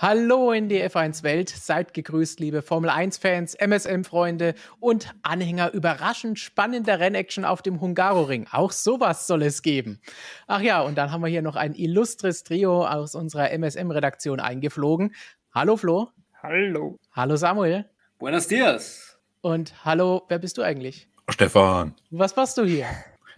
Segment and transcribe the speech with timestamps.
[0.00, 7.62] Hallo in die F1-Welt, seid gegrüßt, liebe Formel-1-Fans, MSM-Freunde und Anhänger überraschend spannender Rennaction auf
[7.62, 8.46] dem Hungaroring.
[8.52, 10.00] Auch sowas soll es geben.
[10.46, 15.16] Ach ja, und dann haben wir hier noch ein illustres Trio aus unserer MSM-Redaktion eingeflogen.
[15.52, 16.10] Hallo Flo.
[16.44, 16.96] Hallo.
[17.10, 17.84] Hallo Samuel.
[18.20, 19.18] Buenos dias.
[19.40, 21.08] Und hallo, wer bist du eigentlich?
[21.28, 21.96] Stefan.
[22.12, 22.86] Was machst du hier?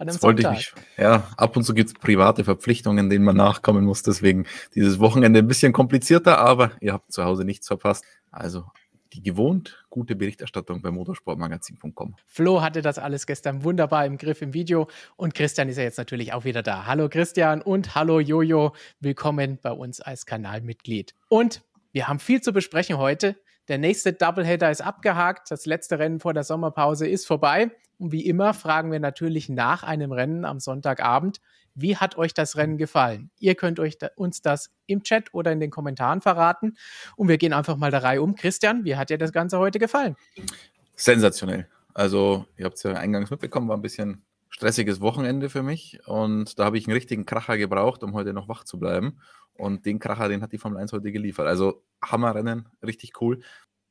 [0.01, 0.59] An einem das wollte Sonntag.
[0.59, 0.87] ich nicht.
[0.97, 4.01] Ja, ab und zu gibt es private Verpflichtungen, denen man nachkommen muss.
[4.01, 8.03] Deswegen dieses Wochenende ein bisschen komplizierter, aber ihr habt zu Hause nichts verpasst.
[8.31, 8.65] Also
[9.13, 12.15] die gewohnt gute Berichterstattung bei motorsportmagazin.com.
[12.25, 14.87] Flo hatte das alles gestern wunderbar im Griff im Video
[15.17, 16.87] und Christian ist ja jetzt natürlich auch wieder da.
[16.87, 21.13] Hallo Christian und hallo Jojo, willkommen bei uns als Kanalmitglied.
[21.29, 23.35] Und wir haben viel zu besprechen heute.
[23.67, 25.51] Der nächste Doubleheader ist abgehakt.
[25.51, 27.69] Das letzte Rennen vor der Sommerpause ist vorbei.
[28.01, 31.39] Und wie immer fragen wir natürlich nach einem Rennen am Sonntagabend,
[31.75, 33.29] wie hat euch das Rennen gefallen?
[33.37, 36.77] Ihr könnt euch da, uns das im Chat oder in den Kommentaren verraten.
[37.15, 38.33] Und wir gehen einfach mal der Reihe um.
[38.33, 40.15] Christian, wie hat dir das Ganze heute gefallen?
[40.95, 41.67] Sensationell.
[41.93, 45.99] Also, ihr habt es ja eingangs mitbekommen, war ein bisschen stressiges Wochenende für mich.
[46.07, 49.19] Und da habe ich einen richtigen Kracher gebraucht, um heute noch wach zu bleiben.
[49.53, 51.45] Und den Kracher, den hat die Formel 1 heute geliefert.
[51.45, 53.41] Also Hammerrennen, richtig cool.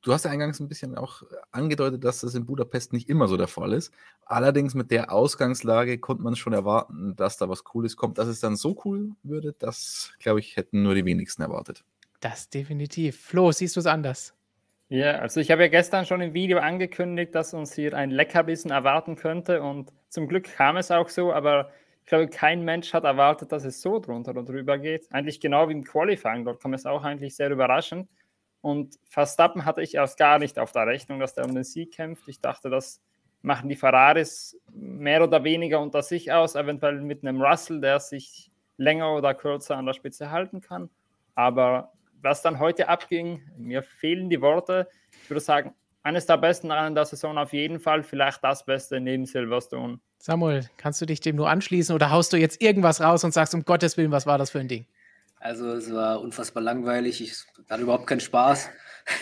[0.03, 3.37] Du hast ja eingangs ein bisschen auch angedeutet, dass das in Budapest nicht immer so
[3.37, 3.93] der Fall ist.
[4.25, 8.17] Allerdings mit der Ausgangslage konnte man schon erwarten, dass da was Cooles kommt.
[8.17, 11.85] Dass es dann so cool würde, das, glaube ich, hätten nur die wenigsten erwartet.
[12.21, 13.21] Das definitiv.
[13.21, 14.35] Flo, siehst du es anders?
[14.89, 18.71] Ja, also ich habe ja gestern schon im Video angekündigt, dass uns hier ein Leckerbissen
[18.71, 21.71] erwarten könnte und zum Glück kam es auch so, aber
[22.03, 25.07] ich glaube, kein Mensch hat erwartet, dass es so drunter und drüber geht.
[25.13, 28.09] Eigentlich genau wie im Qualifying, dort kam es auch eigentlich sehr überraschend.
[28.61, 31.93] Und Verstappen hatte ich erst gar nicht auf der Rechnung, dass der um den Sieg
[31.93, 32.29] kämpft.
[32.29, 33.01] Ich dachte, das
[33.43, 38.51] machen die Ferraris mehr oder weniger unter sich aus, eventuell mit einem Russell, der sich
[38.77, 40.91] länger oder kürzer an der Spitze halten kann.
[41.35, 44.89] Aber was dann heute abging, mir fehlen die Worte.
[45.23, 49.01] Ich würde sagen, eines der besten Rennen der Saison auf jeden Fall, vielleicht das Beste
[49.01, 50.01] neben Silverstone.
[50.19, 53.55] Samuel, kannst du dich dem nur anschließen oder haust du jetzt irgendwas raus und sagst,
[53.55, 54.87] um Gottes Willen, was war das für ein Ding?
[55.41, 58.69] Also es war unfassbar langweilig, ich hatte überhaupt keinen Spaß.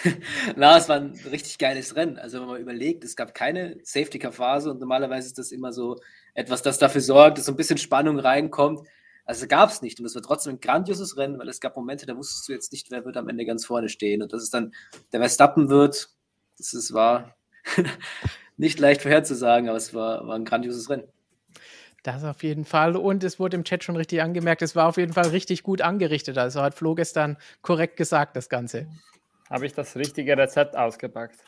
[0.56, 2.18] Na, es war ein richtig geiles Rennen.
[2.18, 5.96] Also wenn man überlegt, es gab keine Safety-Car-Phase und normalerweise ist das immer so
[6.34, 8.80] etwas, das dafür sorgt, dass so ein bisschen Spannung reinkommt.
[9.24, 12.04] Also gab es nicht und es war trotzdem ein grandioses Rennen, weil es gab Momente,
[12.04, 14.50] da wusstest du jetzt nicht, wer wird am Ende ganz vorne stehen und dass es
[14.50, 14.74] dann
[15.12, 16.08] der Verstappen wird,
[16.56, 17.36] das ist, war
[18.56, 21.06] nicht leicht vorherzusagen, aber es war, war ein grandioses Rennen.
[22.02, 22.96] Das auf jeden Fall.
[22.96, 25.82] Und es wurde im Chat schon richtig angemerkt, es war auf jeden Fall richtig gut
[25.82, 26.38] angerichtet.
[26.38, 28.88] Also hat Flo gestern korrekt gesagt, das Ganze.
[29.50, 31.40] Habe ich das richtige Rezept ausgepackt?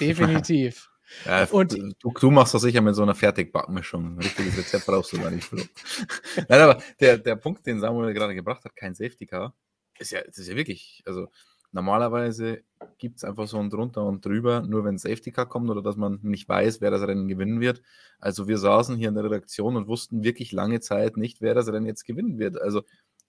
[0.00, 0.90] Definitiv.
[1.26, 4.16] Ja, und du, du, machst das sicher mit so einer Fertigbackmischung.
[4.16, 5.62] Ein richtiges Rezept brauchst du da nicht, Flo.
[6.48, 9.54] Nein, aber der, der Punkt, den Samuel gerade gebracht hat, kein Safety Car,
[9.98, 11.28] ist ja, das ist ja wirklich, also
[11.74, 12.62] Normalerweise
[12.98, 15.96] gibt es einfach so ein drunter und drüber, nur wenn Safety Car kommt oder dass
[15.96, 17.82] man nicht weiß, wer das Rennen gewinnen wird.
[18.20, 21.66] Also wir saßen hier in der Redaktion und wussten wirklich lange Zeit nicht, wer das
[21.66, 22.62] Rennen jetzt gewinnen wird.
[22.62, 22.82] Also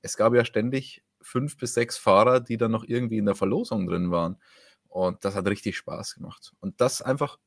[0.03, 3.87] es gab ja ständig fünf bis sechs Fahrer, die dann noch irgendwie in der Verlosung
[3.87, 4.37] drin waren.
[4.89, 6.53] Und das hat richtig Spaß gemacht.
[6.59, 7.39] Und das einfach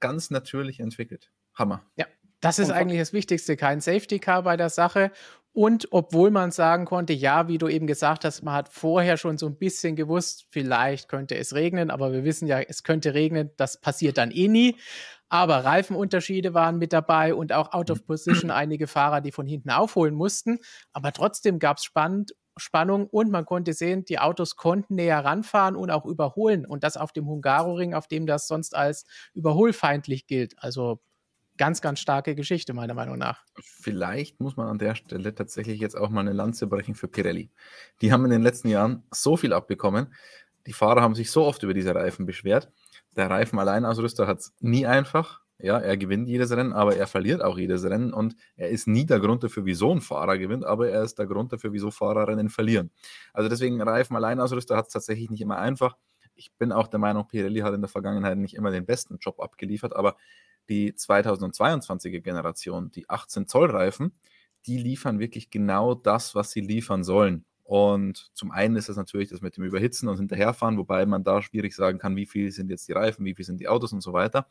[0.00, 1.30] ganz natürlich entwickelt.
[1.52, 1.82] Hammer.
[1.96, 2.06] Ja,
[2.40, 5.12] das ist eigentlich das Wichtigste, kein Safety Car bei der Sache.
[5.58, 9.38] Und obwohl man sagen konnte, ja, wie du eben gesagt hast, man hat vorher schon
[9.38, 13.50] so ein bisschen gewusst, vielleicht könnte es regnen, aber wir wissen ja, es könnte regnen,
[13.56, 14.76] das passiert dann eh nie.
[15.28, 19.70] Aber Reifenunterschiede waren mit dabei und auch out of position einige Fahrer, die von hinten
[19.70, 20.60] aufholen mussten.
[20.92, 21.90] Aber trotzdem gab es
[22.56, 26.96] Spannung und man konnte sehen, die Autos konnten näher ranfahren und auch überholen und das
[26.96, 30.54] auf dem Hungaroring, auf dem das sonst als überholfeindlich gilt.
[30.58, 31.00] Also
[31.58, 33.44] ganz, ganz starke Geschichte, meiner Meinung nach.
[33.60, 37.50] Vielleicht muss man an der Stelle tatsächlich jetzt auch mal eine Lanze brechen für Pirelli.
[38.00, 40.14] Die haben in den letzten Jahren so viel abbekommen.
[40.66, 42.72] Die Fahrer haben sich so oft über diese Reifen beschwert.
[43.16, 45.40] Der Reifen-Alleinausrüster hat es nie einfach.
[45.60, 49.06] Ja, er gewinnt jedes Rennen, aber er verliert auch jedes Rennen und er ist nie
[49.06, 52.28] der Grund dafür, wieso ein Fahrer gewinnt, aber er ist der Grund dafür, wieso Fahrer
[52.28, 52.92] Rennen verlieren.
[53.32, 55.96] Also deswegen Reifen-Alleinausrüster hat es tatsächlich nicht immer einfach.
[56.36, 59.40] Ich bin auch der Meinung, Pirelli hat in der Vergangenheit nicht immer den besten Job
[59.40, 60.16] abgeliefert, aber
[60.68, 64.12] die 2022er Generation, die 18 Zoll Reifen,
[64.66, 67.44] die liefern wirklich genau das, was sie liefern sollen.
[67.64, 71.42] Und zum einen ist es natürlich das mit dem Überhitzen und Hinterherfahren, wobei man da
[71.42, 74.00] schwierig sagen kann, wie viel sind jetzt die Reifen, wie viel sind die Autos und
[74.00, 74.48] so weiter.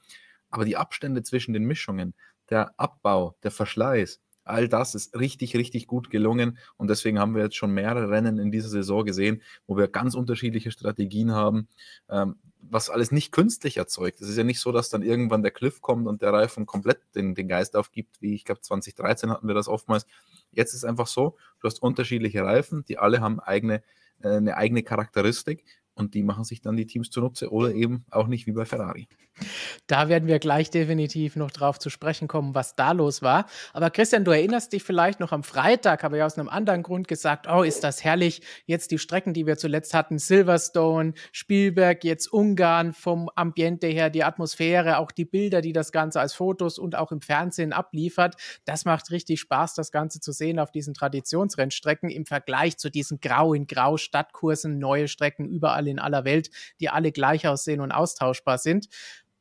[0.50, 2.14] Aber die Abstände zwischen den Mischungen,
[2.50, 6.58] der Abbau, der Verschleiß, all das ist richtig, richtig gut gelungen.
[6.78, 10.16] Und deswegen haben wir jetzt schon mehrere Rennen in dieser Saison gesehen, wo wir ganz
[10.16, 11.68] unterschiedliche Strategien haben.
[12.10, 12.36] Ähm,
[12.70, 14.20] was alles nicht künstlich erzeugt.
[14.20, 17.00] Es ist ja nicht so, dass dann irgendwann der Cliff kommt und der Reifen komplett
[17.16, 20.06] den, den Geist aufgibt, wie ich glaube 2013 hatten wir das oftmals.
[20.52, 23.84] Jetzt ist es einfach so, du hast unterschiedliche Reifen, die alle haben eigene
[24.22, 25.64] äh, eine eigene Charakteristik
[25.98, 29.08] und die machen sich dann die Teams zunutze oder eben auch nicht wie bei Ferrari.
[29.86, 33.46] Da werden wir gleich definitiv noch drauf zu sprechen kommen, was da los war.
[33.72, 37.08] Aber Christian, du erinnerst dich vielleicht noch am Freitag, habe ich aus einem anderen Grund
[37.08, 38.42] gesagt, oh, ist das herrlich.
[38.66, 44.24] Jetzt die Strecken, die wir zuletzt hatten, Silverstone, Spielberg, jetzt Ungarn, vom Ambiente her, die
[44.24, 48.36] Atmosphäre, auch die Bilder, die das Ganze als Fotos und auch im Fernsehen abliefert.
[48.66, 53.20] Das macht richtig Spaß, das Ganze zu sehen auf diesen Traditionsrennstrecken im Vergleich zu diesen
[53.20, 56.50] grau in grau Stadtkursen, neue Strecken überall in aller Welt,
[56.80, 58.88] die alle gleich aussehen und austauschbar sind.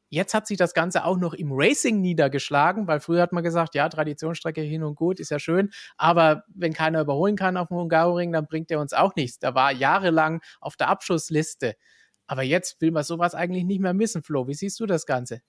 [0.08, 3.75] Jetzt hat sich das Ganze auch noch im Racing niedergeschlagen, weil früher hat man gesagt,
[3.75, 7.76] ja, Traditionsstrecke hin und gut, ist ja schön, aber wenn keiner überholen kann auf dem
[7.76, 9.40] Hungaroring, dann bringt er uns auch nichts.
[9.40, 11.75] Da war jahrelang auf der Abschussliste.
[12.28, 14.46] Aber jetzt will man sowas eigentlich nicht mehr missen, Flo.
[14.46, 15.42] Wie siehst du das Ganze?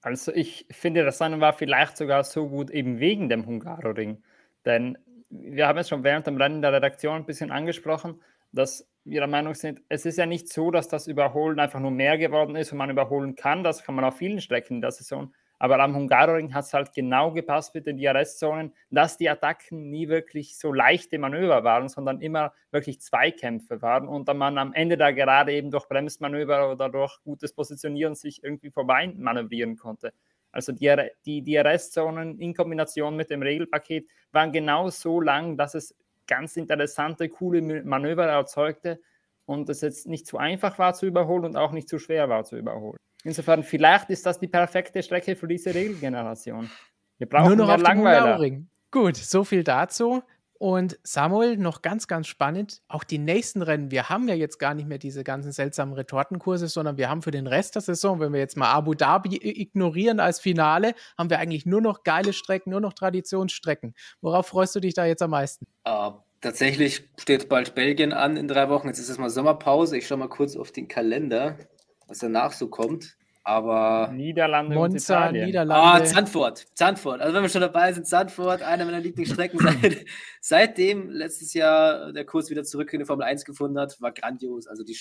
[0.00, 4.22] Also ich finde, das Rennen war vielleicht sogar so gut eben wegen dem Hungaroring.
[4.64, 4.98] Denn
[5.30, 8.20] wir haben es schon während dem Rennen der Redaktion ein bisschen angesprochen,
[8.52, 11.90] dass wir der Meinung sind, es ist ja nicht so, dass das Überholen einfach nur
[11.90, 13.64] mehr geworden ist und man überholen kann.
[13.64, 15.32] Das kann man auf vielen Strecken in der Saison.
[15.58, 20.08] Aber am Hungaroring hat es halt genau gepasst mit den DRS-Zonen, dass die Attacken nie
[20.08, 24.96] wirklich so leichte Manöver waren, sondern immer wirklich Zweikämpfe waren und dann man am Ende
[24.96, 30.12] da gerade eben durch Bremsmanöver oder durch gutes Positionieren sich irgendwie vorbei manövrieren konnte.
[30.50, 30.92] Also die,
[31.24, 35.94] die DRS-Zonen in Kombination mit dem Regelpaket waren genau so lang, dass es
[36.26, 39.00] ganz interessante, coole Manöver erzeugte
[39.44, 42.44] und es jetzt nicht zu einfach war zu überholen und auch nicht zu schwer war
[42.44, 42.96] zu überholen.
[43.24, 46.70] Insofern, vielleicht ist das die perfekte Strecke für diese Regelgeneration.
[47.18, 48.60] Wir brauchen Nur noch mehr Langweiler.
[48.90, 50.22] Gut, so viel dazu.
[50.62, 53.90] Und Samuel, noch ganz, ganz spannend, auch die nächsten Rennen.
[53.90, 57.32] Wir haben ja jetzt gar nicht mehr diese ganzen seltsamen Retortenkurse, sondern wir haben für
[57.32, 61.40] den Rest der Saison, wenn wir jetzt mal Abu Dhabi ignorieren als Finale, haben wir
[61.40, 63.96] eigentlich nur noch geile Strecken, nur noch Traditionsstrecken.
[64.20, 65.66] Worauf freust du dich da jetzt am meisten?
[65.84, 68.86] Uh, tatsächlich steht bald Belgien an in drei Wochen.
[68.86, 69.98] Jetzt ist erstmal Sommerpause.
[69.98, 71.58] Ich schaue mal kurz auf den Kalender,
[72.06, 73.16] was danach so kommt.
[73.44, 75.74] Aber Niederlande Monza, und Niederlande.
[75.74, 76.64] Ah, Zandvoort.
[76.74, 77.20] Zandvoort.
[77.20, 80.04] Also wenn wir schon dabei sind, Zandvoort, einer meiner Lieblingsstrecken seit,
[80.40, 84.68] seitdem letztes Jahr der Kurs wieder zurück in die Formel 1 gefunden hat, war grandios.
[84.68, 84.96] Also die,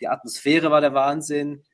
[0.00, 1.64] die Atmosphäre war der Wahnsinn,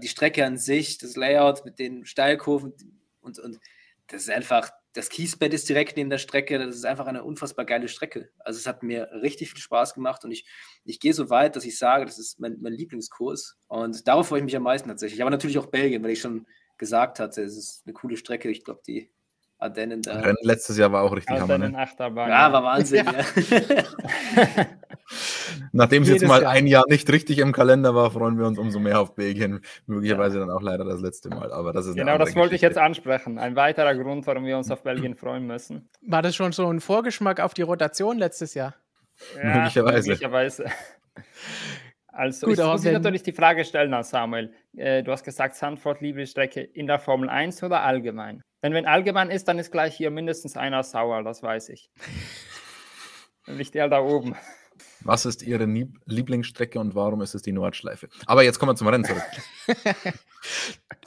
[0.00, 2.72] die Strecke an sich, das Layout mit den Steilkurven
[3.20, 3.58] und, und
[4.06, 6.58] das ist einfach, das Kiesbett ist direkt neben der Strecke.
[6.58, 8.30] Das ist einfach eine unfassbar geile Strecke.
[8.38, 10.46] Also es hat mir richtig viel Spaß gemacht und ich,
[10.84, 13.58] ich gehe so weit, dass ich sage, das ist mein, mein Lieblingskurs.
[13.66, 15.20] Und darauf freue ich mich am meisten tatsächlich.
[15.20, 16.46] Aber natürlich auch Belgien, weil ich schon
[16.78, 18.50] gesagt hatte, es ist eine coole Strecke.
[18.50, 19.10] Ich glaube, die
[19.58, 20.20] Ardennen da.
[20.20, 21.58] Rennen letztes Jahr war auch richtig Hammer.
[21.58, 21.76] Ne?
[21.76, 23.06] Achterbahn, ja, war Wahnsinn.
[23.50, 23.60] Ja.
[24.46, 24.66] Ja.
[25.72, 26.52] Nachdem es jetzt mal Jahr.
[26.52, 29.60] ein Jahr nicht richtig im Kalender war, freuen wir uns umso mehr auf Belgien.
[29.86, 30.46] Möglicherweise ja.
[30.46, 31.52] dann auch leider das letzte Mal.
[31.52, 33.38] Aber das ist genau, das wollte ich jetzt ansprechen.
[33.38, 35.88] Ein weiterer Grund, warum wir uns auf Belgien freuen müssen.
[36.02, 38.74] War das schon so ein Vorgeschmack auf die Rotation letztes Jahr?
[39.36, 40.08] Ja, möglicherweise.
[40.08, 40.64] möglicherweise.
[42.16, 44.52] Also Gut, ich muss natürlich die Frage stellen an Samuel.
[44.76, 48.40] Äh, du hast gesagt, Sandford Liebestrecke in der Formel 1 oder allgemein?
[48.62, 51.90] Denn wenn allgemein ist, dann ist gleich hier mindestens einer sauer, das weiß ich.
[53.46, 54.36] Nicht der da oben.
[55.04, 55.66] Was ist Ihre
[56.06, 58.08] Lieblingsstrecke und warum ist es die Nordschleife?
[58.26, 59.22] Aber jetzt kommen wir zum Rennen zurück.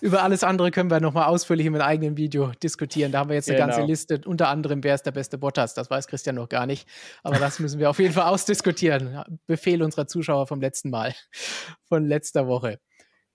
[0.01, 3.11] Über alles andere können wir nochmal ausführlich in einem eigenen Video diskutieren.
[3.11, 3.69] Da haben wir jetzt eine genau.
[3.69, 4.21] ganze Liste.
[4.25, 5.73] Unter anderem, wer ist der beste Bottas?
[5.73, 6.87] Das weiß Christian noch gar nicht.
[7.23, 9.23] Aber das müssen wir auf jeden Fall ausdiskutieren.
[9.47, 11.15] Befehl unserer Zuschauer vom letzten Mal,
[11.89, 12.79] von letzter Woche.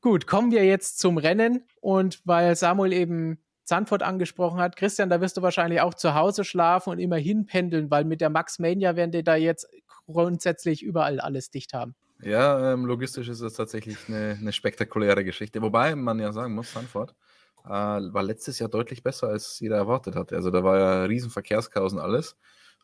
[0.00, 1.64] Gut, kommen wir jetzt zum Rennen.
[1.80, 4.76] Und weil Samuel eben Zandvoort angesprochen hat.
[4.76, 8.28] Christian, da wirst du wahrscheinlich auch zu Hause schlafen und immer hinpendeln, weil mit der
[8.28, 9.68] Max Mania werden die da jetzt
[10.06, 11.94] grundsätzlich überall alles dicht haben.
[12.22, 15.60] Ja, ähm, logistisch ist es tatsächlich eine, eine, spektakuläre Geschichte.
[15.60, 17.14] Wobei man ja sagen muss, Sanford
[17.64, 20.36] äh, war letztes Jahr deutlich besser, als jeder erwartet hatte.
[20.36, 22.36] Also da war ja riesen Verkehrschaos und alles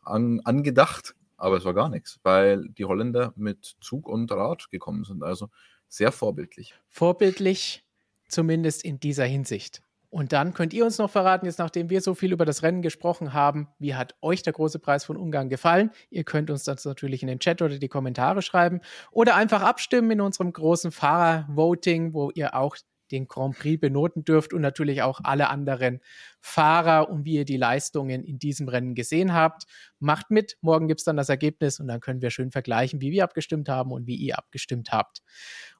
[0.03, 5.05] an, angedacht, aber es war gar nichts, weil die Holländer mit Zug und Rad gekommen
[5.05, 5.23] sind.
[5.23, 5.49] Also
[5.87, 6.75] sehr vorbildlich.
[6.89, 7.85] Vorbildlich,
[8.27, 9.81] zumindest in dieser Hinsicht.
[10.09, 12.81] Und dann könnt ihr uns noch verraten, jetzt nachdem wir so viel über das Rennen
[12.81, 15.91] gesprochen haben, wie hat euch der große Preis von Ungarn gefallen?
[16.09, 20.09] Ihr könnt uns das natürlich in den Chat oder die Kommentare schreiben oder einfach abstimmen
[20.11, 22.75] in unserem großen Fahrer-Voting, wo ihr auch
[23.11, 25.99] den Grand Prix benoten dürft und natürlich auch alle anderen
[26.41, 29.63] Fahrer und wie ihr die Leistungen in diesem Rennen gesehen habt.
[29.99, 33.11] Macht mit, morgen gibt es dann das Ergebnis und dann können wir schön vergleichen, wie
[33.11, 35.21] wir abgestimmt haben und wie ihr abgestimmt habt.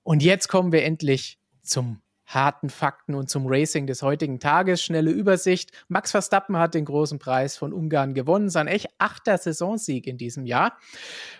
[0.03, 4.83] Und jetzt kommen wir endlich zum harten Fakten und zum Racing des heutigen Tages.
[4.83, 5.71] Schnelle Übersicht.
[5.87, 8.49] Max Verstappen hat den großen Preis von Ungarn gewonnen.
[8.49, 10.77] Sein echt achter Saisonsieg in diesem Jahr.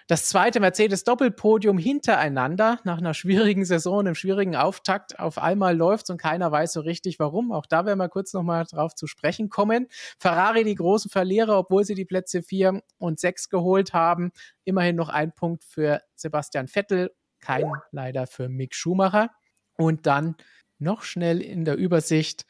[0.08, 5.19] Das zweite Mercedes-Doppelpodium hintereinander nach einer schwierigen Saison, einem schwierigen Auftakt.
[5.19, 7.51] Auf einmal läuft's und keiner weiß so richtig warum.
[7.51, 9.88] Auch da werden wir kurz nochmal drauf zu sprechen kommen.
[10.17, 14.31] Ferrari die großen Verlierer, obwohl sie die Plätze vier und sechs geholt haben.
[14.63, 19.29] Immerhin noch ein Punkt für Sebastian Vettel, kein leider für Mick Schumacher.
[19.77, 20.36] Und dann
[20.79, 22.45] noch schnell in der Übersicht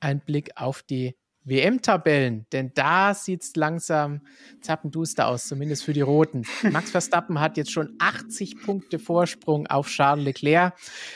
[0.00, 1.16] ein Blick auf die
[1.46, 4.20] WM-Tabellen, denn da sieht es langsam
[4.60, 6.42] zappenduster aus, zumindest für die Roten.
[6.72, 10.74] Max Verstappen hat jetzt schon 80 Punkte Vorsprung auf Charles Leclerc.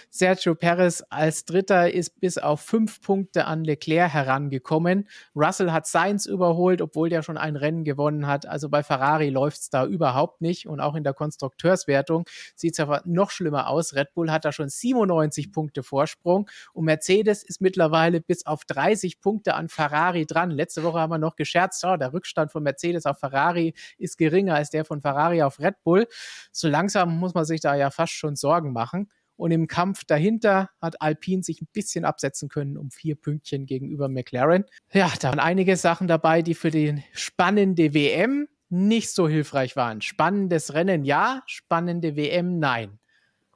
[0.09, 5.09] Sergio Perez als Dritter ist bis auf fünf Punkte an Leclerc herangekommen.
[5.35, 8.47] Russell hat Sainz überholt, obwohl der schon ein Rennen gewonnen hat.
[8.47, 12.81] Also bei Ferrari läuft es da überhaupt nicht und auch in der Konstrukteurswertung sieht es
[12.81, 13.95] aber noch schlimmer aus.
[13.97, 19.21] Red Bull hat da schon 97 Punkte Vorsprung und Mercedes ist mittlerweile bis auf 30
[19.21, 20.51] Punkte an Ferrari Ferrari dran.
[20.51, 24.55] Letzte Woche haben wir noch gescherzt, oh, der Rückstand von Mercedes auf Ferrari ist geringer
[24.55, 26.07] als der von Ferrari auf Red Bull.
[26.53, 29.09] So langsam muss man sich da ja fast schon Sorgen machen.
[29.37, 34.09] Und im Kampf dahinter hat Alpine sich ein bisschen absetzen können um vier Pünktchen gegenüber
[34.09, 34.67] McLaren.
[34.93, 40.03] Ja, da waren einige Sachen dabei, die für die spannende WM nicht so hilfreich waren.
[40.03, 42.99] Spannendes Rennen ja, spannende WM nein.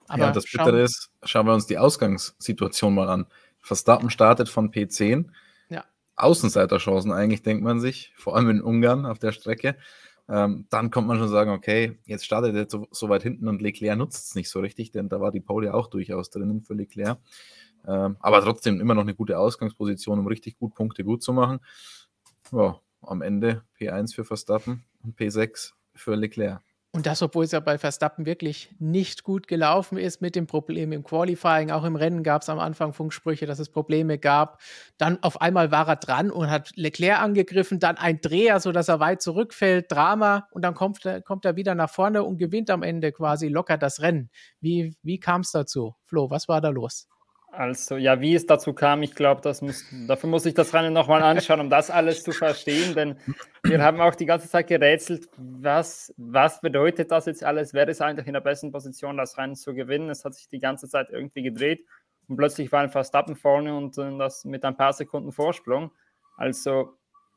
[0.08, 3.26] Aber ja, das Bittere ist, schauen wir uns die Ausgangssituation mal an.
[3.60, 5.30] Verstappen startet von P10,
[6.16, 9.76] Außenseiterchancen eigentlich, denkt man sich, vor allem in Ungarn auf der Strecke.
[10.28, 13.60] Ähm, dann kommt man schon sagen, okay, jetzt startet er so, so weit hinten und
[13.60, 16.62] Leclerc nutzt es nicht so richtig, denn da war die Pole ja auch durchaus drinnen
[16.62, 17.18] für Leclerc.
[17.86, 21.60] Ähm, aber trotzdem immer noch eine gute Ausgangsposition, um richtig gut Punkte gut zu machen.
[22.52, 26.62] Ja, am Ende P1 für Verstappen und P6 für Leclerc.
[26.94, 30.92] Und das, obwohl es ja bei Verstappen wirklich nicht gut gelaufen ist mit dem Problem
[30.92, 31.72] im Qualifying.
[31.72, 34.60] Auch im Rennen gab es am Anfang Funksprüche, dass es Probleme gab.
[34.96, 39.00] Dann auf einmal war er dran und hat Leclerc angegriffen, dann ein Dreher, sodass er
[39.00, 43.10] weit zurückfällt, Drama und dann kommt, kommt er wieder nach vorne und gewinnt am Ende
[43.10, 44.30] quasi locker das Rennen.
[44.60, 45.96] Wie, wie kam es dazu?
[46.04, 47.08] Flo, was war da los?
[47.56, 51.60] Also, ja, wie es dazu kam, ich glaube, dafür muss ich das Rennen nochmal anschauen,
[51.60, 53.16] um das alles zu verstehen, denn
[53.62, 57.72] wir haben auch die ganze Zeit gerätselt, was, was bedeutet das jetzt alles?
[57.72, 60.10] Wer ist eigentlich in der besten Position, das Rennen zu gewinnen?
[60.10, 61.84] Es hat sich die ganze Zeit irgendwie gedreht
[62.26, 65.92] und plötzlich war ein Verstappen vorne und äh, das mit ein paar Sekunden Vorsprung.
[66.36, 66.96] Also,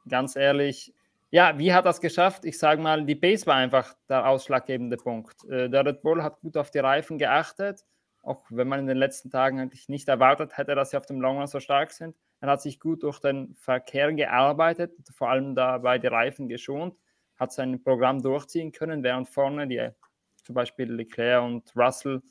[0.09, 0.95] ganz ehrlich,
[1.29, 2.43] ja, wie hat das geschafft?
[2.45, 5.43] Ich sage mal, die Base war einfach der ausschlaggebende Punkt.
[5.45, 7.83] Äh, der Red Bull hat gut auf die Reifen geachtet
[8.27, 11.21] auch wenn man in den letzten Tagen eigentlich nicht erwartet hätte, dass sie auf dem
[11.21, 12.15] Longrun so stark sind.
[12.41, 16.95] Er hat sich gut durch den Verkehr gearbeitet, vor allem dabei die Reifen geschont,
[17.37, 19.89] hat sein Programm durchziehen können, während vorne die
[20.43, 22.21] zum Beispiel Leclerc und Russell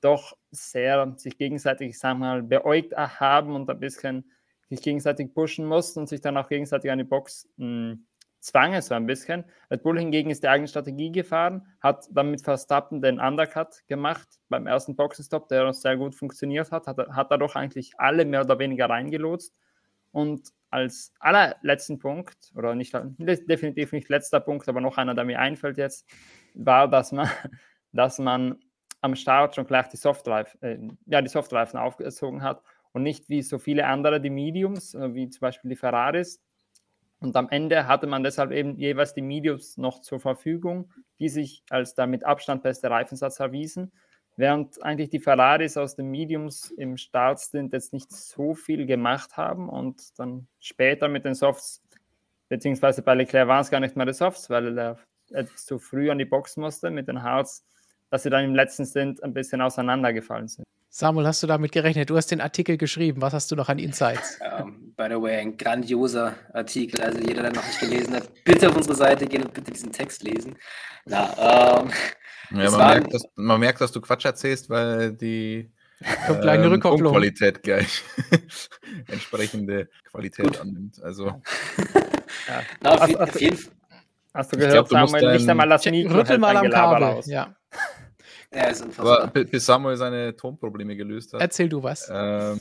[0.00, 4.30] doch sehr sich gegenseitig, ich sag mal, beäugt haben und ein bisschen
[4.68, 7.96] sich gegenseitig pushen mussten und sich dann auch gegenseitig an die Box mh,
[8.44, 9.44] zwang es so ein bisschen.
[9.70, 14.28] Red Bull hingegen ist die eigene Strategie gefahren, hat dann mit Verstappen den Undercut gemacht
[14.50, 18.58] beim ersten Boxenstopp, der sehr gut funktioniert hat, hat, hat dadurch eigentlich alle mehr oder
[18.58, 19.54] weniger reingelotst.
[20.12, 25.40] Und als allerletzten Punkt, oder nicht definitiv nicht letzter Punkt, aber noch einer, der mir
[25.40, 26.06] einfällt jetzt,
[26.52, 27.28] war, dass man,
[27.92, 28.58] dass man
[29.00, 33.42] am Start schon gleich die Softreifen, äh, ja, die Softreifen aufgezogen hat und nicht wie
[33.42, 36.40] so viele andere die Mediums, äh, wie zum Beispiel die Ferraris,
[37.24, 41.64] und am Ende hatte man deshalb eben jeweils die Mediums noch zur Verfügung, die sich
[41.70, 43.92] als der mit Abstand beste Reifensatz erwiesen.
[44.36, 49.70] Während eigentlich die Ferraris aus den Mediums im Startstint jetzt nicht so viel gemacht haben
[49.70, 51.82] und dann später mit den Softs,
[52.50, 54.98] beziehungsweise bei Leclerc waren es gar nicht mehr die Softs, weil er
[55.30, 57.64] etwas zu früh an die Box musste mit den Hards,
[58.10, 60.66] dass sie dann im letzten Stint ein bisschen auseinandergefallen sind.
[60.96, 62.08] Samuel, hast du damit gerechnet?
[62.08, 63.20] Du hast den Artikel geschrieben.
[63.20, 64.38] Was hast du noch an Insights?
[64.60, 67.00] Um, by the way, ein grandioser Artikel.
[67.00, 69.90] Also jeder, der noch nicht gelesen hat, bitte auf unsere Seite gehen und bitte diesen
[69.90, 70.54] Text lesen.
[71.04, 71.90] Na, ähm,
[72.56, 75.68] ja, man, merkt, dass, man merkt, dass du Quatsch erzählst, weil die
[76.28, 77.12] Kommt gleich eine ähm, Rückkopplung.
[77.12, 78.04] Qualität gleich
[79.08, 80.60] entsprechende Qualität Gut.
[80.60, 81.02] annimmt.
[81.02, 81.26] Also.
[81.26, 81.42] ja.
[82.82, 83.72] Na, auf, hast, auf jeden Fall.
[84.32, 87.02] Hast du gehört, glaub, du Samuel, nicht einmal das Mikro Rüttel mal am Kabel.
[87.02, 87.26] Aus.
[87.26, 87.56] Ja.
[88.54, 89.22] Ja, ist unfassbar.
[89.22, 91.40] Aber bis Samuel seine Tonprobleme gelöst hat.
[91.40, 92.08] Erzähl du was.
[92.12, 92.60] Ähm,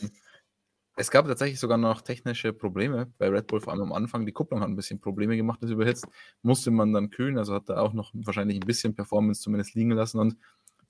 [0.95, 4.25] es gab tatsächlich sogar noch technische Probleme bei Red Bull, vor allem am Anfang.
[4.25, 6.07] Die Kupplung hat ein bisschen Probleme gemacht, ist überhitzt.
[6.43, 9.91] Musste man dann kühlen, also hat er auch noch wahrscheinlich ein bisschen Performance zumindest liegen
[9.91, 10.19] lassen.
[10.19, 10.38] Und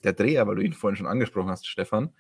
[0.04, 2.14] der Dreher, weil du ihn vorhin schon angesprochen hast, Stefan,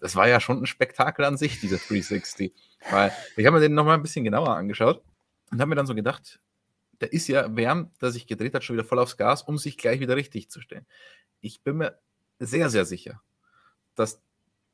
[0.00, 2.54] das war ja schon ein Spektakel an sich, dieser 360.
[2.90, 5.02] Weil ich habe mir den nochmal ein bisschen genauer angeschaut
[5.50, 6.40] und habe mir dann so gedacht,
[7.00, 9.76] der ist ja während der sich gedreht hat, schon wieder voll aufs Gas, um sich
[9.76, 10.86] gleich wieder richtig zu stellen.
[11.40, 11.98] Ich bin mir
[12.38, 13.20] sehr, sehr sicher,
[13.94, 14.22] dass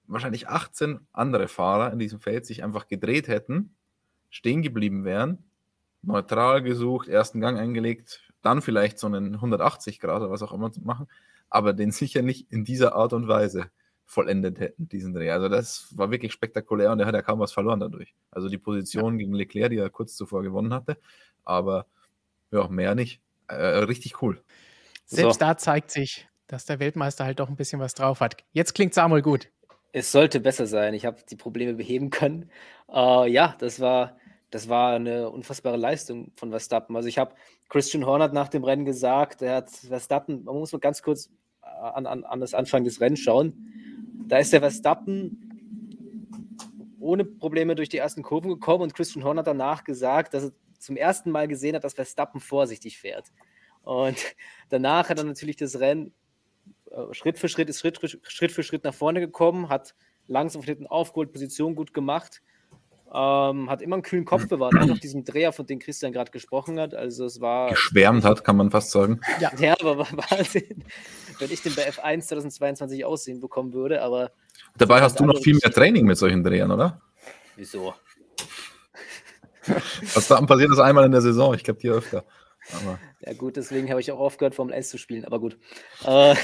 [0.06, 3.74] wahrscheinlich 18 andere Fahrer in diesem Feld sich einfach gedreht hätten,
[4.30, 5.44] stehen geblieben wären,
[6.02, 10.70] neutral gesucht, ersten Gang eingelegt, dann vielleicht so einen 180 Grad oder was auch immer
[10.82, 11.08] machen,
[11.48, 13.70] aber den sicher nicht in dieser Art und Weise
[14.04, 15.30] vollendet hätten, diesen Dreh.
[15.30, 18.14] Also das war wirklich spektakulär und er hat ja kaum was verloren dadurch.
[18.30, 19.18] Also die Position ja.
[19.18, 20.98] gegen Leclerc, die er kurz zuvor gewonnen hatte,
[21.42, 21.86] aber
[22.50, 23.20] ja, mehr nicht.
[23.48, 24.42] Äh, richtig cool.
[25.06, 25.46] Selbst so.
[25.46, 28.36] da zeigt sich, dass der Weltmeister halt doch ein bisschen was drauf hat.
[28.52, 29.48] Jetzt klingt Samuel gut.
[29.92, 30.94] Es sollte besser sein.
[30.94, 32.50] Ich habe die Probleme beheben können.
[32.88, 34.18] Uh, ja, das war,
[34.50, 36.96] das war eine unfassbare Leistung von Verstappen.
[36.96, 37.34] Also ich habe
[37.68, 41.30] Christian Horner nach dem Rennen gesagt, er hat Verstappen, man muss mal ganz kurz
[41.62, 43.70] an, an, an das Anfang des Rennens schauen.
[44.26, 45.40] Da ist der Verstappen
[47.00, 50.52] ohne Probleme durch die ersten Kurven gekommen und Christian Horner hat danach gesagt, dass er
[50.78, 53.32] zum ersten Mal gesehen hat, dass Verstappen vorsichtig fährt.
[53.82, 54.16] Und
[54.70, 56.23] danach hat er natürlich das Rennen äh,
[57.12, 59.94] Schritt für Schritt ist Schritt, Schritt für Schritt nach vorne gekommen, hat
[60.26, 62.40] langsam von hinten aufgeholt, Position gut gemacht,
[63.12, 66.30] ähm, hat immer einen kühlen Kopf bewahrt, auch auf diesem Dreher, von dem Christian gerade
[66.30, 66.94] gesprochen hat.
[66.94, 67.70] Also es war.
[67.70, 69.20] Geschwärmt hat, kann man fast sagen.
[69.40, 70.84] Ja, ja aber Wahnsinn,
[71.38, 74.32] wenn ich den bei F1 2022 aussehen bekommen würde, aber.
[74.76, 77.00] Dabei hast du noch viel mehr Training mit solchen Drehern, oder?
[77.56, 77.94] Wieso?
[80.14, 82.24] Was da passiert ist einmal in der Saison, ich glaube dir öfter.
[82.72, 85.58] Aber ja, gut, deswegen habe ich auch aufgehört, Formel 1 zu spielen, aber gut.
[86.04, 86.34] Äh,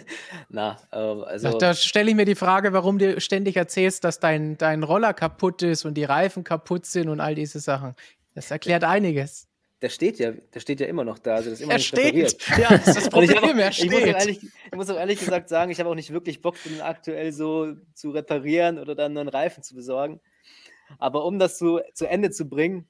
[0.48, 1.58] na, äh, also.
[1.58, 5.62] Da stelle ich mir die Frage, warum du ständig erzählst, dass dein, dein Roller kaputt
[5.62, 7.94] ist und die Reifen kaputt sind und all diese Sachen.
[8.34, 9.48] Das erklärt einiges.
[9.82, 11.36] Der steht ja, der steht ja immer noch da.
[11.36, 12.36] Also das ist immer er steht.
[12.58, 13.58] Ja, das ist das Problem.
[13.58, 13.86] ich, auch, steht.
[13.86, 16.56] Ich muss, ehrlich, ich muss auch ehrlich gesagt sagen, ich habe auch nicht wirklich Bock,
[16.64, 20.20] den aktuell so zu reparieren oder dann einen Reifen zu besorgen.
[20.98, 22.88] Aber um das zu, zu Ende zu bringen,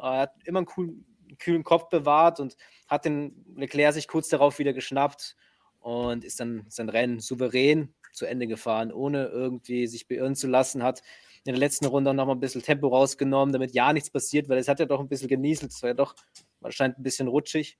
[0.00, 1.04] er hat immer einen coolen,
[1.38, 2.56] kühlen Kopf bewahrt und
[2.88, 5.36] hat den Leclerc sich kurz darauf wieder geschnappt
[5.80, 10.82] und ist dann sein Rennen souverän zu Ende gefahren, ohne irgendwie sich beirren zu lassen,
[10.82, 11.02] hat
[11.44, 14.58] in der letzten Runde noch mal ein bisschen Tempo rausgenommen, damit ja nichts passiert, weil
[14.58, 16.14] es hat ja doch ein bisschen genieselt, es war ja doch
[16.60, 17.78] wahrscheinlich ein bisschen rutschig.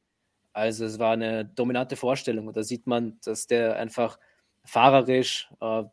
[0.52, 4.18] Also es war eine dominante Vorstellung und da sieht man, dass der einfach
[4.64, 5.84] fahrerisch äh,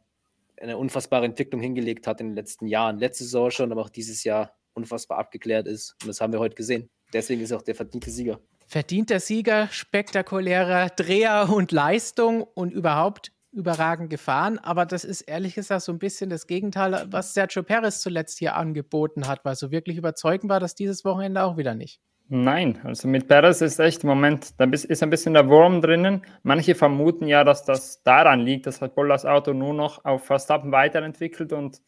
[0.60, 3.00] eine unfassbare Entwicklung hingelegt hat in den letzten Jahren.
[3.00, 5.96] Letzte Saison schon, aber auch dieses Jahr unfassbar abgeklärt ist.
[6.02, 6.90] Und das haben wir heute gesehen.
[7.14, 8.40] Deswegen ist er auch der verdiente Sieger.
[8.68, 14.60] Verdienter Sieger, spektakulärer Dreher und Leistung und überhaupt überragend gefahren.
[14.60, 18.56] Aber das ist ehrlich gesagt so ein bisschen das Gegenteil, was Sergio Perez zuletzt hier
[18.56, 22.00] angeboten hat, weil so wirklich überzeugend war das dieses Wochenende auch wieder nicht.
[22.32, 26.22] Nein, also mit Perez ist echt im Moment, da ist ein bisschen der Wurm drinnen.
[26.44, 30.26] Manche vermuten ja, dass das daran liegt, dass Red Bull das Auto nur noch auf
[30.26, 31.82] Verstappen weiterentwickelt und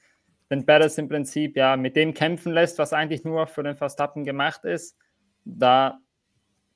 [0.50, 4.24] den Perez im Prinzip ja mit dem kämpfen lässt, was eigentlich nur für den Verstappen
[4.24, 4.98] gemacht ist.
[5.46, 6.00] Da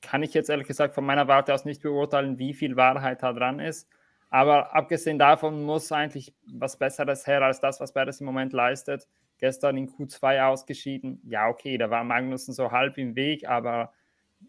[0.02, 3.34] kann ich jetzt ehrlich gesagt von meiner Warte aus nicht beurteilen, wie viel Wahrheit da
[3.34, 3.90] dran ist.
[4.30, 9.08] Aber abgesehen davon muss eigentlich was Besseres her als das, was Perez im Moment leistet.
[9.38, 11.22] Gestern in Q2 ausgeschieden.
[11.26, 13.94] Ja, okay, da war Magnussen so halb im Weg, aber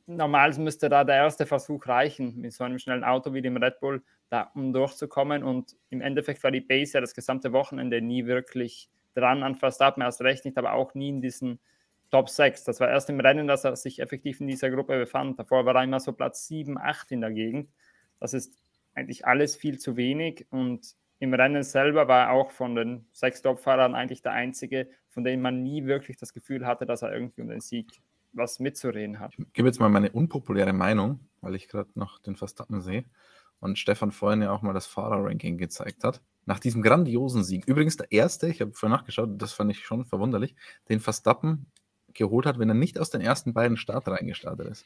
[0.06, 3.80] normal müsste da der erste Versuch reichen, mit so einem schnellen Auto wie dem Red
[3.80, 5.42] Bull, da um durchzukommen.
[5.42, 10.02] Und im Endeffekt war die Base ja das gesamte Wochenende nie wirklich dran an Verstappen,
[10.02, 11.58] erst recht nicht, aber auch nie in diesen
[12.10, 12.64] Top 6.
[12.64, 15.38] Das war erst im Rennen, dass er sich effektiv in dieser Gruppe befand.
[15.38, 17.70] Davor war er immer so Platz 7, 8 in der Gegend.
[18.20, 18.54] Das ist
[18.94, 23.40] eigentlich alles viel zu wenig und im Rennen selber war er auch von den sechs
[23.42, 27.42] Top-Fahrern eigentlich der einzige, von dem man nie wirklich das Gefühl hatte, dass er irgendwie
[27.42, 29.34] um den Sieg was mitzureden hat.
[29.38, 33.04] Ich gebe jetzt mal meine unpopuläre Meinung, weil ich gerade noch den Verstappen sehe
[33.60, 36.20] und Stefan vorhin ja auch mal das Fahrerranking gezeigt hat.
[36.44, 40.04] Nach diesem grandiosen Sieg, übrigens der erste, ich habe vorhin nachgeschaut, das fand ich schon
[40.04, 40.54] verwunderlich,
[40.88, 41.66] den Verstappen
[42.16, 44.84] geholt hat, wenn er nicht aus den ersten beiden Startreihen gestartet ist.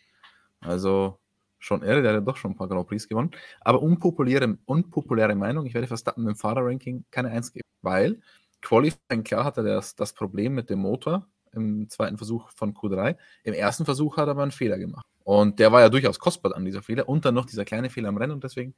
[0.61, 1.19] Also
[1.59, 3.31] schon irre, der hat ja doch schon ein paar Grand Prix gewonnen.
[3.61, 8.21] Aber unpopuläre, unpopuläre Meinung, ich werde Verstappen im Fahrerranking keine Eins geben, weil
[8.62, 13.16] Qualifying, klar hatte er das, das Problem mit dem Motor im zweiten Versuch von Q3.
[13.43, 15.05] Im ersten Versuch hat er aber einen Fehler gemacht.
[15.25, 18.09] Und der war ja durchaus kostbar an dieser Fehler und dann noch dieser kleine Fehler
[18.09, 18.75] am Rennen und deswegen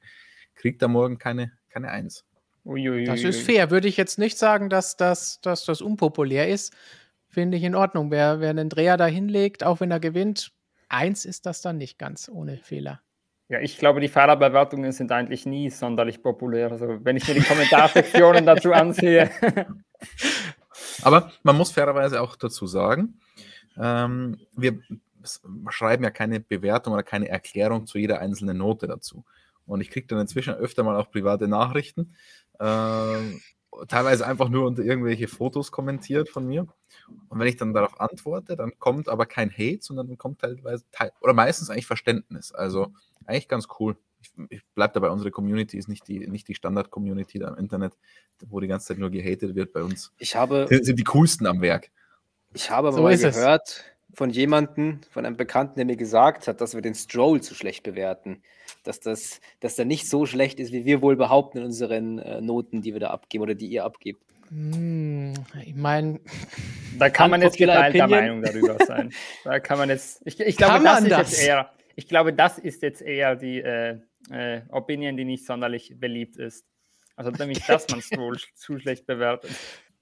[0.55, 2.25] kriegt er morgen keine, keine Eins.
[2.65, 3.05] Uiuiui.
[3.05, 3.71] Das ist fair.
[3.71, 6.73] Würde ich jetzt nicht sagen, dass das, dass das unpopulär ist.
[7.33, 8.11] Finde ich in Ordnung.
[8.11, 10.53] Wer, wer einen Dreher da hinlegt, auch wenn er gewinnt,
[10.91, 13.01] eins ist das dann nicht ganz ohne Fehler.
[13.49, 16.71] Ja, ich glaube, die Fahrerbewertungen sind eigentlich nie sonderlich populär.
[16.71, 19.31] Also, wenn ich mir die Kommentarsektionen dazu ansehe.
[21.03, 23.19] Aber man muss fairerweise auch dazu sagen,
[23.79, 24.81] ähm, wir
[25.71, 29.25] schreiben ja keine Bewertung oder keine Erklärung zu jeder einzelnen Note dazu.
[29.65, 32.15] Und ich kriege dann inzwischen öfter mal auch private Nachrichten,
[32.59, 33.17] äh,
[33.89, 36.67] teilweise einfach nur unter irgendwelche Fotos kommentiert von mir.
[37.29, 40.85] Und wenn ich dann darauf antworte, dann kommt aber kein Hate, sondern dann kommt teilweise,
[40.93, 42.53] teil oder meistens eigentlich Verständnis.
[42.53, 42.93] Also
[43.27, 43.97] eigentlich ganz cool.
[44.21, 47.95] ich, ich bleibe dabei, unsere Community ist nicht die, nicht die Standard-Community da im Internet,
[48.47, 50.13] wo die ganze Zeit nur gehatet wird bei uns.
[50.19, 51.91] Ich habe, sind, sind die coolsten am Werk.
[52.55, 56.75] ich habe So mal gehört von jemandem, von einem Bekannten, der mir gesagt hat, dass
[56.75, 58.43] wir den Stroll zu schlecht bewerten.
[58.85, 62.41] Dass, das, dass der nicht so schlecht ist, wie wir wohl behaupten in unseren äh,
[62.41, 64.23] Noten, die wir da abgeben oder die ihr abgebt.
[64.49, 66.21] Hm, ich meine,
[66.99, 68.11] Da kann man jetzt geteilter opinion.
[68.11, 69.13] Meinung darüber sein.
[69.45, 70.21] Da kann man jetzt.
[70.27, 71.31] Ich, ich glaube, Kann das man ist das?
[71.33, 71.71] jetzt eher.
[71.97, 73.99] Ich glaube, das ist jetzt eher die äh,
[74.31, 76.65] äh, Opinion, die nicht sonderlich beliebt ist.
[77.17, 79.51] Also nämlich, dass man sch- zu schlecht bewertet.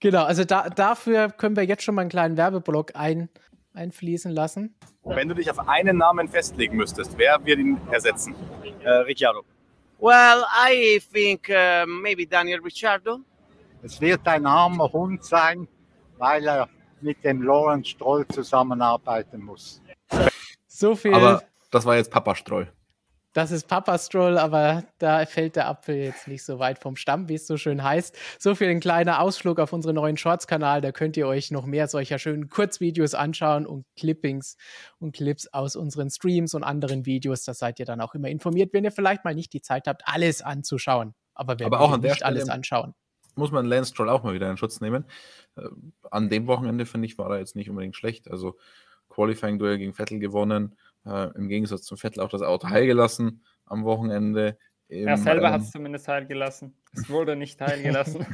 [0.01, 3.29] genau, also da, dafür können wir jetzt schon mal einen kleinen Werbeblock ein,
[3.75, 4.75] einfließen lassen.
[5.05, 8.35] Wenn du dich auf einen Namen festlegen müsstest, wer wird ihn ersetzen?
[8.85, 9.45] Uh, Ricciardo.
[9.99, 13.21] Well, I think uh, maybe Daniel Ricciardo.
[13.83, 15.69] Es wird ein armer Hund sein,
[16.19, 16.69] weil er
[17.01, 19.81] mit dem Lawrence Stroll zusammenarbeiten muss.
[20.67, 22.71] So viel, Aber das war jetzt Papa Stroll.
[23.33, 27.29] Das ist Papa Stroll, aber da fällt der Apfel jetzt nicht so weit vom Stamm,
[27.29, 28.17] wie es so schön heißt.
[28.39, 30.81] So viel ein kleiner Ausflug auf unseren neuen Shorts-Kanal.
[30.81, 34.57] Da könnt ihr euch noch mehr solcher schönen Kurzvideos anschauen und Clippings
[34.99, 37.45] und Clips aus unseren Streams und anderen Videos.
[37.45, 40.03] Da seid ihr dann auch immer informiert, wenn ihr vielleicht mal nicht die Zeit habt,
[40.07, 41.15] alles anzuschauen.
[41.35, 42.95] Aber wer Aber auch an der nicht alles anschauen?
[43.37, 45.05] Muss man Lance Stroll auch mal wieder in Schutz nehmen.
[45.57, 45.69] Äh,
[46.11, 48.29] an dem Wochenende, finde ich, war er jetzt nicht unbedingt schlecht.
[48.29, 48.59] Also
[49.09, 50.77] Qualifying-Duell gegen Vettel gewonnen.
[51.07, 54.59] Äh, Im Gegensatz zum Vettel auch das Auto heil gelassen am Wochenende.
[54.89, 56.77] Im, Er selber ähm, hat es zumindest teilgelassen.
[56.93, 58.27] Es wurde nicht teilgelassen.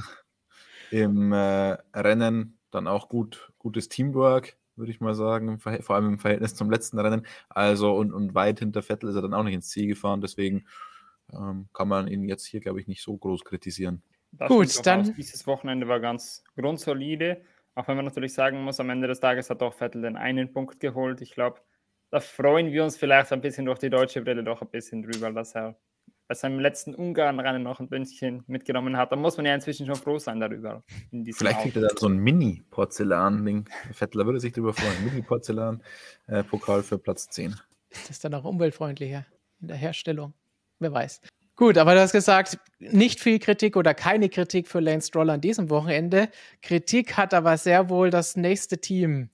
[0.90, 6.18] im äh, Rennen dann auch gut, gutes Teamwork, würde ich mal sagen, vor allem im
[6.18, 7.26] Verhältnis zum letzten Rennen.
[7.48, 10.66] Also und, und weit hinter Vettel ist er dann auch nicht ins Ziel gefahren, deswegen
[11.32, 14.02] ähm, kann man ihn jetzt hier, glaube ich, nicht so groß kritisieren.
[14.32, 15.16] Das Gut, dann- durchaus.
[15.16, 17.42] Dieses Wochenende war ganz grundsolide.
[17.74, 20.52] Auch wenn man natürlich sagen muss, am Ende des Tages hat doch Vettel den einen
[20.52, 21.20] Punkt geholt.
[21.20, 21.60] Ich glaube,
[22.10, 25.32] da freuen wir uns vielleicht ein bisschen durch die deutsche Brille doch ein bisschen drüber,
[25.32, 25.76] dass er
[26.28, 29.12] bei seinem letzten Ungarn-Rennen noch ein Bündchen mitgenommen hat.
[29.12, 30.82] Da muss man ja inzwischen schon froh sein darüber.
[31.12, 33.68] in diesem Vielleicht kriegt er dann so ein Mini-Porzellan-Ding.
[33.92, 35.04] Vettel würde sich darüber freuen.
[35.04, 37.56] Mini-Porzellan-Pokal für Platz 10.
[37.90, 39.24] Das ist dann auch umweltfreundlicher
[39.60, 40.34] in der Herstellung.
[40.80, 41.20] Wer weiß.
[41.54, 45.40] Gut, aber du hast gesagt, nicht viel Kritik oder keine Kritik für Lance Stroll an
[45.40, 46.28] diesem Wochenende.
[46.60, 49.30] Kritik hat aber sehr wohl das nächste Team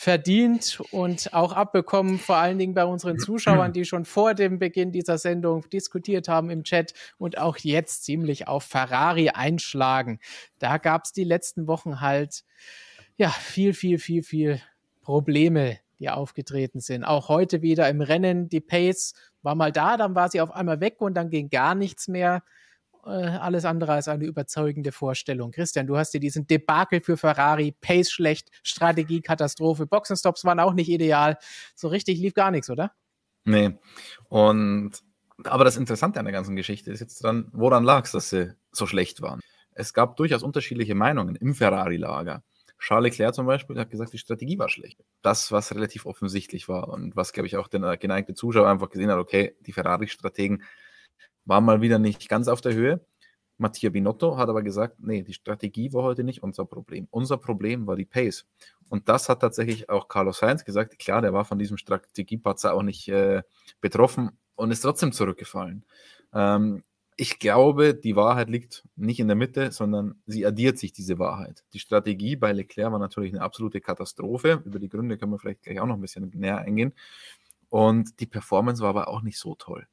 [0.00, 4.92] verdient und auch abbekommen, vor allen Dingen bei unseren Zuschauern, die schon vor dem Beginn
[4.92, 10.18] dieser Sendung diskutiert haben im Chat und auch jetzt ziemlich auf Ferrari einschlagen.
[10.58, 12.44] Da gab es die letzten Wochen halt
[13.18, 14.62] ja viel, viel, viel, viel
[15.02, 17.04] Probleme, die aufgetreten sind.
[17.04, 20.80] Auch heute wieder im Rennen, die Pace war mal da, dann war sie auf einmal
[20.80, 22.42] weg und dann ging gar nichts mehr.
[23.10, 25.50] Äh, alles andere als eine überzeugende Vorstellung.
[25.50, 30.74] Christian, du hast dir diesen Debakel für Ferrari, Pace schlecht, Strategie Katastrophe, Boxenstops waren auch
[30.74, 31.36] nicht ideal.
[31.74, 32.92] So richtig lief gar nichts, oder?
[33.44, 33.78] Nee.
[34.28, 35.02] Und
[35.44, 38.54] aber das Interessante an der ganzen Geschichte ist jetzt dran, woran lag es, dass sie
[38.70, 39.40] so schlecht waren?
[39.72, 42.44] Es gab durchaus unterschiedliche Meinungen im Ferrari-Lager.
[42.78, 45.02] Charles Leclerc zum Beispiel hat gesagt, die Strategie war schlecht.
[45.22, 49.10] Das, was relativ offensichtlich war und was, glaube ich, auch der geneigte Zuschauer einfach gesehen
[49.10, 50.62] hat, okay, die Ferrari-Strategen
[51.44, 53.00] waren mal wieder nicht ganz auf der Höhe.
[53.60, 57.06] Mattia Binotto hat aber gesagt, nee, die Strategie war heute nicht unser Problem.
[57.10, 58.46] Unser Problem war die Pace.
[58.88, 60.98] Und das hat tatsächlich auch Carlos Sainz gesagt.
[60.98, 63.42] Klar, der war von diesem Strategiepatzer auch nicht äh,
[63.82, 65.84] betroffen und ist trotzdem zurückgefallen.
[66.32, 66.82] Ähm,
[67.16, 71.64] ich glaube, die Wahrheit liegt nicht in der Mitte, sondern sie addiert sich diese Wahrheit.
[71.74, 74.62] Die Strategie bei Leclerc war natürlich eine absolute Katastrophe.
[74.64, 76.94] Über die Gründe können wir vielleicht gleich auch noch ein bisschen näher eingehen.
[77.68, 79.86] Und die Performance war aber auch nicht so toll.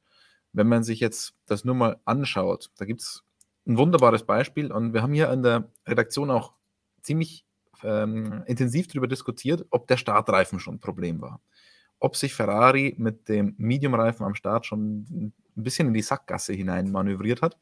[0.58, 3.22] Wenn man sich jetzt das nur mal anschaut, da gibt es
[3.64, 6.52] ein wunderbares Beispiel und wir haben hier in der Redaktion auch
[7.00, 7.46] ziemlich
[7.84, 11.40] ähm, intensiv darüber diskutiert, ob der Startreifen schon ein Problem war.
[12.00, 16.90] Ob sich Ferrari mit dem Medium-Reifen am Start schon ein bisschen in die Sackgasse hinein
[16.90, 17.56] manövriert hat.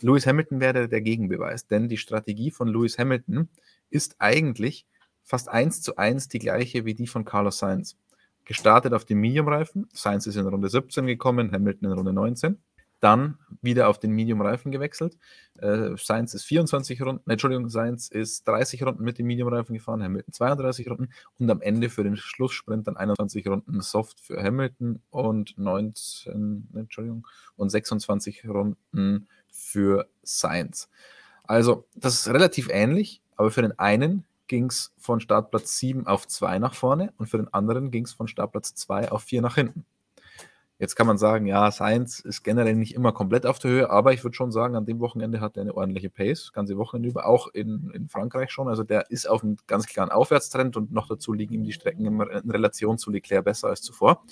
[0.00, 3.50] Lewis Hamilton wäre der Gegenbeweis, denn die Strategie von Lewis Hamilton
[3.90, 4.86] ist eigentlich
[5.22, 7.98] fast eins zu eins die gleiche wie die von Carlos Sainz.
[8.46, 12.58] Gestartet auf dem Medium-Reifen, Sainz ist in Runde 17 gekommen, Hamilton in Runde 19
[13.00, 15.18] dann wieder auf den Medium-Reifen gewechselt.
[15.58, 20.32] Äh, Sainz ist 24 Runden, Entschuldigung, Sainz ist 30 Runden mit dem Medium-Reifen gefahren, Hamilton
[20.32, 25.58] 32 Runden und am Ende für den Schlusssprint dann 21 Runden Soft für Hamilton und
[25.58, 30.88] 19, Entschuldigung, und 26 Runden für Sainz.
[31.44, 36.26] Also, das ist relativ ähnlich, aber für den einen ging es von Startplatz 7 auf
[36.26, 39.54] 2 nach vorne und für den anderen ging es von Startplatz 2 auf 4 nach
[39.54, 39.84] hinten.
[40.78, 44.12] Jetzt kann man sagen, ja, Sainz ist generell nicht immer komplett auf der Höhe, aber
[44.12, 47.24] ich würde schon sagen, an dem Wochenende hat er eine ordentliche Pace, ganze Wochenende über,
[47.24, 48.68] auch in, in Frankreich schon.
[48.68, 52.04] Also der ist auf einem ganz klaren Aufwärtstrend und noch dazu liegen ihm die Strecken
[52.04, 54.22] in Relation zu Leclerc besser als zuvor.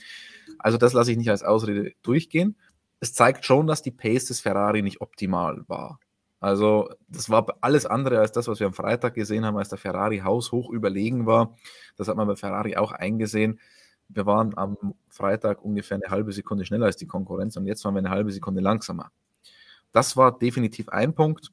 [0.59, 2.57] Also das lasse ich nicht als Ausrede durchgehen.
[3.01, 5.99] es zeigt schon, dass die Pace des Ferrari nicht optimal war.
[6.45, 9.79] Also, das war alles andere als das, was wir am Freitag gesehen haben, als der
[9.79, 11.57] Ferrari haushoch überlegen war.
[11.97, 13.59] Das hat man bei Ferrari auch eingesehen.
[14.11, 14.77] Wir waren am
[15.09, 18.31] Freitag ungefähr eine halbe Sekunde schneller als die Konkurrenz und jetzt waren wir eine halbe
[18.31, 19.11] Sekunde langsamer.
[19.91, 21.51] Das war definitiv ein Punkt.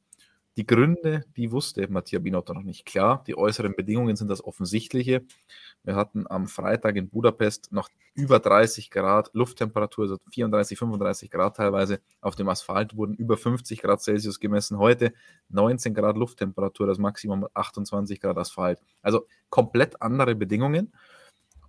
[0.57, 3.23] Die Gründe, die wusste Mattia Binotto noch nicht klar.
[3.25, 5.21] Die äußeren Bedingungen sind das Offensichtliche.
[5.83, 11.57] Wir hatten am Freitag in Budapest noch über 30 Grad Lufttemperatur, also 34, 35 Grad
[11.57, 12.01] teilweise.
[12.21, 14.77] Auf dem Asphalt wurden über 50 Grad Celsius gemessen.
[14.77, 15.13] Heute
[15.49, 18.79] 19 Grad Lufttemperatur, das Maximum 28 Grad Asphalt.
[19.01, 20.93] Also komplett andere Bedingungen.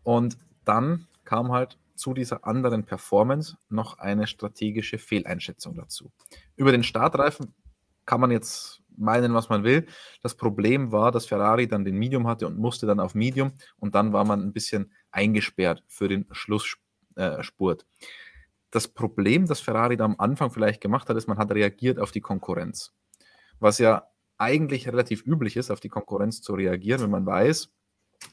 [0.02, 6.10] Und dann kam halt zu dieser anderen Performance noch eine strategische Fehleinschätzung dazu.
[6.56, 7.54] Über den Startreifen
[8.04, 9.86] kann man jetzt meinen, was man will.
[10.22, 13.94] Das Problem war, dass Ferrari dann den Medium hatte und musste dann auf Medium und
[13.94, 17.82] dann war man ein bisschen eingesperrt für den Schlussspurt.
[17.82, 18.06] Äh,
[18.70, 22.10] das Problem, das Ferrari da am Anfang vielleicht gemacht hat, ist, man hat reagiert auf
[22.10, 22.94] die Konkurrenz.
[23.60, 27.70] Was ja eigentlich relativ üblich ist, auf die Konkurrenz zu reagieren, wenn man weiß,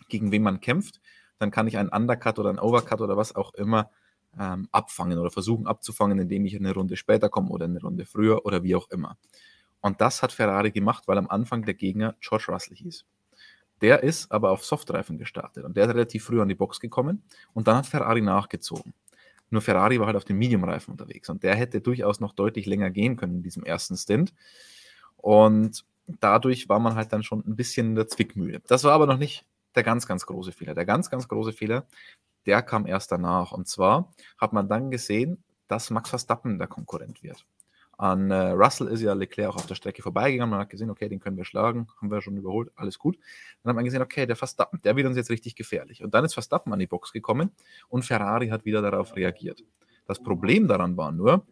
[0.07, 1.01] gegen wen man kämpft,
[1.39, 3.91] dann kann ich einen Undercut oder einen Overcut oder was auch immer
[4.39, 8.45] ähm, abfangen oder versuchen abzufangen, indem ich eine Runde später komme oder eine Runde früher
[8.45, 9.17] oder wie auch immer.
[9.81, 13.05] Und das hat Ferrari gemacht, weil am Anfang der Gegner George Russell hieß.
[13.81, 17.23] Der ist aber auf Softreifen gestartet und der ist relativ früh an die Box gekommen
[17.53, 18.93] und dann hat Ferrari nachgezogen.
[19.49, 22.89] Nur Ferrari war halt auf dem Medium-Reifen unterwegs und der hätte durchaus noch deutlich länger
[22.91, 24.33] gehen können in diesem ersten Stint.
[25.17, 25.85] Und
[26.19, 28.61] dadurch war man halt dann schon ein bisschen in der Zwickmühle.
[28.67, 30.75] Das war aber noch nicht der ganz, ganz große Fehler.
[30.75, 31.87] Der ganz, ganz große Fehler,
[32.45, 33.51] der kam erst danach.
[33.51, 37.45] Und zwar hat man dann gesehen, dass Max Verstappen der Konkurrent wird.
[37.99, 40.51] An äh, Russell ist ja Leclerc auch auf der Strecke vorbeigegangen.
[40.51, 43.17] Man hat gesehen, okay, den können wir schlagen, haben wir schon überholt, alles gut.
[43.61, 46.01] Dann hat man gesehen, okay, der Verstappen, der wird uns jetzt richtig gefährlich.
[46.01, 47.51] Und dann ist Verstappen an die Box gekommen
[47.89, 49.65] und Ferrari hat wieder darauf reagiert.
[50.05, 51.45] Das Problem daran war nur,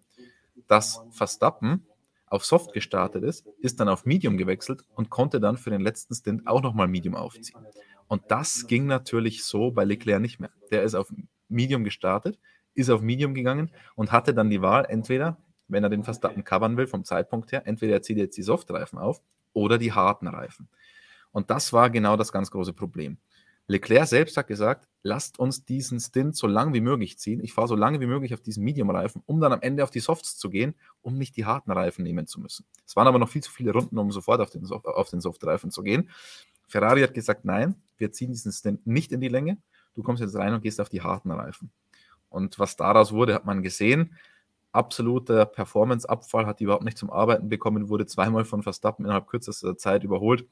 [0.69, 1.85] dass Verstappen
[2.27, 6.15] auf Soft gestartet ist, ist dann auf Medium gewechselt und konnte dann für den letzten
[6.15, 7.59] Stint auch nochmal Medium aufziehen.
[8.07, 10.51] Und das ging natürlich so bei Leclerc nicht mehr.
[10.71, 11.11] Der ist auf
[11.49, 12.39] Medium gestartet,
[12.73, 16.77] ist auf Medium gegangen und hatte dann die Wahl, entweder wenn er den Verstappen covern
[16.77, 19.21] will, vom Zeitpunkt her, entweder er zieht jetzt die Softreifen auf
[19.53, 20.69] oder die harten Reifen.
[21.31, 23.17] Und das war genau das ganz große Problem.
[23.69, 27.43] Leclerc selbst hat gesagt, lasst uns diesen Stint so lang wie möglich ziehen.
[27.43, 29.99] Ich fahre so lange wie möglich auf diesen Medium-Reifen, um dann am Ende auf die
[29.99, 32.65] Softs zu gehen, um nicht die harten Reifen nehmen zu müssen.
[32.85, 35.69] Es waren aber noch viel zu viele Runden, um sofort auf den, auf den Softreifen
[35.69, 36.09] zu gehen.
[36.67, 39.57] Ferrari hat gesagt, nein, wir ziehen diesen Stint nicht in die Länge.
[39.95, 41.71] Du kommst jetzt rein und gehst auf die harten Reifen.
[42.29, 44.15] Und was daraus wurde, hat man gesehen
[44.77, 49.77] absoluter Performance-Abfall, hat die überhaupt nicht zum Arbeiten bekommen, wurde zweimal von Verstappen innerhalb kürzester
[49.77, 50.47] Zeit überholt.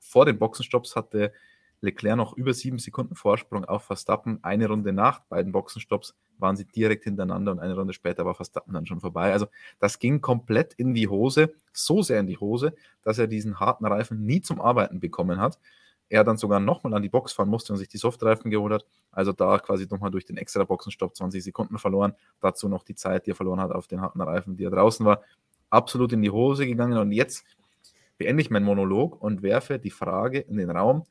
[0.00, 1.32] Vor den Boxenstopps hatte
[1.80, 4.38] Leclerc noch über sieben Sekunden Vorsprung auf Verstappen.
[4.42, 8.72] Eine Runde nach beiden Boxenstopps waren sie direkt hintereinander und eine Runde später war Verstappen
[8.72, 9.32] dann schon vorbei.
[9.32, 9.46] Also
[9.78, 13.84] das ging komplett in die Hose, so sehr in die Hose, dass er diesen harten
[13.84, 15.58] Reifen nie zum Arbeiten bekommen hat
[16.14, 18.86] er dann sogar nochmal an die Box fahren musste und sich die Softreifen geholt hat.
[19.10, 22.14] Also da quasi nochmal durch den extra Boxenstopp 20 Sekunden verloren.
[22.40, 25.04] Dazu noch die Zeit, die er verloren hat auf den harten Reifen, die er draußen
[25.04, 25.22] war.
[25.70, 26.98] Absolut in die Hose gegangen.
[26.98, 27.44] Und jetzt
[28.16, 31.04] beende ich meinen Monolog und werfe die Frage in den Raum,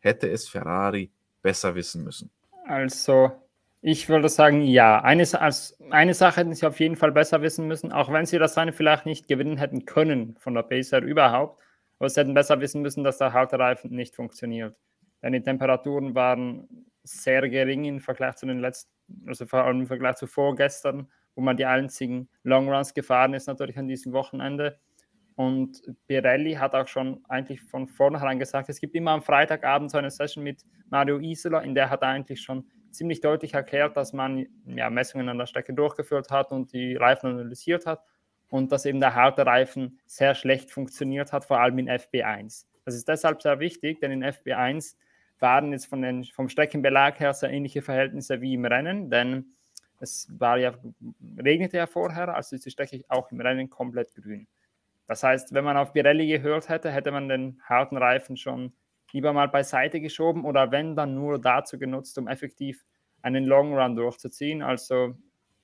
[0.00, 2.30] hätte es Ferrari besser wissen müssen?
[2.66, 3.30] Also,
[3.80, 5.00] ich würde sagen, ja.
[5.00, 8.38] Eine, als, eine Sache hätten sie auf jeden Fall besser wissen müssen, auch wenn sie
[8.38, 11.62] das Rennen vielleicht nicht gewinnen hätten können von der Pacer überhaupt
[11.98, 14.76] aber sie hätten besser wissen müssen, dass der Haltereifen nicht funktioniert.
[15.22, 16.68] Denn die Temperaturen waren
[17.02, 18.90] sehr gering im Vergleich zu den letzten,
[19.26, 23.78] also vor allem im Vergleich zu vorgestern, wo man die einzigen Longruns gefahren ist, natürlich
[23.78, 24.78] an diesem Wochenende.
[25.34, 29.98] Und Pirelli hat auch schon eigentlich von vornherein gesagt, es gibt immer am Freitagabend so
[29.98, 34.12] eine Session mit Mario Isola, in der hat er eigentlich schon ziemlich deutlich erklärt, dass
[34.12, 38.02] man ja, Messungen an der Strecke durchgeführt hat und die Reifen analysiert hat
[38.48, 42.66] und dass eben der harte Reifen sehr schlecht funktioniert hat, vor allem in FB1.
[42.84, 44.96] Das ist deshalb sehr wichtig, denn in FB1
[45.40, 49.52] waren jetzt von den, vom Streckenbelag her sehr ähnliche Verhältnisse wie im Rennen, denn
[50.00, 50.74] es war ja,
[51.38, 54.46] regnete ja vorher, also ist die Strecke auch im Rennen komplett grün.
[55.06, 58.72] Das heißt, wenn man auf Pirelli gehört hätte, hätte man den harten Reifen schon
[59.12, 62.84] lieber mal beiseite geschoben oder wenn dann nur dazu genutzt, um effektiv
[63.22, 64.62] einen Long Run durchzuziehen.
[64.62, 65.16] Also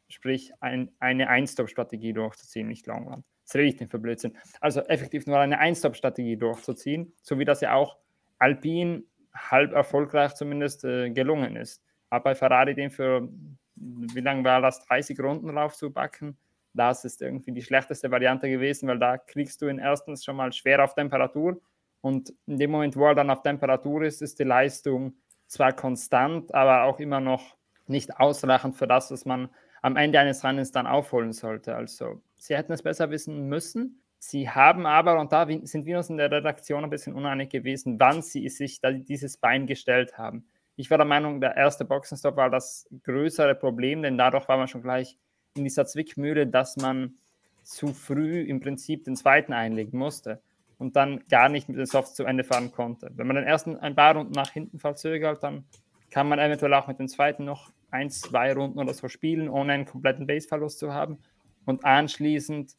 [0.09, 3.25] sprich ein, eine Ein-Stop-Strategie durchzuziehen, nicht Long Run.
[3.45, 4.37] Das rede ich denn für Blödsinn.
[4.61, 7.99] Also effektiv nur eine Ein-Stop-Strategie durchzuziehen, so wie das ja auch
[8.39, 11.83] Alpin halb erfolgreich zumindest äh, gelungen ist.
[12.11, 13.29] Aber bei Ferrari den für,
[13.75, 16.37] wie lange war das, 30 Runden raufzubacken,
[16.73, 20.53] das ist irgendwie die schlechteste Variante gewesen, weil da kriegst du ihn erstens schon mal
[20.53, 21.61] schwer auf Temperatur
[22.01, 25.15] und in dem Moment, wo er dann auf Temperatur ist, ist die Leistung
[25.47, 29.49] zwar konstant, aber auch immer noch nicht ausreichend für das, was man
[29.85, 31.77] am Ende eines Rennens dann aufholen sollte.
[31.77, 34.01] Also sie hätten es besser wissen müssen.
[34.19, 38.01] Sie haben aber, und da sind wir uns in der Redaktion ein bisschen uneinig gewesen,
[38.01, 40.47] wann sie sich dieses Bein gestellt haben.
[40.77, 44.69] Ich war der Meinung, der erste Boxenstopp war das größere Problem, denn dadurch war man
[44.69, 45.19] schon gleich
[45.55, 47.17] in dieser Zwickmühle, dass man
[47.63, 50.41] zu früh im Prinzip den zweiten einlegen musste
[50.79, 53.11] und dann gar nicht mit den Softs zu Ende fahren konnte.
[53.17, 55.67] Wenn man den ersten ein paar Runden nach hinten verzögert, dann
[56.11, 59.73] kann man eventuell auch mit dem zweiten noch ein, zwei Runden oder so spielen, ohne
[59.73, 61.19] einen kompletten Baseverlust zu haben
[61.65, 62.77] und anschließend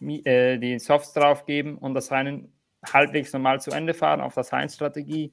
[0.00, 2.52] äh, die Softs draufgeben und das Rennen
[2.84, 5.32] halbwegs normal zu Ende fahren auf das Heinz-Strategie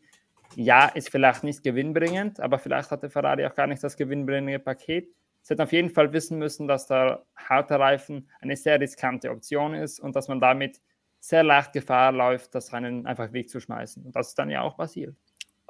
[0.55, 5.09] ja, ist vielleicht nicht gewinnbringend, aber vielleicht hatte Ferrari auch gar nicht das gewinnbringende Paket.
[5.41, 9.73] Sie hätten auf jeden Fall wissen müssen, dass der harte Reifen eine sehr riskante Option
[9.73, 10.81] ist und dass man damit
[11.19, 14.05] sehr leicht Gefahr läuft, das Rennen einfach wegzuschmeißen.
[14.05, 15.15] Und das ist dann ja auch passiert.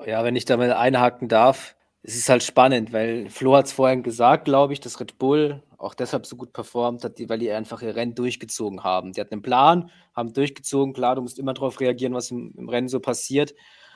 [0.05, 3.71] Ja, wenn ich da mal einhaken darf, es ist halt spannend, weil Flo hat es
[3.73, 7.51] vorhin gesagt, glaube ich, dass Red Bull auch deshalb so gut performt hat, weil die
[7.51, 9.13] einfach ihr Rennen durchgezogen haben.
[9.13, 10.93] Die hatten einen Plan, haben durchgezogen.
[10.93, 13.53] Klar, du musst immer darauf reagieren, was im, im Rennen so passiert.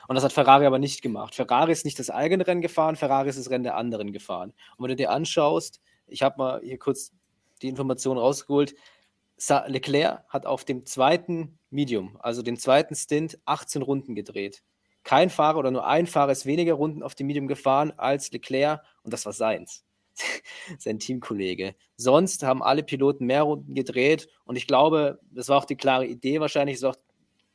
[0.08, 1.34] Und das hat Ferrari aber nicht gemacht.
[1.34, 4.52] Ferrari ist nicht das eigene Rennen gefahren, Ferrari ist das Rennen der anderen gefahren.
[4.76, 7.12] Und wenn du dir anschaust, ich habe mal hier kurz
[7.62, 8.74] die Information rausgeholt,
[9.66, 14.62] Leclerc hat auf dem zweiten Medium, also dem zweiten Stint, 18 Runden gedreht.
[15.04, 18.82] Kein Fahrer oder nur ein Fahrer ist weniger Runden auf dem Medium gefahren als Leclerc
[19.02, 19.84] und das war seins.
[20.78, 21.74] Sein Teamkollege.
[21.96, 26.06] Sonst haben alle Piloten mehr Runden gedreht und ich glaube, das war auch die klare
[26.06, 27.00] Idee wahrscheinlich, das auch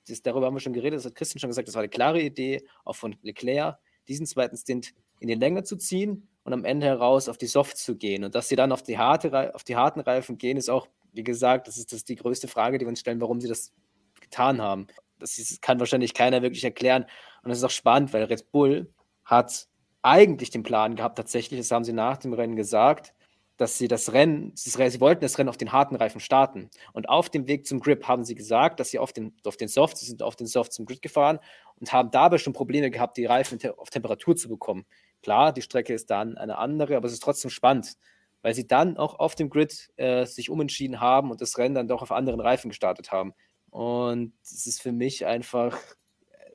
[0.08, 2.22] das, darüber haben wir schon geredet, das hat Christian schon gesagt, das war eine klare
[2.22, 6.88] Idee, auch von Leclerc, diesen zweiten Stint in die Länge zu ziehen und am Ende
[6.88, 8.24] heraus auf die Soft zu gehen.
[8.24, 11.24] Und dass sie dann auf die, harte, auf die harten Reifen gehen, ist auch, wie
[11.24, 13.74] gesagt, das ist, das ist die größte Frage, die wir uns stellen, warum sie das
[14.22, 14.88] getan haben.
[15.20, 17.06] Das kann wahrscheinlich keiner wirklich erklären.
[17.44, 18.94] Und es ist auch spannend, weil Red Bull
[19.26, 19.68] hat
[20.02, 23.14] eigentlich den Plan gehabt, tatsächlich, das haben sie nach dem Rennen gesagt,
[23.58, 26.70] dass sie das Rennen, sie wollten das Rennen auf den harten Reifen starten.
[26.94, 29.68] Und auf dem Weg zum Grip haben sie gesagt, dass sie auf den, auf den
[29.68, 31.40] Softs, sie sind auf den Softs zum Grid gefahren
[31.80, 34.86] und haben dabei schon Probleme gehabt, die Reifen auf Temperatur zu bekommen.
[35.24, 37.96] Klar, die Strecke ist dann eine andere, aber es ist trotzdem spannend,
[38.44, 41.88] weil sie dann auch auf dem Grid äh, sich umentschieden haben und das Rennen dann
[41.88, 43.34] doch auf anderen Reifen gestartet haben.
[43.70, 45.78] Und es ist für mich einfach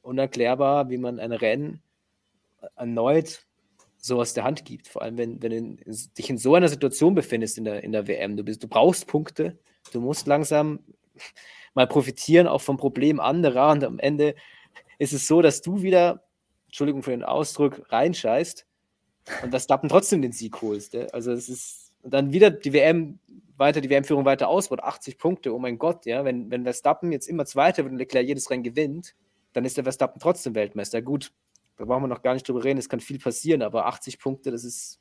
[0.02, 1.82] unerklärbar, wie man ein Rennen
[2.76, 3.46] erneut
[4.02, 4.88] so aus der Hand gibt.
[4.88, 8.08] Vor allem, wenn, wenn du dich in so einer Situation befindest in der, in der
[8.08, 8.36] WM.
[8.36, 9.56] Du, bist, du brauchst Punkte,
[9.92, 10.80] du musst langsam
[11.74, 13.70] mal profitieren, auch vom Problem anderer.
[13.70, 14.34] Und am Ende
[14.98, 16.24] ist es so, dass du wieder,
[16.66, 18.66] Entschuldigung für den Ausdruck, reinscheißt
[19.44, 20.96] und das Dappen trotzdem den Sieg holst.
[21.14, 23.20] Also es ist dann wieder die WM,
[23.56, 27.28] weiter die WM-Führung weiter ausbaut, 80 Punkte, oh mein Gott, ja, wenn, wenn Verstappen jetzt
[27.28, 29.14] immer Zweiter wird und Leclerc jedes Rennen gewinnt,
[29.52, 31.02] dann ist der Verstappen trotzdem Weltmeister.
[31.02, 31.32] Gut,
[31.76, 34.50] da brauchen wir noch gar nicht drüber reden, es kann viel passieren, aber 80 Punkte,
[34.50, 35.00] das ist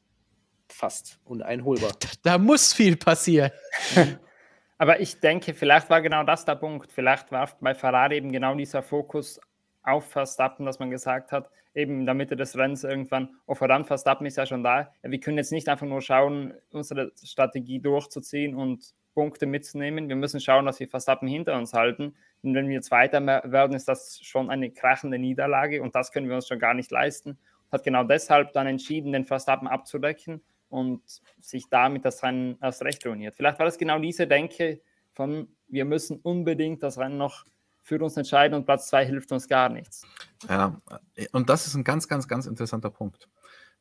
[0.67, 1.91] fast uneinholbar.
[2.23, 3.51] Da muss viel passieren.
[4.77, 6.91] aber ich denke, vielleicht war genau das der Punkt.
[6.91, 9.39] Vielleicht war bei Ferrari eben genau dieser Fokus
[9.83, 13.87] auf Verstappen, dass man gesagt hat, eben in der Mitte des Rennens irgendwann, oh verdammt,
[13.87, 14.91] Verstappen ist ja schon da.
[15.03, 20.09] Ja, wir können jetzt nicht einfach nur schauen, unsere Strategie durchzuziehen und Punkte mitzunehmen.
[20.09, 22.15] Wir müssen schauen, dass wir Verstappen hinter uns halten.
[22.43, 26.27] Und wenn wir jetzt weiter werden, ist das schon eine krachende Niederlage und das können
[26.27, 27.37] wir uns schon gar nicht leisten.
[27.71, 31.01] Hat genau deshalb dann entschieden, den Verstappen abzudecken und
[31.39, 33.35] sich damit das Rennen erst recht ruiniert.
[33.35, 34.81] Vielleicht war das genau diese Denke
[35.13, 37.45] von, wir müssen unbedingt das Rennen noch
[37.81, 40.05] für uns entscheiden und Platz zwei hilft uns gar nichts.
[40.47, 40.81] Ja,
[41.31, 43.27] und das ist ein ganz, ganz, ganz interessanter Punkt.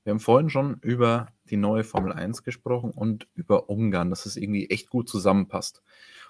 [0.02, 4.36] Wir haben vorhin schon über die neue Formel 1 gesprochen und über Ungarn, dass es
[4.36, 5.82] irgendwie echt gut zusammenpasst.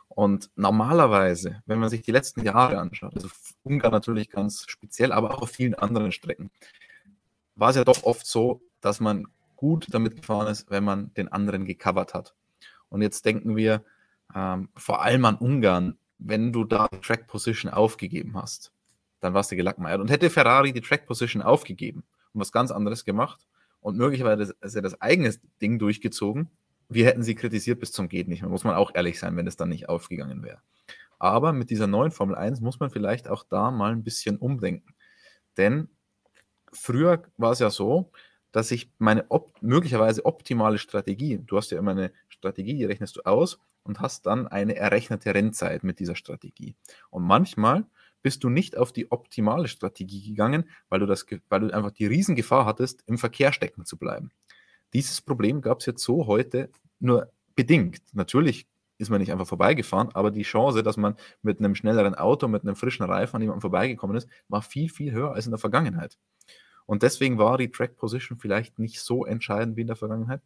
[0.09, 3.29] Und normalerweise, wenn man sich die letzten Jahre anschaut, also
[3.63, 6.51] Ungarn natürlich ganz speziell, aber auch auf vielen anderen Strecken,
[7.55, 11.29] war es ja doch oft so, dass man gut damit gefahren ist, wenn man den
[11.29, 12.35] anderen gecovert hat.
[12.89, 13.85] Und jetzt denken wir
[14.35, 18.73] ähm, vor allem an Ungarn, wenn du da die Track Position aufgegeben hast,
[19.21, 20.01] dann warst du gelackmeiert.
[20.01, 23.47] Und hätte Ferrari die Track Position aufgegeben und was ganz anderes gemacht,
[23.81, 26.51] und möglicherweise er das eigene Ding durchgezogen.
[26.89, 29.47] Wir hätten sie kritisiert bis zum Geht nicht mehr, muss man auch ehrlich sein, wenn
[29.47, 30.61] es dann nicht aufgegangen wäre.
[31.19, 34.95] Aber mit dieser neuen Formel 1 muss man vielleicht auch da mal ein bisschen umdenken.
[35.57, 35.89] Denn
[36.73, 38.11] früher war es ja so,
[38.53, 43.17] dass ich meine op möglicherweise optimale Strategie, du hast ja immer eine Strategie, die rechnest
[43.17, 46.75] du aus und hast dann eine errechnete Rennzeit mit dieser Strategie.
[47.11, 47.85] Und manchmal
[48.23, 52.07] bist du nicht auf die optimale Strategie gegangen, weil du, das, weil du einfach die
[52.07, 54.31] Riesengefahr hattest, im Verkehr stecken zu bleiben.
[54.95, 58.03] Dieses Problem gab es jetzt so heute nur bedingt.
[58.13, 58.67] Natürlich
[58.99, 62.63] ist man nicht einfach vorbeigefahren, aber die Chance, dass man mit einem schnelleren Auto, mit
[62.63, 66.19] einem frischen Reifen an jemandem vorbeigekommen ist, war viel, viel höher als in der Vergangenheit.
[66.85, 70.43] Und deswegen war die Track Position vielleicht nicht so entscheidend wie in der Vergangenheit.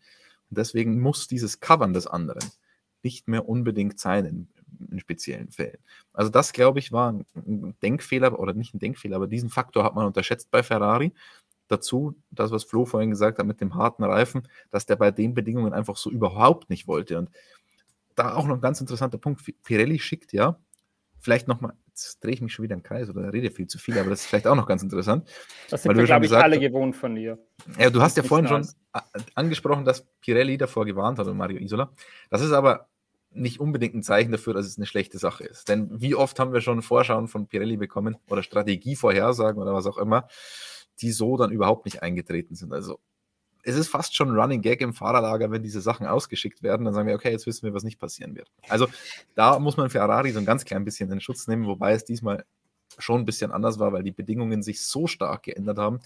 [0.55, 2.51] Deswegen muss dieses Covern des anderen
[3.03, 4.49] nicht mehr unbedingt sein in,
[4.91, 5.79] in speziellen Fällen.
[6.13, 9.95] Also das, glaube ich, war ein Denkfehler oder nicht ein Denkfehler, aber diesen Faktor hat
[9.95, 11.13] man unterschätzt bei Ferrari.
[11.69, 15.35] Dazu, das, was Flo vorhin gesagt hat mit dem harten Reifen, dass der bei den
[15.35, 17.19] Bedingungen einfach so überhaupt nicht wollte.
[17.19, 17.31] Und
[18.15, 19.43] da auch noch ein ganz interessanter Punkt.
[19.65, 20.59] Pirelli schickt ja,
[21.21, 23.97] vielleicht nochmal, jetzt drehe ich mich schon wieder im Kreis oder rede viel zu viel,
[23.99, 25.29] aber das ist vielleicht auch noch ganz interessant.
[25.71, 27.39] Das sind wir, glaube ich, alle gewohnt von dir.
[27.79, 28.67] Ja, du hast ja vorhin schon
[29.35, 31.93] angesprochen, dass Pirelli davor gewarnt hat und Mario Isola.
[32.31, 32.89] Das ist aber
[33.31, 35.69] nicht unbedingt ein Zeichen dafür, dass es eine schlechte Sache ist.
[35.69, 39.99] Denn wie oft haben wir schon Vorschauen von Pirelli bekommen oder Strategievorhersagen oder was auch
[39.99, 40.29] immer,
[41.01, 42.73] die so dann überhaupt nicht eingetreten sind.
[42.73, 42.99] Also
[43.65, 47.09] es ist fast schon Running Gag im Fahrerlager, wenn diese Sachen ausgeschickt werden, dann sagen
[47.09, 48.51] wir, okay, jetzt wissen wir, was nicht passieren wird.
[48.69, 48.87] Also
[49.35, 52.45] da muss man Ferrari so ein ganz klein bisschen in Schutz nehmen, wobei es diesmal
[52.99, 56.01] schon ein bisschen anders war, weil die Bedingungen sich so stark geändert haben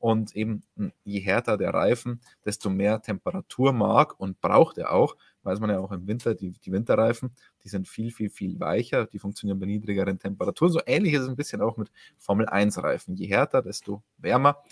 [0.00, 5.16] und eben hm, je härter der Reifen, desto mehr Temperatur mag und braucht er auch.
[5.42, 7.30] Weiß man ja auch im Winter, die, die Winterreifen,
[7.64, 10.72] die sind viel, viel, viel weicher, die funktionieren bei niedrigeren Temperaturen.
[10.72, 13.16] So ähnlich ist es ein bisschen auch mit Formel 1-Reifen.
[13.16, 14.62] Je härter, desto wärmer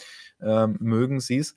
[0.41, 1.55] ähm, mögen sie es.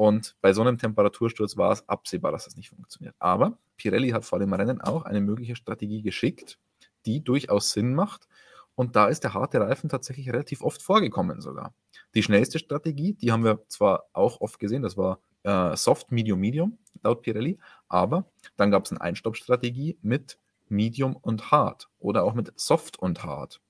[0.00, 3.14] Und bei so einem Temperatursturz war es absehbar, dass das nicht funktioniert.
[3.18, 6.58] Aber Pirelli hat vor dem Rennen auch eine mögliche Strategie geschickt,
[7.04, 8.26] die durchaus Sinn macht.
[8.74, 11.74] Und da ist der harte Reifen tatsächlich relativ oft vorgekommen sogar.
[12.14, 16.40] Die schnellste Strategie, die haben wir zwar auch oft gesehen, das war äh, Soft, Medium,
[16.40, 17.58] Medium laut Pirelli,
[17.90, 18.24] aber
[18.56, 20.38] dann gab es eine Einstoppstrategie mit
[20.70, 23.60] Medium und Hard oder auch mit Soft und Hard.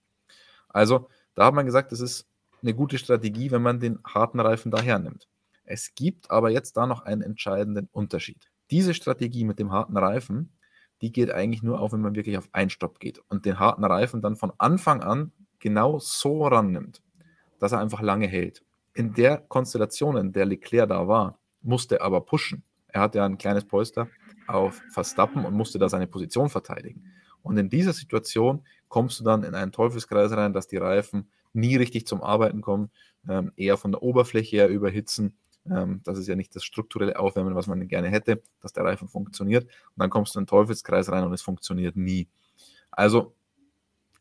[0.68, 2.28] Also da hat man gesagt, das ist
[2.62, 5.26] eine gute Strategie, wenn man den harten Reifen daher nimmt.
[5.70, 8.50] Es gibt aber jetzt da noch einen entscheidenden Unterschied.
[8.70, 10.52] Diese Strategie mit dem harten Reifen,
[11.00, 14.20] die geht eigentlich nur auf, wenn man wirklich auf Einstopp geht und den harten Reifen
[14.20, 17.02] dann von Anfang an genau so rannimmt
[17.60, 18.64] dass er einfach lange hält.
[18.94, 22.64] In der Konstellation, in der Leclerc da war, musste er aber pushen.
[22.88, 24.08] Er hatte ja ein kleines Polster
[24.48, 27.04] auf Verstappen und musste da seine Position verteidigen.
[27.42, 31.76] Und in dieser Situation kommst du dann in einen Teufelskreis rein, dass die Reifen nie
[31.76, 32.90] richtig zum Arbeiten kommen,
[33.28, 35.38] ähm, eher von der Oberfläche her überhitzen.
[35.68, 39.08] Ähm, das ist ja nicht das strukturelle Aufwärmen, was man gerne hätte, dass der Reifen
[39.08, 39.64] funktioniert.
[39.64, 42.28] Und dann kommst du in den Teufelskreis rein und es funktioniert nie.
[42.90, 43.34] Also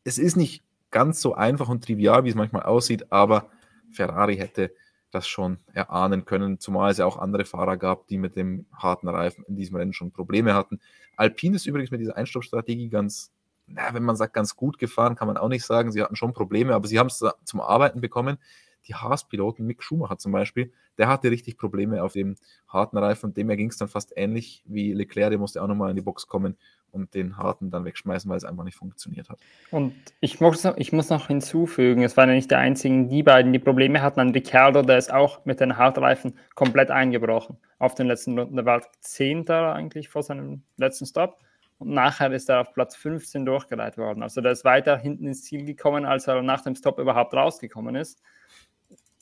[0.04, 3.50] es ist nicht ganz so einfach und trivial, wie es manchmal aussieht, aber
[3.92, 4.72] Ferrari hätte
[5.10, 9.08] das schon erahnen können, zumal es ja auch andere Fahrer gab, die mit dem harten
[9.08, 10.80] Reifen in diesem Rennen schon Probleme hatten.
[11.16, 13.32] Alpine ist übrigens mit dieser Einstoppstrategie ganz,
[13.66, 15.90] na, wenn man sagt, ganz gut gefahren, kann man auch nicht sagen.
[15.90, 18.38] Sie hatten schon Probleme, aber sie haben es zum Arbeiten bekommen
[18.86, 22.36] die Haas-Piloten, Mick Schumacher zum Beispiel, der hatte richtig Probleme auf dem
[22.68, 25.96] harten Reifen dem ging es dann fast ähnlich wie Leclerc, der musste auch nochmal in
[25.96, 26.56] die Box kommen
[26.92, 29.38] und den harten dann wegschmeißen, weil es einfach nicht funktioniert hat.
[29.70, 33.52] Und ich muss, ich muss noch hinzufügen, es waren ja nicht die einzigen, die beiden,
[33.52, 34.20] die Probleme hatten.
[34.20, 38.56] An Ricciardo, der ist auch mit den Hartreifen komplett eingebrochen auf den letzten Runden.
[38.56, 41.38] Der war Zehnter eigentlich vor seinem letzten Stop.
[41.78, 44.22] Und nachher ist er auf Platz 15 durchgeleitet worden.
[44.22, 47.94] Also der ist weiter hinten ins Ziel gekommen, als er nach dem Stop überhaupt rausgekommen
[47.96, 48.20] ist.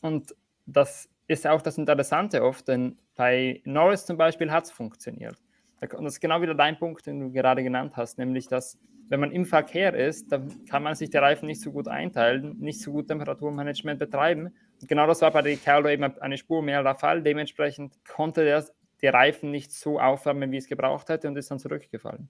[0.02, 0.34] Und
[0.66, 5.36] das ist auch das Interessante oft, denn bei Norris zum Beispiel hat es funktioniert.
[5.80, 8.78] Und das ist genau wieder dein Punkt, den du gerade genannt hast, nämlich dass
[9.08, 12.58] wenn man im Verkehr ist, dann kann man sich die Reifen nicht so gut einteilen,
[12.58, 14.54] nicht so gut Temperaturmanagement betreiben.
[14.80, 17.22] Und genau das war bei Ricciardo eben eine Spur mehr der Fall.
[17.22, 18.64] Dementsprechend konnte er
[19.00, 22.28] die Reifen nicht so aufwärmen, wie es gebraucht hätte und ist dann zurückgefallen.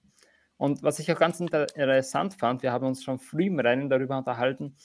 [0.57, 4.17] Und was ich auch ganz interessant fand, wir haben uns schon früh im Rennen darüber
[4.17, 4.75] unterhalten,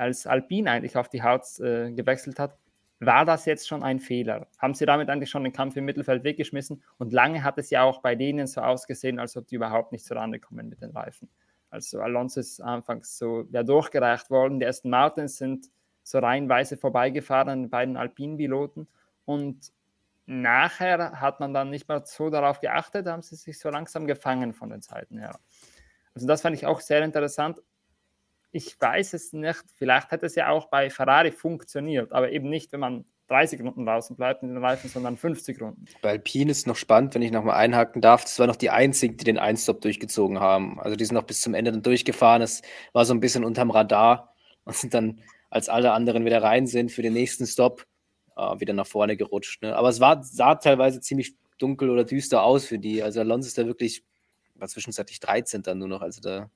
[0.00, 2.56] als Alpine eigentlich auf die Haut äh, gewechselt hat,
[3.00, 4.46] war das jetzt schon ein Fehler?
[4.58, 6.82] Haben sie damit eigentlich schon den Kampf im Mittelfeld weggeschmissen?
[6.98, 10.04] Und lange hat es ja auch bei denen so ausgesehen, als ob die überhaupt nicht
[10.04, 11.28] zurande kommen mit den Reifen.
[11.70, 14.58] Also Alonso ist anfangs so ja, durchgereicht worden.
[14.58, 15.70] Die ersten Martins sind
[16.02, 18.88] so reihenweise vorbeigefahren an den beiden Alpine-Piloten.
[19.24, 19.72] Und
[20.26, 24.52] nachher hat man dann nicht mehr so darauf geachtet, haben sie sich so langsam gefangen
[24.52, 25.38] von den Zeiten her.
[26.14, 27.60] Also das fand ich auch sehr interessant
[28.52, 29.62] ich weiß es nicht.
[29.76, 33.86] Vielleicht hätte es ja auch bei Ferrari funktioniert, aber eben nicht, wenn man 30 Runden
[33.86, 35.84] draußen bleibt in den Reifen, sondern 50 Runden.
[36.02, 38.24] Bei Alpine ist noch spannend, wenn ich nochmal einhaken darf.
[38.24, 40.80] Das waren noch die einzigen, die den Einstop durchgezogen haben.
[40.80, 42.42] Also die sind noch bis zum Ende dann durchgefahren.
[42.42, 44.34] Es war so ein bisschen unterm Radar
[44.64, 47.86] und sind dann, als alle anderen wieder rein sind für den nächsten Stop,
[48.36, 49.62] äh, wieder nach vorne gerutscht.
[49.62, 49.76] Ne?
[49.76, 53.00] Aber es war, sah teilweise ziemlich dunkel oder düster aus für die.
[53.00, 54.02] Also Alonso ist da wirklich,
[54.56, 56.02] war zwischenzeitlich 13 dann nur noch.
[56.02, 56.50] Also da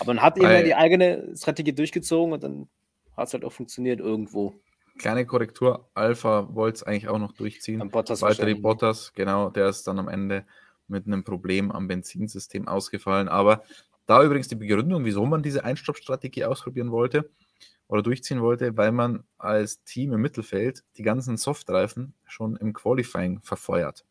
[0.00, 2.68] aber man hat immer die eigene Strategie durchgezogen und dann
[3.16, 4.54] hat es halt auch funktioniert irgendwo.
[4.98, 7.80] Kleine Korrektur, Alpha wollte es eigentlich auch noch durchziehen.
[7.80, 10.44] Am Bottas Valtteri Bottas, genau, der ist dann am Ende
[10.88, 13.28] mit einem Problem am Benzinsystem ausgefallen.
[13.28, 13.62] Aber
[14.06, 17.30] da übrigens die Begründung, wieso man diese Einstoppstrategie ausprobieren wollte
[17.86, 23.40] oder durchziehen wollte, weil man als Team im Mittelfeld die ganzen Softreifen schon im Qualifying
[23.42, 24.04] verfeuert.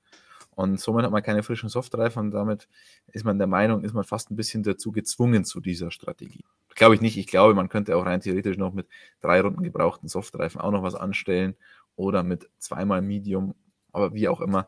[0.58, 2.68] Und somit hat man keine frischen Softreifen und damit
[3.12, 6.44] ist man der Meinung, ist man fast ein bisschen dazu gezwungen zu dieser Strategie.
[6.74, 7.16] Glaube ich nicht.
[7.16, 8.88] Ich glaube, man könnte auch rein theoretisch noch mit
[9.22, 11.56] drei Runden gebrauchten Softreifen auch noch was anstellen
[11.96, 13.54] oder mit zweimal Medium,
[13.92, 14.68] aber wie auch immer.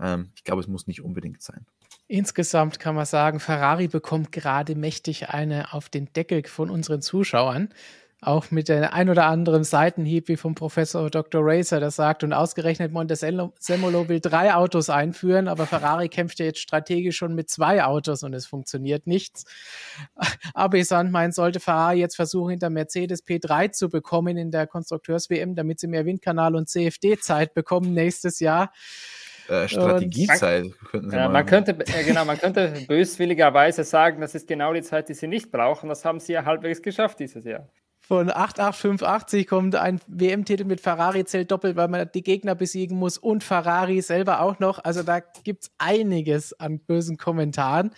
[0.00, 1.66] Ähm, ich glaube, es muss nicht unbedingt sein.
[2.08, 7.68] Insgesamt kann man sagen, Ferrari bekommt gerade mächtig eine auf den Deckel von unseren Zuschauern
[8.22, 11.42] auch mit der ein oder anderen Seitenhieb wie vom Professor Dr.
[11.44, 16.60] Racer, das sagt, und ausgerechnet Montesemolo will drei Autos einführen, aber Ferrari kämpft ja jetzt
[16.60, 19.44] strategisch schon mit zwei Autos und es funktioniert nichts.
[20.54, 25.80] Aber Sandmein sollte Ferrari jetzt versuchen, hinter Mercedes P3 zu bekommen in der Konstrukteurs-WM, damit
[25.80, 28.72] sie mehr Windkanal und CFD-Zeit bekommen nächstes Jahr.
[29.48, 30.66] Äh, Strategiezeit.
[30.90, 34.82] könnten Sie ja, man könnte, äh, genau, man könnte böswilligerweise sagen, das ist genau die
[34.82, 35.88] Zeit, die sie nicht brauchen.
[35.88, 37.68] Das haben sie ja halbwegs geschafft dieses Jahr
[38.06, 43.18] von 8885 kommt ein WM-Titel mit Ferrari zählt doppelt, weil man die Gegner besiegen muss
[43.18, 44.78] und Ferrari selber auch noch.
[44.84, 47.90] Also da gibt es einiges an bösen Kommentaren.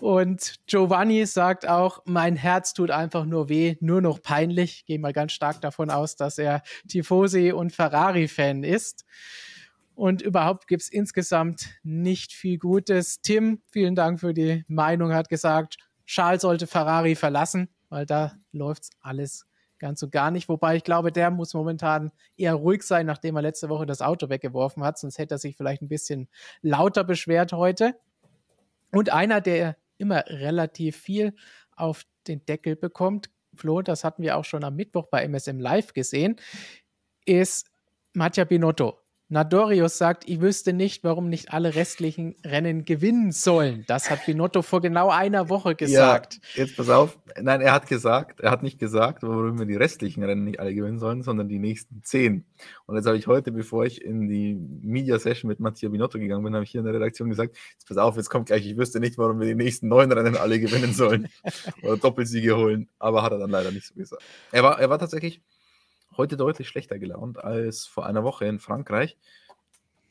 [0.00, 4.80] Und Giovanni sagt auch, mein Herz tut einfach nur weh, nur noch peinlich.
[4.80, 9.06] Ich gehe mal ganz stark davon aus, dass er Tifosi und Ferrari-Fan ist.
[9.94, 13.22] Und überhaupt gibt es insgesamt nicht viel Gutes.
[13.22, 18.90] Tim, vielen Dank für die Meinung, hat gesagt, Charles sollte Ferrari verlassen weil da läuft
[19.00, 19.46] alles
[19.78, 20.48] ganz und gar nicht.
[20.48, 24.28] Wobei ich glaube, der muss momentan eher ruhig sein, nachdem er letzte Woche das Auto
[24.28, 24.98] weggeworfen hat.
[24.98, 26.28] Sonst hätte er sich vielleicht ein bisschen
[26.62, 27.94] lauter beschwert heute.
[28.92, 31.34] Und einer, der immer relativ viel
[31.74, 35.94] auf den Deckel bekommt, Flo, das hatten wir auch schon am Mittwoch bei MSM Live
[35.94, 36.36] gesehen,
[37.24, 37.70] ist
[38.12, 38.98] Mattia Binotto.
[39.28, 43.84] Nadorius sagt, ich wüsste nicht, warum nicht alle restlichen Rennen gewinnen sollen.
[43.88, 46.38] Das hat Binotto vor genau einer Woche gesagt.
[46.54, 47.18] Ja, jetzt pass auf.
[47.40, 50.72] Nein, er hat gesagt, er hat nicht gesagt, warum wir die restlichen Rennen nicht alle
[50.72, 52.44] gewinnen sollen, sondern die nächsten zehn.
[52.86, 56.44] Und jetzt habe ich heute, bevor ich in die Media Session mit Mattia Binotto gegangen
[56.44, 58.76] bin, habe ich hier in der Redaktion gesagt, jetzt pass auf, jetzt kommt gleich, ich
[58.76, 61.28] wüsste nicht, warum wir die nächsten neun Rennen alle gewinnen sollen
[61.82, 62.88] oder Doppelsiege holen.
[63.00, 64.22] Aber hat er dann leider nicht so gesagt.
[64.52, 65.42] Er war, er war tatsächlich
[66.16, 69.16] heute deutlich schlechter gelaunt als vor einer Woche in Frankreich.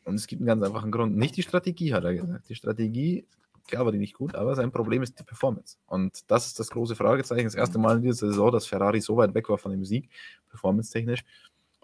[0.05, 1.17] Und es gibt einen ganz einfachen Grund.
[1.17, 2.47] Nicht die Strategie, hat er gesagt.
[2.47, 3.25] Die Strategie,
[3.67, 5.77] klar war die nicht gut, aber sein Problem ist die Performance.
[5.87, 7.45] Und das ist das große Fragezeichen.
[7.45, 10.09] Das erste Mal in dieser Saison, dass Ferrari so weit weg war von dem Sieg,
[10.49, 11.23] performance-technisch.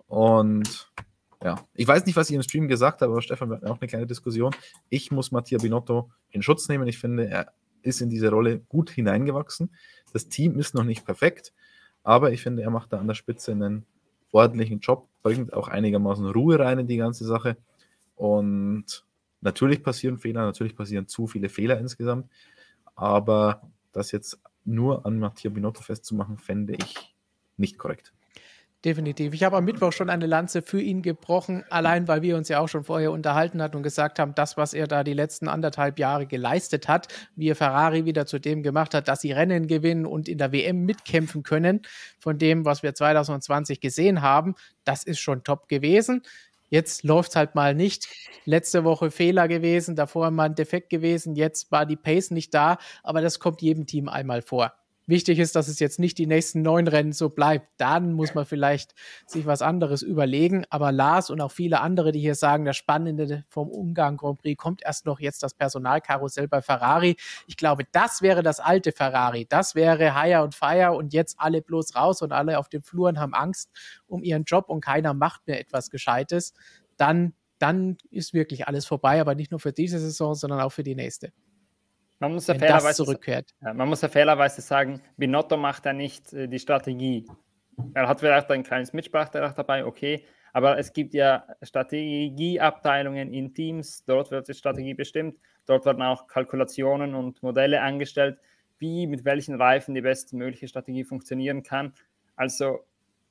[0.08, 0.92] Und
[1.44, 3.82] ja, ich weiß nicht, was ich im Stream gesagt habe, aber Stefan, wir hatten auch
[3.82, 4.54] eine kleine Diskussion.
[4.90, 6.88] Ich muss Mattia Binotto in Schutz nehmen.
[6.88, 7.52] Ich finde, er
[7.82, 9.72] ist in diese Rolle gut hineingewachsen.
[10.14, 11.54] Das Team ist noch nicht perfekt,
[12.04, 13.86] aber ich finde, er macht da an der Spitze einen
[14.32, 17.58] ordentlichen Job, bringt auch einigermaßen Ruhe rein in die ganze Sache.
[18.16, 19.06] Und
[19.42, 22.30] natürlich passieren Fehler, natürlich passieren zu viele Fehler insgesamt,
[22.96, 23.62] aber
[23.92, 27.16] das jetzt nur an Mattia Binotto festzumachen, fände ich
[27.58, 28.14] nicht korrekt.
[28.84, 29.36] Definitiv.
[29.36, 32.60] Ich habe am Mittwoch schon eine Lanze für ihn gebrochen, allein weil wir uns ja
[32.60, 36.00] auch schon vorher unterhalten hatten und gesagt haben, das, was er da die letzten anderthalb
[36.00, 40.08] Jahre geleistet hat, wie er Ferrari wieder zu dem gemacht hat, dass sie Rennen gewinnen
[40.08, 41.82] und in der WM mitkämpfen können,
[42.18, 46.24] von dem, was wir 2020 gesehen haben, das ist schon top gewesen.
[46.72, 48.08] Jetzt läuft es halt mal nicht.
[48.46, 52.80] Letzte Woche Fehler gewesen, davor mal ein Defekt gewesen, jetzt war die Pace nicht da,
[53.04, 54.74] aber das kommt jedem Team einmal vor.
[55.12, 57.68] Wichtig ist, dass es jetzt nicht die nächsten neun Rennen so bleibt.
[57.76, 58.94] Dann muss man vielleicht
[59.28, 60.64] sich was anderes überlegen.
[60.70, 64.58] Aber Lars und auch viele andere, die hier sagen, das Spannende vom Ungarn Grand Prix
[64.58, 67.18] kommt erst noch jetzt das Personalkarussell bei Ferrari.
[67.46, 69.46] Ich glaube, das wäre das alte Ferrari.
[69.50, 73.20] Das wäre Hire und Fire und jetzt alle bloß raus und alle auf den Fluren
[73.20, 73.70] haben Angst
[74.08, 76.54] um ihren Job und keiner macht mehr etwas Gescheites.
[76.96, 80.84] Dann, dann ist wirklich alles vorbei, aber nicht nur für diese Saison, sondern auch für
[80.84, 81.34] die nächste.
[82.22, 83.50] Man muss ja fairerweise, zurückkehrt.
[83.62, 87.28] Ja, man muss ja fairerweise sagen, Binotto macht ja nicht äh, die Strategie.
[87.96, 94.06] Er hat vielleicht ein kleines Mitspracherecht dabei, okay, aber es gibt ja Strategieabteilungen in Teams,
[94.06, 98.38] dort wird die Strategie bestimmt, dort werden auch Kalkulationen und Modelle angestellt,
[98.78, 101.92] wie mit welchen Reifen die bestmögliche Strategie funktionieren kann.
[102.36, 102.82] Also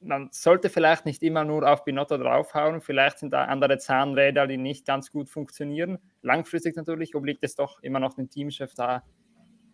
[0.01, 2.80] man sollte vielleicht nicht immer nur auf Binotto draufhauen.
[2.80, 5.98] Vielleicht sind da andere Zahnräder, die nicht ganz gut funktionieren.
[6.22, 9.03] Langfristig natürlich obliegt es doch immer noch dem Teamchef da,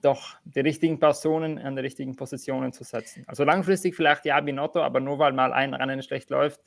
[0.02, 3.24] doch die richtigen Personen an die richtigen Positionen zu setzen.
[3.26, 6.60] Also langfristig vielleicht ja Binotto, aber nur weil mal ein Rennen schlecht läuft,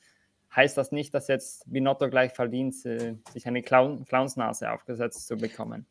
[0.55, 5.37] heißt das nicht, dass jetzt Binotto gleich verdient, äh, sich eine Clown Clownsnase aufgesetzt zu
[5.37, 5.85] bekommen.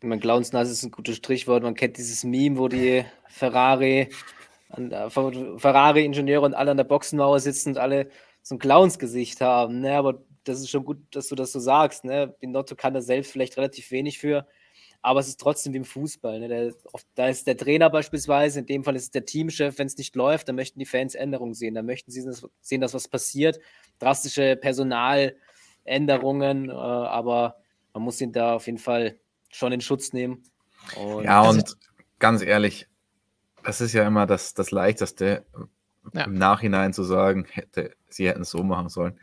[0.00, 1.62] Ich meine, Clownsnase ist ein gutes Strichwort.
[1.62, 4.08] Man kennt dieses Meme, wo die Ferrari
[4.70, 8.08] Ferrari-Ingenieure und alle an der Boxenmauer sitzen und alle
[8.42, 9.80] so ein Clowns-Gesicht haben.
[9.80, 9.96] Ne?
[9.96, 12.04] Aber das ist schon gut, dass du das so sagst.
[12.04, 12.34] Ne?
[12.40, 14.46] Binotto kann da selbst vielleicht relativ wenig für,
[15.02, 16.40] aber es ist trotzdem wie im Fußball.
[16.40, 16.48] Ne?
[16.48, 19.86] Der, oft, da ist der Trainer beispielsweise, in dem Fall ist es der Teamchef, wenn
[19.86, 21.74] es nicht läuft, dann möchten die Fans Änderungen sehen.
[21.74, 22.24] Dann möchten sie
[22.60, 23.58] sehen, dass was passiert.
[23.98, 27.56] Drastische Personaländerungen, äh, aber
[27.94, 29.18] man muss ihn da auf jeden Fall
[29.50, 30.42] schon in Schutz nehmen.
[30.96, 31.76] Und ja, und
[32.18, 32.88] ganz ehrlich,
[33.66, 35.44] das ist ja immer das, das Leichteste,
[36.14, 36.24] ja.
[36.24, 39.18] im Nachhinein zu sagen, hätte, sie hätten es so machen sollen.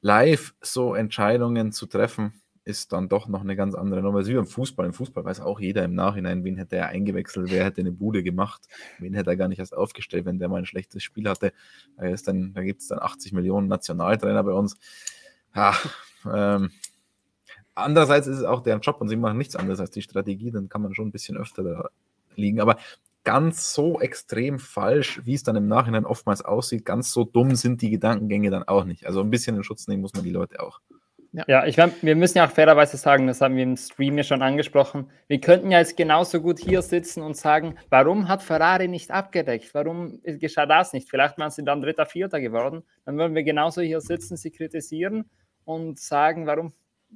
[0.00, 2.32] Live so Entscheidungen zu treffen,
[2.64, 4.26] ist dann doch noch eine ganz andere Nummer.
[4.26, 4.86] Wie beim Fußball.
[4.86, 8.22] Im Fußball weiß auch jeder im Nachhinein, wen hätte er eingewechselt, wer hätte eine Bude
[8.22, 8.68] gemacht,
[9.00, 11.52] wen hätte er gar nicht erst aufgestellt, wenn der mal ein schlechtes Spiel hatte.
[11.98, 14.76] Da, da gibt es dann 80 Millionen Nationaltrainer bei uns.
[15.54, 15.74] Ja,
[16.32, 16.70] ähm,
[17.74, 20.70] andererseits ist es auch deren Job und sie machen nichts anderes als die Strategie, dann
[20.70, 21.90] kann man schon ein bisschen öfter da
[22.34, 22.60] liegen.
[22.60, 22.78] Aber
[23.28, 27.82] ganz so extrem falsch, wie es dann im Nachhinein oftmals aussieht, ganz so dumm sind
[27.82, 29.04] die Gedankengänge dann auch nicht.
[29.04, 30.80] Also ein bisschen in Schutz nehmen muss man die Leute auch.
[31.32, 34.16] Ja, ja ich mein, wir müssen ja auch fairerweise sagen, das haben wir im Stream
[34.16, 35.10] ja schon angesprochen.
[35.26, 39.74] Wir könnten ja jetzt genauso gut hier sitzen und sagen, warum hat Ferrari nicht abgedeckt?
[39.74, 41.10] Warum geschah das nicht?
[41.10, 42.82] Vielleicht waren sie dann Dritter, Vierter geworden.
[43.04, 45.28] Dann würden wir genauso hier sitzen, sie kritisieren
[45.66, 46.72] und sagen, warum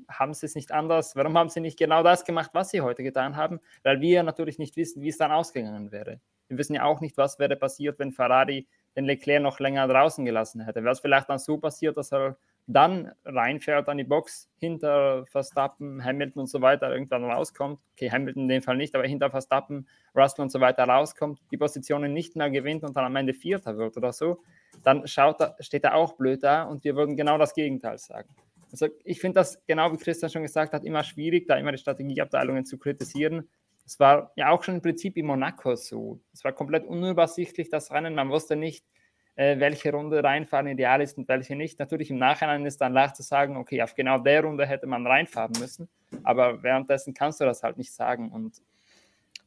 [0.09, 1.17] haben sie es nicht anders?
[1.17, 3.61] Warum haben sie nicht genau das gemacht, was sie heute getan haben?
[3.83, 6.21] Weil wir natürlich nicht wissen, wie es dann ausgegangen wäre.
[6.49, 8.67] Wir wissen ja auch nicht, was wäre passiert, wenn Ferrari
[8.97, 10.83] den Leclerc noch länger draußen gelassen hätte.
[10.83, 12.37] Wäre es vielleicht dann so passiert, dass er
[12.67, 17.81] dann reinfährt an die Box hinter Verstappen, Hamilton und so weiter irgendwann rauskommt.
[17.93, 21.57] Okay, Hamilton in dem Fall nicht, aber hinter Verstappen, Russell und so weiter rauskommt, die
[21.57, 24.43] Positionen nicht mehr gewinnt und dann am Ende Vierter wird oder so,
[24.85, 28.29] dann schaut steht er auch blöd da und wir würden genau das Gegenteil sagen.
[28.73, 31.79] Also ich finde das, genau wie Christian schon gesagt hat, immer schwierig, da immer die
[31.79, 33.49] Strategieabteilungen zu kritisieren.
[33.85, 36.21] Es war ja auch schon im Prinzip in Monaco so.
[36.33, 38.15] Es war komplett unübersichtlich, das Rennen.
[38.15, 38.87] Man wusste nicht,
[39.35, 41.79] äh, welche Runde reinfahren ideal ist und welche nicht.
[41.79, 45.07] Natürlich im Nachhinein ist dann leicht zu sagen, okay, auf genau der Runde hätte man
[45.07, 45.89] reinfahren müssen.
[46.23, 48.33] Aber währenddessen kannst du das halt nicht sagen.
[48.33, 48.63] Und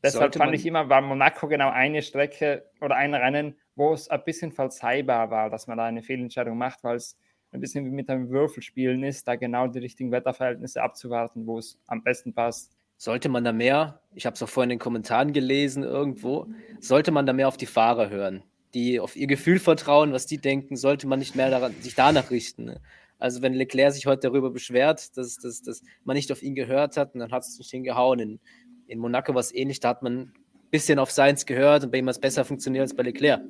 [0.03, 4.23] deshalb fand ich immer, war Monaco genau eine Strecke oder ein Rennen, wo es ein
[4.23, 7.17] bisschen verzeihbar war, dass man da eine Fehlentscheidung macht, weil es
[7.55, 11.79] ein bisschen wie mit einem Würfelspielen ist, da genau die richtigen Wetterverhältnisse abzuwarten, wo es
[11.87, 12.71] am besten passt.
[12.97, 16.47] Sollte man da mehr, ich habe es auch vorhin in den Kommentaren gelesen irgendwo,
[16.79, 18.43] sollte man da mehr auf die Fahrer hören,
[18.73, 22.31] die auf ihr Gefühl vertrauen, was die denken, sollte man nicht mehr daran, sich danach
[22.31, 22.65] richten.
[22.65, 22.81] Ne?
[23.19, 26.95] Also wenn Leclerc sich heute darüber beschwert, dass, dass, dass man nicht auf ihn gehört
[26.95, 28.19] hat, und dann hat es nicht hingehauen.
[28.19, 28.39] In,
[28.87, 30.33] in Monaco war es ähnlich, da hat man ein
[30.71, 33.41] bisschen auf Seins gehört und bei ihm hat es besser funktioniert als bei Leclerc.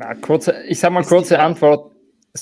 [0.00, 1.92] Ja, kurze, ich sage mal kurze Antwort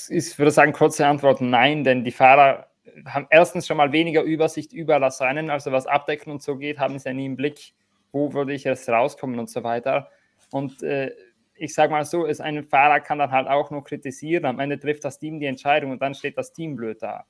[0.09, 2.67] ich würde sagen, kurze Antwort nein, denn die Fahrer
[3.05, 6.79] haben erstens schon mal weniger Übersicht über das Rennen, also was Abdecken und so geht,
[6.79, 7.73] haben sie ja nie im Blick,
[8.11, 10.09] wo würde ich jetzt rauskommen und so weiter.
[10.51, 11.11] Und äh,
[11.55, 14.79] ich sage mal so, ist ein Fahrer kann dann halt auch nur kritisieren, am Ende
[14.79, 17.25] trifft das Team die Entscheidung und dann steht das Team blöd da.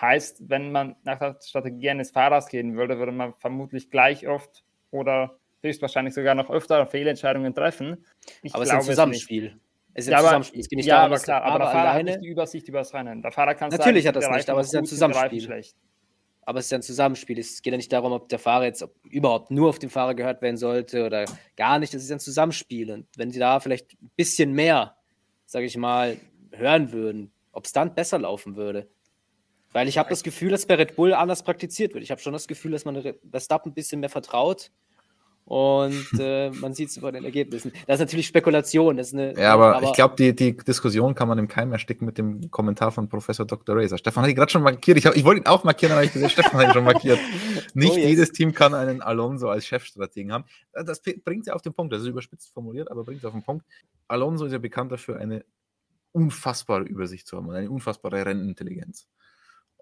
[0.00, 4.64] Heißt, wenn man nach der Strategie eines Fahrers gehen würde, würde man vermutlich gleich oft
[4.90, 8.04] oder höchstwahrscheinlich sogar noch öfter Fehlentscheidungen treffen.
[8.42, 9.60] Ich Aber es ist ein Zusammenspiel.
[9.94, 12.12] Es ist ja, aber, es geht nicht ja, darum, aber klar, aber der Fahrer alleine...
[12.12, 13.20] hat nicht die Übersicht über das Rennen.
[13.20, 15.64] Der Fahrer kann Natürlich sagen, hat das nicht, aber es ist ein Zusammenspiel.
[16.44, 17.38] Aber es ist ein Zusammenspiel.
[17.38, 20.42] Es geht ja nicht darum, ob der Fahrer jetzt überhaupt nur auf den Fahrer gehört
[20.42, 21.26] werden sollte oder
[21.56, 21.94] gar nicht.
[21.94, 22.90] Das ist ein Zusammenspiel.
[22.90, 24.96] Und wenn sie da vielleicht ein bisschen mehr,
[25.46, 26.16] sage ich mal,
[26.50, 28.88] hören würden, ob es dann besser laufen würde.
[29.72, 32.02] Weil ich habe das Gefühl, dass bei Red Bull anders praktiziert wird.
[32.02, 34.70] Ich habe schon das Gefühl, dass man Verstappen ein bisschen mehr vertraut
[35.44, 37.72] und äh, man sieht es bei den Ergebnissen.
[37.86, 38.96] Das ist natürlich Spekulation.
[38.96, 41.72] Das ist eine, ja, aber, aber ich glaube, die, die Diskussion kann man im Keim
[41.72, 43.76] ersticken mit dem Kommentar von Professor Dr.
[43.76, 43.98] Razor.
[43.98, 44.98] Stefan hat ihn gerade schon markiert.
[44.98, 47.18] Ich, ich wollte ihn auch markieren, aber ich gesehen, Stefan hat ihn schon markiert.
[47.74, 50.44] Nicht oh, jedes Team kann einen Alonso als Chefstrategen haben.
[50.72, 51.92] Das bringt ja auf den Punkt.
[51.92, 53.66] Das ist überspitzt formuliert, aber bringt es auf den Punkt.
[54.06, 55.44] Alonso ist ja bekannt dafür, eine
[56.12, 59.08] unfassbare Übersicht zu haben und eine unfassbare Rennintelligenz.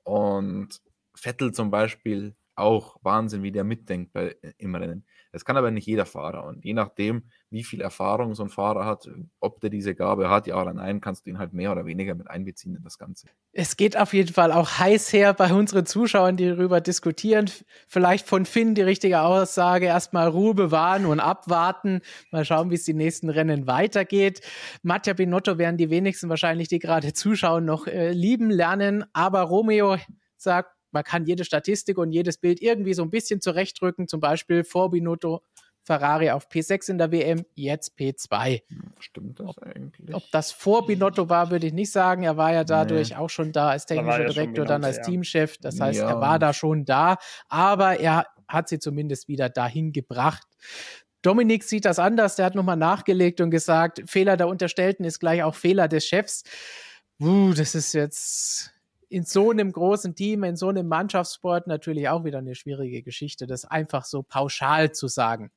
[0.05, 0.81] Und
[1.15, 5.05] Vettel zum Beispiel auch Wahnsinn, wie der mitdenkt bei, im Rennen.
[5.33, 6.45] Das kann aber nicht jeder Fahrer.
[6.45, 10.47] Und je nachdem, wie viel Erfahrung so ein Fahrer hat, ob der diese Gabe hat,
[10.47, 13.29] ja oder nein, kannst du ihn halt mehr oder weniger mit einbeziehen in das Ganze.
[13.53, 17.49] Es geht auf jeden Fall auch heiß her bei unseren Zuschauern, die darüber diskutieren.
[17.87, 22.01] Vielleicht von Finn die richtige Aussage, erstmal Ruhe bewahren und abwarten.
[22.33, 24.41] Mal schauen, wie es die nächsten Rennen weitergeht.
[24.83, 29.05] Mattia Binotto werden die wenigsten wahrscheinlich, die gerade zuschauen, noch äh, lieben lernen.
[29.13, 29.97] Aber Romeo
[30.37, 34.65] sagt, man kann jede Statistik und jedes Bild irgendwie so ein bisschen zurechtrücken, zum Beispiel
[34.65, 35.43] vor Binotto
[35.83, 38.63] Ferrari auf P6 in der WM, jetzt P2.
[38.99, 40.15] Stimmt das ob, eigentlich?
[40.15, 42.23] Ob das vor Binotto war, würde ich nicht sagen.
[42.23, 43.17] Er war ja dadurch nee.
[43.17, 45.03] auch schon da als technischer da Direktor, dann als ja.
[45.05, 45.57] Teamchef.
[45.59, 46.09] Das heißt, ja.
[46.09, 47.17] er war da schon da,
[47.49, 50.47] aber er hat sie zumindest wieder dahin gebracht.
[51.23, 52.37] Dominik sieht das anders.
[52.37, 56.45] Der hat nochmal nachgelegt und gesagt, Fehler der Unterstellten ist gleich auch Fehler des Chefs.
[57.21, 58.73] Uh, das ist jetzt
[59.11, 63.47] in so einem großen Team, in so einem Mannschaftssport natürlich auch wieder eine schwierige Geschichte,
[63.47, 65.51] das einfach so pauschal zu sagen.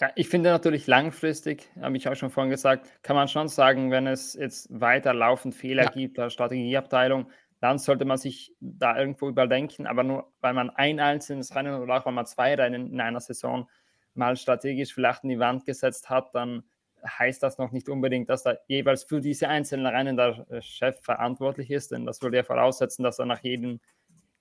[0.00, 3.92] Ja, ich finde natürlich langfristig, habe ich auch schon vorhin gesagt, kann man schon sagen,
[3.92, 5.90] wenn es jetzt weiter laufend Fehler ja.
[5.90, 7.30] gibt, der Strategieabteilung,
[7.60, 9.86] dann sollte man sich da irgendwo überdenken.
[9.86, 13.20] Aber nur weil man ein einzelnes Rennen oder auch weil man zwei Rennen in einer
[13.20, 13.68] Saison
[14.14, 16.64] mal strategisch vielleicht in die Wand gesetzt hat, dann
[17.06, 21.00] heißt das noch nicht unbedingt, dass da jeweils für diese einzelnen Rennen der äh, Chef
[21.00, 23.80] verantwortlich ist, denn das würde ja voraussetzen, dass er nach jedem,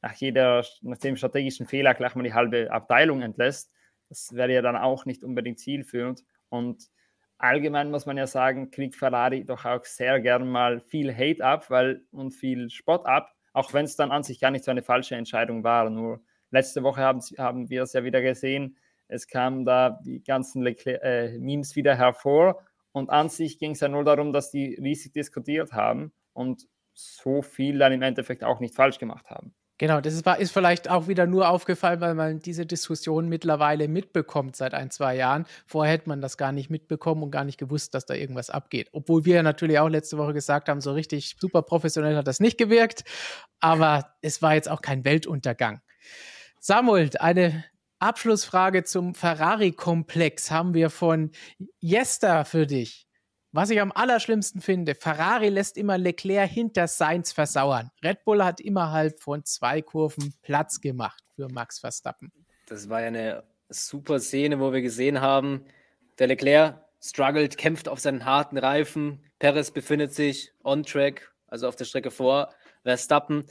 [0.02, 3.72] nach jeder, nach dem strategischen Fehler gleich mal die halbe Abteilung entlässt.
[4.10, 6.24] Das wäre ja dann auch nicht unbedingt zielführend.
[6.50, 6.90] Und
[7.38, 11.70] allgemein muss man ja sagen, kriegt Ferrari doch auch sehr gern mal viel Hate ab
[11.70, 14.84] weil, und viel Spott ab, auch wenn es dann an sich gar nicht so eine
[14.84, 15.90] falsche Entscheidung war.
[15.90, 18.78] Nur letzte Woche haben, haben wir es ja wieder gesehen,
[19.12, 23.80] es kamen da die ganzen Leclerc, äh, Memes wieder hervor und an sich ging es
[23.80, 28.60] ja nur darum, dass die riesig diskutiert haben und so viel dann im Endeffekt auch
[28.60, 29.54] nicht falsch gemacht haben.
[29.78, 34.56] Genau, das ist, ist, vielleicht auch wieder nur aufgefallen, weil man diese Diskussion mittlerweile mitbekommt
[34.56, 35.48] seit ein, zwei Jahren.
[35.66, 38.90] Vorher hätte man das gar nicht mitbekommen und gar nicht gewusst, dass da irgendwas abgeht.
[38.92, 42.60] Obwohl wir natürlich auch letzte Woche gesagt haben, so richtig super professionell hat das nicht
[42.60, 43.06] gewirkt.
[43.60, 45.82] Aber es war jetzt auch kein Weltuntergang.
[46.60, 47.64] Samuel, eine
[48.02, 51.30] Abschlussfrage zum Ferrari-Komplex haben wir von
[51.80, 53.08] Jester für dich.
[53.52, 57.92] Was ich am allerschlimmsten finde, Ferrari lässt immer Leclerc hinter Sainz versauern.
[58.04, 62.32] Red Bull hat innerhalb von zwei Kurven Platz gemacht für Max Verstappen.
[62.66, 65.66] Das war ja eine super Szene, wo wir gesehen haben,
[66.18, 69.24] der Leclerc struggelt, kämpft auf seinen harten Reifen.
[69.38, 72.50] Perez befindet sich on track, also auf der Strecke vor.
[72.84, 73.46] Verstappen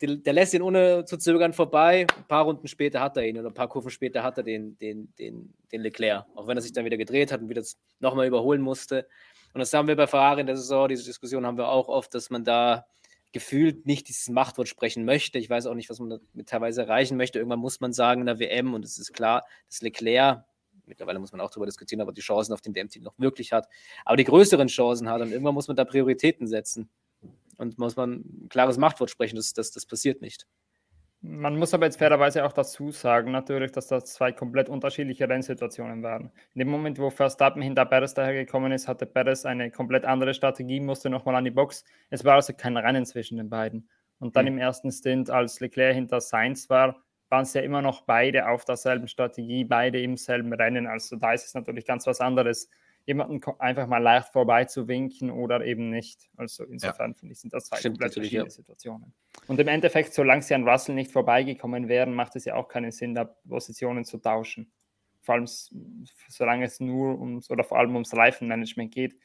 [0.00, 2.06] der lässt ihn ohne zu zögern vorbei.
[2.16, 4.76] Ein paar Runden später hat er ihn oder ein paar Kurven später hat er den,
[4.78, 6.26] den, den, den Leclerc.
[6.34, 7.62] Auch wenn er sich dann wieder gedreht hat und wieder
[8.00, 9.06] nochmal überholen musste.
[9.54, 12.12] Und das haben wir bei Ferrari in der Saison, diese Diskussion haben wir auch oft,
[12.14, 12.86] dass man da
[13.32, 15.38] gefühlt nicht dieses Machtwort sprechen möchte.
[15.38, 17.38] Ich weiß auch nicht, was man damit teilweise erreichen möchte.
[17.38, 20.44] Irgendwann muss man sagen in der WM, und es ist klar, dass Leclerc,
[20.86, 23.52] mittlerweile muss man auch darüber diskutieren, ob er die Chancen auf dem WM-Team noch wirklich
[23.52, 23.68] hat,
[24.04, 25.20] aber die größeren Chancen hat.
[25.20, 26.88] Und irgendwann muss man da Prioritäten setzen.
[27.58, 30.46] Und muss man ein klares Machtwort sprechen, das, das, das passiert nicht.
[31.26, 36.02] Man muss aber jetzt fairerweise auch dazu sagen, natürlich, dass das zwei komplett unterschiedliche Rennsituationen
[36.02, 36.30] waren.
[36.52, 40.80] In dem Moment, wo Verstappen hinter Perez dahergekommen ist, hatte Perez eine komplett andere Strategie,
[40.80, 41.82] musste nochmal an die Box.
[42.10, 43.88] Es war also kein Rennen zwischen den beiden.
[44.18, 44.52] Und dann mhm.
[44.52, 48.66] im ersten Stint, als Leclerc hinter Sainz war, waren es ja immer noch beide auf
[48.66, 50.86] derselben Strategie, beide im selben Rennen.
[50.86, 52.68] Also da ist es natürlich ganz was anderes
[53.06, 56.30] jemanden einfach mal leicht vorbeizuwinken oder eben nicht.
[56.36, 57.16] Also insofern ja.
[57.18, 58.50] finde ich, sind das zwei Stimmt, komplett verschiedene ja.
[58.50, 59.12] Situationen.
[59.46, 62.92] Und im Endeffekt, solange sie an Russell nicht vorbeigekommen wären, macht es ja auch keinen
[62.92, 64.72] Sinn, da Positionen zu tauschen.
[65.20, 65.46] Vor allem,
[66.28, 69.18] solange es nur ums oder vor allem ums Reifenmanagement geht,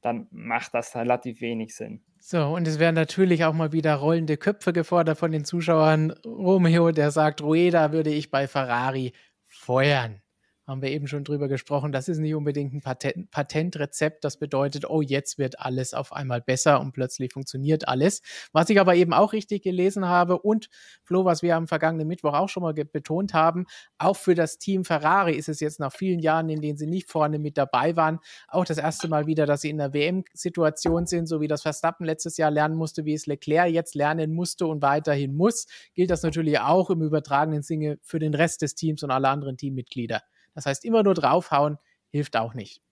[0.00, 2.02] dann macht das relativ wenig Sinn.
[2.18, 6.12] So, und es werden natürlich auch mal wieder rollende Köpfe gefordert von den Zuschauern.
[6.24, 9.12] Romeo, der sagt, Rueda würde ich bei Ferrari
[9.46, 10.22] feuern
[10.70, 14.24] haben wir eben schon drüber gesprochen, das ist nicht unbedingt ein Patent, Patentrezept.
[14.24, 18.22] Das bedeutet, oh, jetzt wird alles auf einmal besser und plötzlich funktioniert alles.
[18.52, 20.70] Was ich aber eben auch richtig gelesen habe und
[21.02, 23.66] Flo, was wir am vergangenen Mittwoch auch schon mal betont haben,
[23.98, 27.10] auch für das Team Ferrari ist es jetzt nach vielen Jahren, in denen sie nicht
[27.10, 31.26] vorne mit dabei waren, auch das erste Mal wieder, dass sie in der WM-Situation sind,
[31.26, 34.82] so wie das Verstappen letztes Jahr lernen musste, wie es Leclerc jetzt lernen musste und
[34.82, 39.10] weiterhin muss, gilt das natürlich auch im übertragenen Sinne für den Rest des Teams und
[39.10, 40.22] alle anderen Teammitglieder.
[40.60, 41.78] Das heißt, immer nur draufhauen
[42.10, 42.82] hilft auch nicht.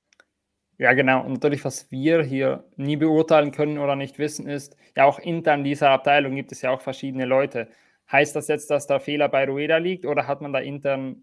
[0.78, 1.24] Ja, genau.
[1.24, 5.64] Und natürlich, was wir hier nie beurteilen können oder nicht wissen, ist, ja, auch intern
[5.64, 7.68] dieser Abteilung gibt es ja auch verschiedene Leute.
[8.10, 11.16] Heißt das jetzt, dass der Fehler bei Rueda liegt oder hat man da intern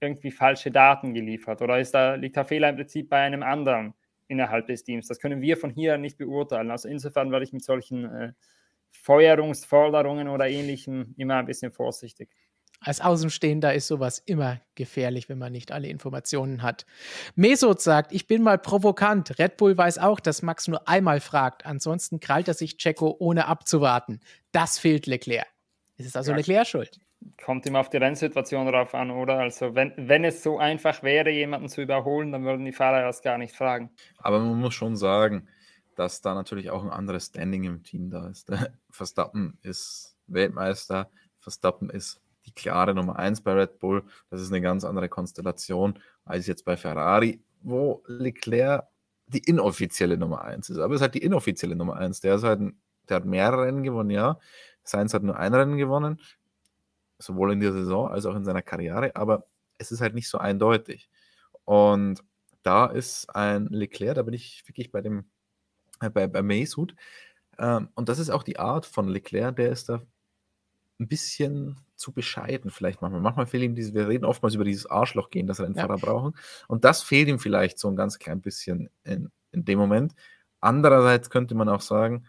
[0.00, 1.62] irgendwie falsche Daten geliefert?
[1.62, 3.94] Oder ist da, liegt der Fehler im Prinzip bei einem anderen
[4.26, 5.06] innerhalb des Teams?
[5.06, 6.72] Das können wir von hier nicht beurteilen.
[6.72, 8.32] Also insofern werde ich mit solchen äh,
[8.90, 12.30] Feuerungsforderungen oder ähnlichem immer ein bisschen vorsichtig
[12.84, 16.84] als Außenstehender ist sowas immer gefährlich, wenn man nicht alle Informationen hat.
[17.34, 19.38] Mesot sagt, ich bin mal provokant.
[19.38, 21.64] Red Bull weiß auch, dass Max nur einmal fragt.
[21.64, 24.20] Ansonsten krallt er sich Checo ohne abzuwarten.
[24.52, 25.46] Das fehlt Leclerc.
[25.96, 27.00] Es ist also ja, Leclerc schuld.
[27.42, 29.38] Kommt immer auf die Rennsituation drauf an, oder?
[29.38, 33.22] Also wenn, wenn es so einfach wäre, jemanden zu überholen, dann würden die Fahrer das
[33.22, 33.90] gar nicht fragen.
[34.18, 35.48] Aber man muss schon sagen,
[35.94, 38.52] dass da natürlich auch ein anderes Standing im Team da ist.
[38.90, 41.08] Verstappen ist Weltmeister,
[41.38, 44.04] Verstappen ist die klare Nummer 1 bei Red Bull.
[44.30, 48.86] Das ist eine ganz andere Konstellation als jetzt bei Ferrari, wo Leclerc
[49.26, 50.78] die inoffizielle Nummer 1 ist.
[50.78, 52.20] Aber es ist halt die inoffizielle Nummer 1.
[52.20, 52.60] Der, halt,
[53.08, 54.38] der hat mehrere Rennen gewonnen, ja.
[54.84, 56.20] Sainz hat nur ein Rennen gewonnen,
[57.18, 59.46] sowohl in der Saison als auch in seiner Karriere, aber
[59.78, 61.08] es ist halt nicht so eindeutig.
[61.64, 62.22] Und
[62.62, 65.24] da ist ein Leclerc, da bin ich wirklich bei dem,
[66.00, 66.94] äh, bei, bei Mesut.
[67.58, 70.02] Ähm, und das ist auch die Art von Leclerc, der ist da
[71.00, 73.20] ein bisschen zu bescheiden vielleicht manchmal.
[73.20, 76.04] Manchmal fehlt ihm diese, wir reden oftmals über dieses Arschloch-Gehen, das Rennfahrer ja.
[76.04, 76.34] brauchen.
[76.68, 80.14] Und das fehlt ihm vielleicht so ein ganz klein bisschen in, in dem Moment.
[80.60, 82.24] Andererseits könnte man auch sagen,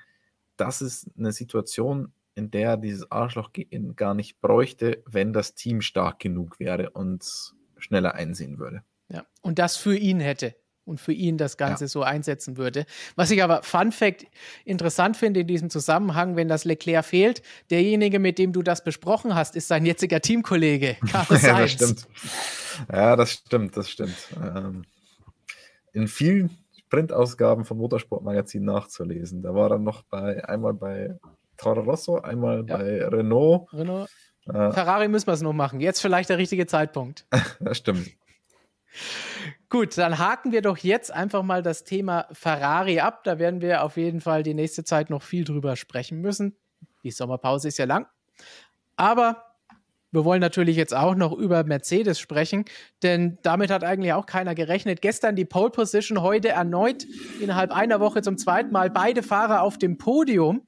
[0.58, 3.52] das ist eine Situation, in der er dieses Arschloch
[3.96, 8.84] gar nicht bräuchte, wenn das Team stark genug wäre und schneller einsehen würde.
[9.10, 10.56] Ja, und das für ihn hätte
[10.86, 11.88] und für ihn das Ganze ja.
[11.88, 12.86] so einsetzen würde.
[13.16, 14.26] Was ich aber Fun Fact
[14.64, 19.36] interessant finde in diesem Zusammenhang, wenn das Leclerc fehlt, derjenige, mit dem du das besprochen
[19.36, 22.08] hast, ist sein jetziger Teamkollege, Carlos ja, das stimmt.
[22.92, 24.16] Ja, das stimmt, das stimmt.
[24.42, 24.86] Ähm,
[25.94, 26.58] in vielen
[26.90, 29.42] Printausgaben vom Motorsportmagazin nachzulesen.
[29.42, 31.18] Da war er noch bei einmal bei
[31.58, 32.78] Toro Rosso, einmal ja.
[32.78, 33.72] bei Renault.
[33.74, 34.10] Renault.
[34.48, 35.80] Äh, Ferrari müssen wir es noch machen.
[35.80, 37.26] Jetzt vielleicht der richtige Zeitpunkt.
[37.60, 38.12] das stimmt.
[39.76, 43.26] Gut, dann haken wir doch jetzt einfach mal das Thema Ferrari ab.
[43.26, 46.56] Da werden wir auf jeden Fall die nächste Zeit noch viel drüber sprechen müssen.
[47.04, 48.06] Die Sommerpause ist ja lang.
[48.96, 49.44] Aber
[50.12, 52.64] wir wollen natürlich jetzt auch noch über Mercedes sprechen,
[53.04, 55.02] denn damit hat eigentlich auch keiner gerechnet.
[55.02, 57.06] Gestern die Pole Position, heute erneut
[57.42, 60.66] innerhalb einer Woche zum zweiten Mal beide Fahrer auf dem Podium.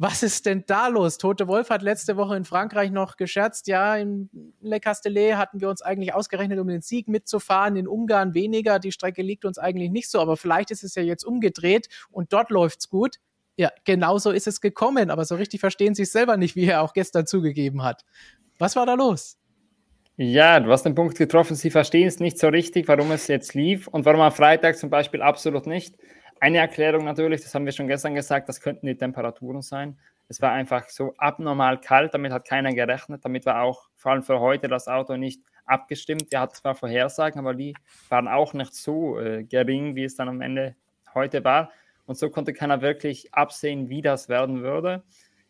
[0.00, 1.18] Was ist denn da los?
[1.18, 4.30] Tote Wolf hat letzte Woche in Frankreich noch gescherzt, ja, in
[4.60, 8.92] Le Castellet hatten wir uns eigentlich ausgerechnet, um den Sieg mitzufahren, in Ungarn weniger, die
[8.92, 12.50] Strecke liegt uns eigentlich nicht so, aber vielleicht ist es ja jetzt umgedreht und dort
[12.50, 13.16] läuft's gut.
[13.56, 16.82] Ja, genauso ist es gekommen, aber so richtig verstehen sie es selber nicht, wie er
[16.82, 18.04] auch gestern zugegeben hat.
[18.56, 19.36] Was war da los?
[20.16, 23.54] Ja, du hast den Punkt getroffen, sie verstehen es nicht so richtig, warum es jetzt
[23.54, 25.96] lief und warum am Freitag zum Beispiel absolut nicht.
[26.40, 29.98] Eine Erklärung natürlich, das haben wir schon gestern gesagt, das könnten die Temperaturen sein.
[30.28, 33.24] Es war einfach so abnormal kalt, damit hat keiner gerechnet.
[33.24, 36.32] Damit war auch vor allem für heute das Auto nicht abgestimmt.
[36.32, 37.74] Der hat zwar Vorhersagen, aber die
[38.08, 40.76] waren auch nicht so äh, gering, wie es dann am Ende
[41.14, 41.72] heute war.
[42.06, 45.02] Und so konnte keiner wirklich absehen, wie das werden würde.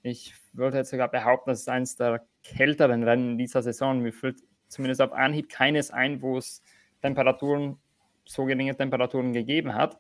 [0.03, 4.01] Ich würde jetzt sogar behaupten, das ist eines der kälteren Rennen dieser Saison.
[4.01, 6.63] Mir fällt zumindest auf Anhieb keines ein, wo es
[7.03, 7.79] Temperaturen,
[8.25, 9.99] so geringe Temperaturen gegeben hat.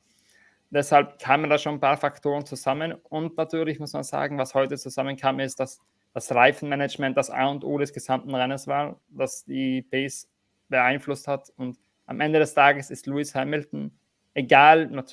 [0.70, 2.92] Deshalb kamen da schon ein paar Faktoren zusammen.
[2.92, 5.80] Und natürlich muss man sagen, was heute zusammenkam, ist, dass
[6.12, 10.28] das Reifenmanagement das A und O des gesamten Rennens war, das die Pace
[10.68, 11.50] beeinflusst hat.
[11.56, 13.92] Und am Ende des Tages ist Lewis Hamilton,
[14.34, 15.04] egal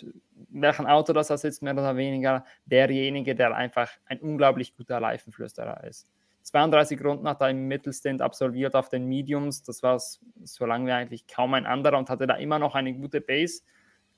[0.50, 5.84] welchen Auto das er sitzt, mehr oder weniger, derjenige, der einfach ein unglaublich guter Reifenflüsterer
[5.86, 6.10] ist.
[6.44, 9.64] 32 Runden hat er im Mittelstint absolviert auf den Mediums.
[9.64, 12.94] Das war so lange wie eigentlich kaum ein anderer und hatte da immer noch eine
[12.94, 13.64] gute Base.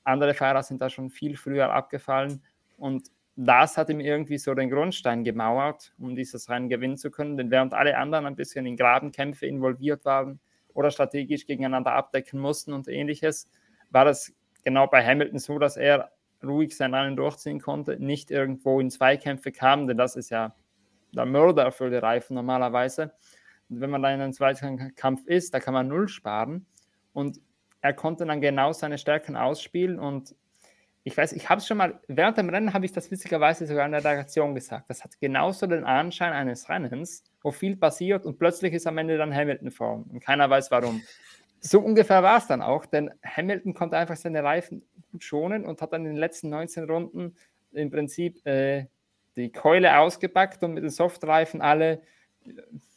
[0.08, 2.42] Andere Fahrer sind da schon viel früher abgefallen
[2.76, 7.36] und das hat ihm irgendwie so den Grundstein gemauert, um dieses Rennen gewinnen zu können.
[7.36, 10.40] Denn während alle anderen ein bisschen in Grabenkämpfe involviert waren
[10.74, 13.48] oder strategisch gegeneinander abdecken mussten und ähnliches,
[13.90, 14.32] war das
[14.64, 16.10] genau bei Hamilton so, dass er
[16.42, 20.54] ruhig sein Rennen durchziehen konnte, nicht irgendwo in Zweikämpfe kam, denn das ist ja
[21.12, 23.12] der Mörder für die Reifen normalerweise.
[23.68, 26.66] Und wenn man da in einem Zweikampf ist, da kann man null sparen.
[27.12, 27.40] Und
[27.80, 30.34] er konnte dann genau seine Stärken ausspielen und
[31.04, 33.86] ich weiß, ich habe es schon mal, während dem Rennen habe ich das witzigerweise sogar
[33.86, 34.90] in der Redaktion gesagt.
[34.90, 39.16] Das hat genauso den Anschein eines Rennens, wo viel passiert und plötzlich ist am Ende
[39.16, 41.02] dann Hamilton vor und keiner weiß warum.
[41.60, 45.80] So ungefähr war es dann auch, denn Hamilton konnte einfach seine Reifen gut schonen und
[45.80, 47.36] hat dann in den letzten 19 Runden
[47.72, 48.86] im Prinzip äh,
[49.36, 52.02] die Keule ausgepackt und mit den Softreifen alle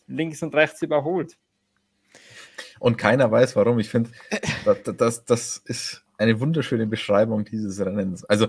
[0.08, 1.38] links und rechts überholt
[2.80, 3.80] und keiner weiß warum.
[3.80, 4.10] Ich finde,
[4.66, 8.24] das, das, das ist eine wunderschöne Beschreibung dieses Rennens.
[8.26, 8.48] Also,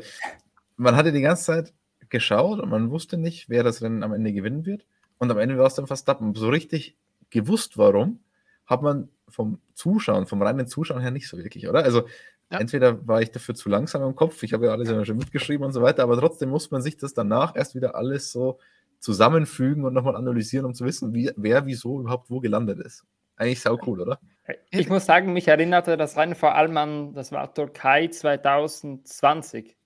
[0.76, 1.74] man hatte die ganze Zeit
[2.08, 4.84] geschaut und man wusste nicht, wer das Rennen am Ende gewinnen wird.
[5.18, 6.34] Und am Ende war es dann Verstappen.
[6.34, 6.96] So richtig
[7.30, 8.20] gewusst, warum,
[8.66, 11.84] hat man vom Zuschauen, vom reinen Zuschauen her nicht so wirklich, oder?
[11.84, 12.06] Also,
[12.50, 12.58] ja.
[12.58, 15.64] entweder war ich dafür zu langsam im Kopf, ich habe ja alles ja schon mitgeschrieben
[15.64, 18.58] und so weiter, aber trotzdem muss man sich das danach erst wieder alles so
[18.98, 23.04] zusammenfügen und nochmal analysieren, um zu wissen, wie, wer wieso überhaupt wo gelandet ist.
[23.36, 24.20] Eigentlich sau cool, oder?
[24.70, 29.76] Ich muss sagen, mich erinnerte das Rennen vor allem an, das war Türkei 2020.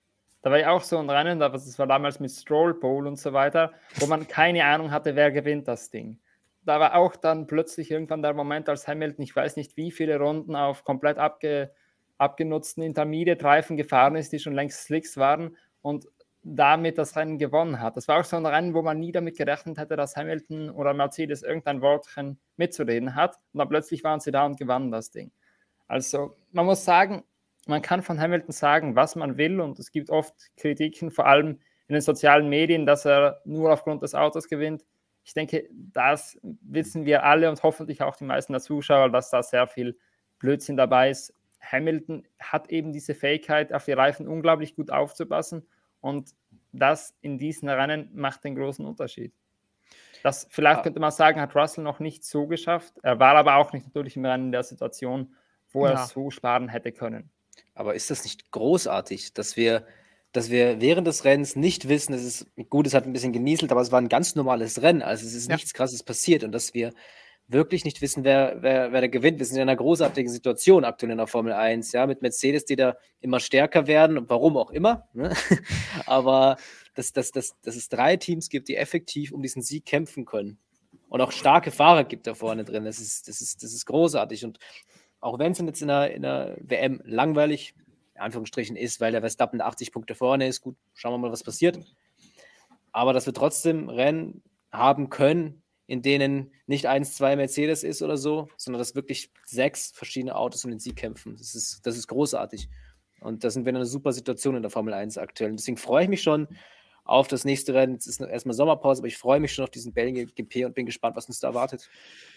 [0.41, 3.33] Da war ja auch so ein Rennen, das war damals mit Stroll Bowl und so
[3.33, 6.19] weiter, wo man keine Ahnung hatte, wer gewinnt das Ding.
[6.63, 10.19] Da war auch dann plötzlich irgendwann der Moment, als Hamilton, ich weiß nicht wie viele
[10.19, 11.71] Runden auf komplett abge,
[12.17, 16.07] abgenutzten Intermediate-Reifen gefahren ist, die schon längst Slicks waren und
[16.55, 17.97] damit das Rennen gewonnen hat.
[17.97, 20.93] Das war auch so ein Rennen, wo man nie damit gerechnet hätte, dass Hamilton oder
[20.93, 23.35] Mercedes irgendein Wortchen mitzureden hat.
[23.51, 25.31] Und dann plötzlich waren sie da und gewannen das Ding.
[25.87, 27.23] Also man muss sagen,
[27.67, 29.59] man kann von Hamilton sagen, was man will.
[29.59, 34.03] Und es gibt oft Kritiken, vor allem in den sozialen Medien, dass er nur aufgrund
[34.03, 34.85] des Autos gewinnt.
[35.25, 39.43] Ich denke, das wissen wir alle und hoffentlich auch die meisten der Zuschauer, dass da
[39.43, 39.97] sehr viel
[40.39, 41.33] Blödsinn dabei ist.
[41.59, 45.67] Hamilton hat eben diese Fähigkeit, auf die Reifen unglaublich gut aufzupassen
[46.07, 46.29] und
[46.71, 49.33] das in diesen Rennen macht den großen Unterschied.
[50.23, 52.93] Das vielleicht könnte man sagen, hat Russell noch nicht so geschafft.
[53.03, 55.35] Er war aber auch nicht natürlich im Rennen in der Situation,
[55.69, 55.91] wo ja.
[55.91, 57.29] er so sparen hätte können.
[57.75, 59.85] Aber ist das nicht großartig, dass wir
[60.33, 63.71] dass wir während des Rennens nicht wissen, es ist gut, es hat ein bisschen genieselt,
[63.71, 65.01] aber es war ein ganz normales Rennen.
[65.01, 65.55] Also es ist Ja.
[65.55, 66.93] nichts krasses passiert und dass wir
[67.47, 69.39] wirklich nicht wissen, wer, wer, wer da gewinnt.
[69.39, 72.75] Wir sind in einer großartigen Situation aktuell in der Formel 1, ja, mit Mercedes, die
[72.75, 75.07] da immer stärker werden, und warum auch immer.
[75.13, 75.33] Ne?
[76.05, 76.57] Aber
[76.93, 80.57] dass, dass, dass, dass es drei Teams gibt, die effektiv um diesen Sieg kämpfen können.
[81.09, 82.83] Und auch starke Fahrer gibt da vorne drin.
[82.83, 84.43] Das ist, das ist, das ist großartig.
[84.43, 84.59] Und
[85.21, 87.75] auch wenn es jetzt in der, in der WM langweilig,
[88.15, 91.43] in Anführungsstrichen, ist, weil der Verstappen 80 Punkte vorne ist, gut, schauen wir mal, was
[91.43, 91.79] passiert.
[92.91, 94.41] Aber dass wir trotzdem Rennen
[94.71, 99.91] haben können, in denen nicht eins, zwei Mercedes ist oder so, sondern dass wirklich sechs
[99.95, 101.35] verschiedene Autos um den Sieg kämpfen.
[101.37, 102.69] Das ist, das ist großartig.
[103.21, 105.49] Und da sind wir in einer super Situation in der Formel 1 aktuell.
[105.51, 106.47] Und deswegen freue ich mich schon
[107.05, 107.93] auf das nächste Rennen.
[107.93, 110.85] Jetzt ist erstmal Sommerpause, aber ich freue mich schon auf diesen Belgien GP und bin
[110.85, 111.89] gespannt, was uns da erwartet.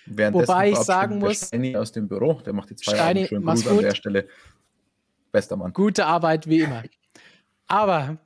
[0.07, 3.29] Währenddessen Wobei ich sagen der muss- Steini aus dem Büro, der macht jetzt Steini, Feierabend.
[3.29, 3.85] Schönen Gruß an gut.
[3.85, 4.29] der Stelle.
[5.33, 5.73] Bester Mann.
[5.73, 6.83] Gute Arbeit wie immer.
[7.67, 8.19] Aber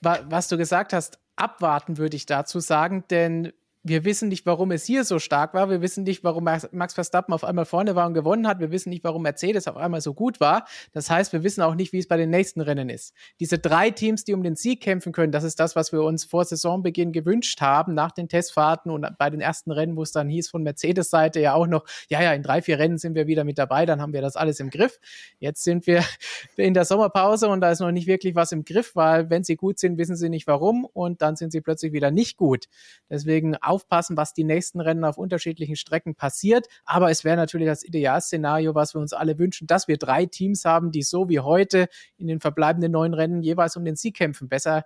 [0.00, 3.52] wa was du gesagt hast, abwarten würde ich dazu sagen, denn
[3.82, 5.70] wir wissen nicht, warum es hier so stark war.
[5.70, 8.60] Wir wissen nicht, warum Max Verstappen auf einmal vorne war und gewonnen hat.
[8.60, 10.66] Wir wissen nicht, warum Mercedes auf einmal so gut war.
[10.92, 13.14] Das heißt, wir wissen auch nicht, wie es bei den nächsten Rennen ist.
[13.40, 16.24] Diese drei Teams, die um den Sieg kämpfen können, das ist das, was wir uns
[16.24, 20.28] vor Saisonbeginn gewünscht haben, nach den Testfahrten und bei den ersten Rennen, wo es dann
[20.28, 23.26] hieß von Mercedes Seite ja auch noch, ja, ja, in drei, vier Rennen sind wir
[23.26, 24.98] wieder mit dabei, dann haben wir das alles im Griff.
[25.38, 26.04] Jetzt sind wir
[26.56, 29.56] in der Sommerpause und da ist noch nicht wirklich was im Griff, weil wenn sie
[29.56, 32.66] gut sind, wissen sie nicht warum und dann sind sie plötzlich wieder nicht gut.
[33.08, 36.66] Deswegen aufpassen, was die nächsten Rennen auf unterschiedlichen Strecken passiert.
[36.84, 40.64] Aber es wäre natürlich das Idealszenario, was wir uns alle wünschen, dass wir drei Teams
[40.64, 44.48] haben, die so wie heute in den verbleibenden neun Rennen jeweils um den Sieg kämpfen.
[44.48, 44.84] Besser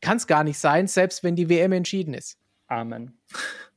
[0.00, 2.38] kann es gar nicht sein, selbst wenn die WM entschieden ist.
[2.68, 3.18] Amen.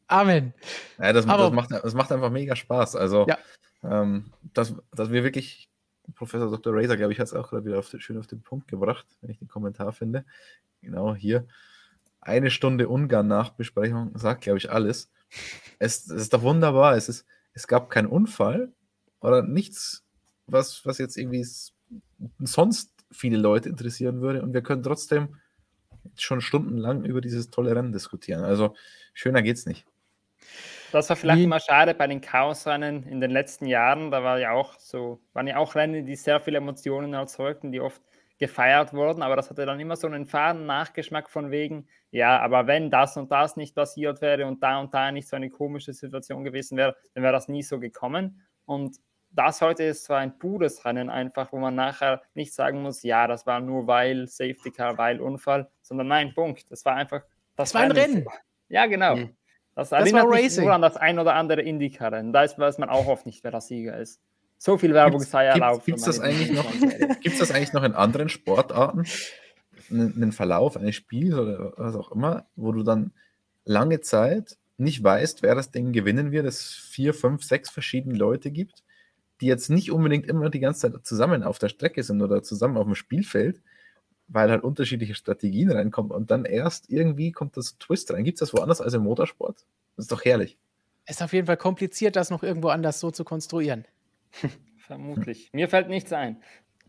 [0.07, 0.53] Amen.
[0.99, 2.95] Ja, das, Aber- das, macht, das macht einfach mega Spaß.
[2.95, 3.37] Also, Ja.
[3.83, 5.67] ähm, dass, dass wir wirklich,
[6.15, 6.73] Professor Dr.
[6.75, 9.07] Razor, glaube ich, hat es auch gerade wieder auf den, schön auf den Punkt gebracht,
[9.21, 10.25] wenn ich den Kommentar finde.
[10.81, 11.47] Genau hier.
[12.25, 15.11] Eine Stunde Ungarn-Nachbesprechung sagt, glaube ich, alles.
[15.79, 16.95] Es, es ist doch wunderbar.
[16.95, 18.71] Es, ist, es gab keinen Unfall
[19.19, 20.05] oder nichts,
[20.47, 21.45] was, was jetzt irgendwie
[22.39, 24.41] sonst viele Leute interessieren würde.
[24.41, 25.37] Und wir können trotzdem
[26.15, 28.43] schon stundenlang über dieses tolle Rennen diskutieren.
[28.43, 28.75] Also
[29.13, 29.85] schöner geht's nicht.
[30.91, 34.11] Das war vielleicht immer schade bei den Chaosrennen in den letzten Jahren.
[34.11, 37.79] Da war ja auch so, waren ja auch Rennen, die sehr viele Emotionen erzeugten, die
[37.79, 38.01] oft
[38.47, 42.67] gefeiert wurden, aber das hatte dann immer so einen faden Nachgeschmack von wegen, ja, aber
[42.67, 45.93] wenn das und das nicht passiert wäre und da und da nicht so eine komische
[45.93, 48.41] Situation gewesen wäre, dann wäre das nie so gekommen.
[48.65, 48.97] Und
[49.31, 53.27] das heute ist zwar ein pures Rennen einfach, wo man nachher nicht sagen muss, ja,
[53.27, 56.69] das war nur weil Safety Car, weil Unfall, sondern nein, Punkt.
[56.69, 57.23] Das war einfach
[57.55, 58.25] Das war ein Rennen.
[58.69, 59.15] Ja, genau.
[59.15, 59.35] Mhm.
[59.75, 62.31] Das Das erinnert war mich nur an das ein oder andere Indycar-Rennen.
[62.31, 64.21] Da ist- weiß man auch oft nicht, wer der Sieger ist.
[64.65, 65.85] So viel Werbung Gibt's- sei erlaubt.
[65.85, 66.71] gibt's wenn das eigentlich noch?
[67.19, 69.03] Gibt es das eigentlich noch in anderen Sportarten?
[69.91, 73.11] Einen, einen Verlauf eines Spiels oder was auch immer, wo du dann
[73.65, 78.51] lange Zeit nicht weißt, wer das Ding gewinnen wird, es vier, fünf, sechs verschiedene Leute
[78.51, 78.85] gibt,
[79.41, 82.77] die jetzt nicht unbedingt immer die ganze Zeit zusammen auf der Strecke sind oder zusammen
[82.77, 83.61] auf dem Spielfeld,
[84.29, 88.23] weil halt unterschiedliche Strategien reinkommen und dann erst irgendwie kommt das Twist rein.
[88.23, 89.65] Gibt es das woanders als im Motorsport?
[89.97, 90.57] Das ist doch herrlich.
[91.05, 93.83] Ist auf jeden Fall kompliziert, das noch irgendwo anders so zu konstruieren.
[94.77, 95.49] Vermutlich.
[95.53, 96.41] Mir fällt nichts ein.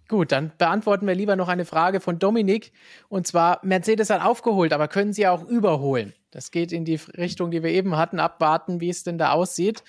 [0.08, 2.72] Gut, dann beantworten wir lieber noch eine Frage von Dominik.
[3.08, 6.12] Und zwar, Mercedes hat aufgeholt, aber können sie auch überholen?
[6.30, 9.82] Das geht in die Richtung, die wir eben hatten, abwarten, wie es denn da aussieht.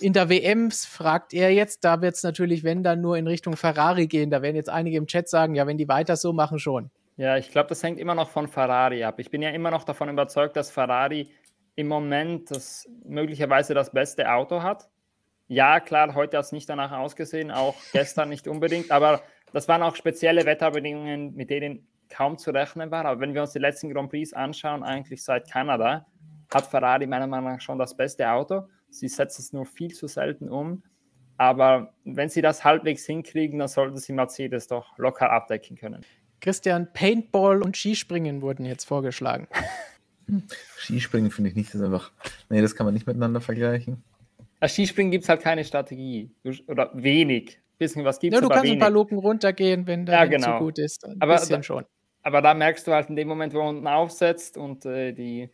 [0.00, 3.56] In der WM fragt er jetzt, da wird es natürlich, wenn dann nur in Richtung
[3.56, 4.30] Ferrari gehen.
[4.30, 6.90] Da werden jetzt einige im Chat sagen, ja, wenn die weiter so machen, schon.
[7.16, 9.18] Ja, ich glaube, das hängt immer noch von Ferrari ab.
[9.18, 11.28] Ich bin ja immer noch davon überzeugt, dass Ferrari
[11.74, 14.88] im Moment das möglicherweise das beste Auto hat.
[15.48, 19.22] Ja, klar, heute hat es nicht danach ausgesehen, auch gestern nicht unbedingt, aber
[19.52, 23.04] das waren auch spezielle Wetterbedingungen, mit denen kaum zu rechnen war.
[23.06, 26.06] Aber wenn wir uns die letzten Grand Prix anschauen, eigentlich seit Kanada,
[26.52, 28.68] hat Ferrari meiner Meinung nach schon das beste Auto.
[28.90, 30.82] Sie setzt es nur viel zu selten um.
[31.36, 36.04] Aber wenn sie das halbwegs hinkriegen, dann sollten sie Mercedes doch locker abdecken können.
[36.40, 39.48] Christian, Paintball und Skispringen wurden jetzt vorgeschlagen.
[40.76, 42.12] Skispringen finde ich nicht, das ist einfach.
[42.48, 44.02] Nee, das kann man nicht miteinander vergleichen.
[44.60, 46.30] Als Skispringen gibt es halt keine Strategie.
[46.66, 47.60] Oder wenig.
[47.78, 48.80] Bisschen was gibt es, Ja, du kannst ein wenig.
[48.80, 50.58] paar Luken runtergehen, wenn der Ja, genau.
[50.58, 51.04] zu gut ist.
[51.04, 51.84] Ein Aber bisschen da- schon.
[52.22, 55.48] Aber da merkst du halt in dem Moment, wo man unten aufsetzt und äh, die,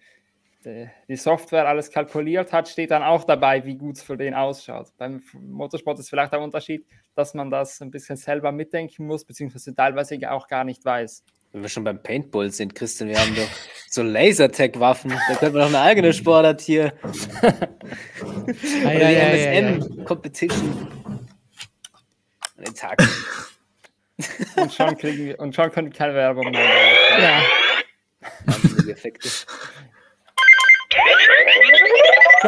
[0.64, 4.32] die, die Software alles kalkuliert hat, steht dann auch dabei, wie gut es für den
[4.32, 4.88] ausschaut.
[4.96, 9.74] Beim Motorsport ist vielleicht der Unterschied, dass man das ein bisschen selber mitdenken muss, beziehungsweise
[9.74, 11.22] teilweise auch gar nicht weiß.
[11.54, 13.46] Wenn wir schon beim Paintball sind, Christian, wir haben doch
[13.88, 15.10] so Lasertag-Waffen.
[15.28, 16.92] Da könnten wir noch eine eigene Sportart hier.
[18.84, 19.60] Ei, ei, ei.
[19.60, 20.88] MSM-Competition.
[22.56, 23.00] An den Tag.
[24.56, 26.64] und, schon kriegen wir, und schon können wir keine Werbung mehr.
[27.20, 27.42] Ja.
[28.46, 29.28] Wahnsinnige Effekte.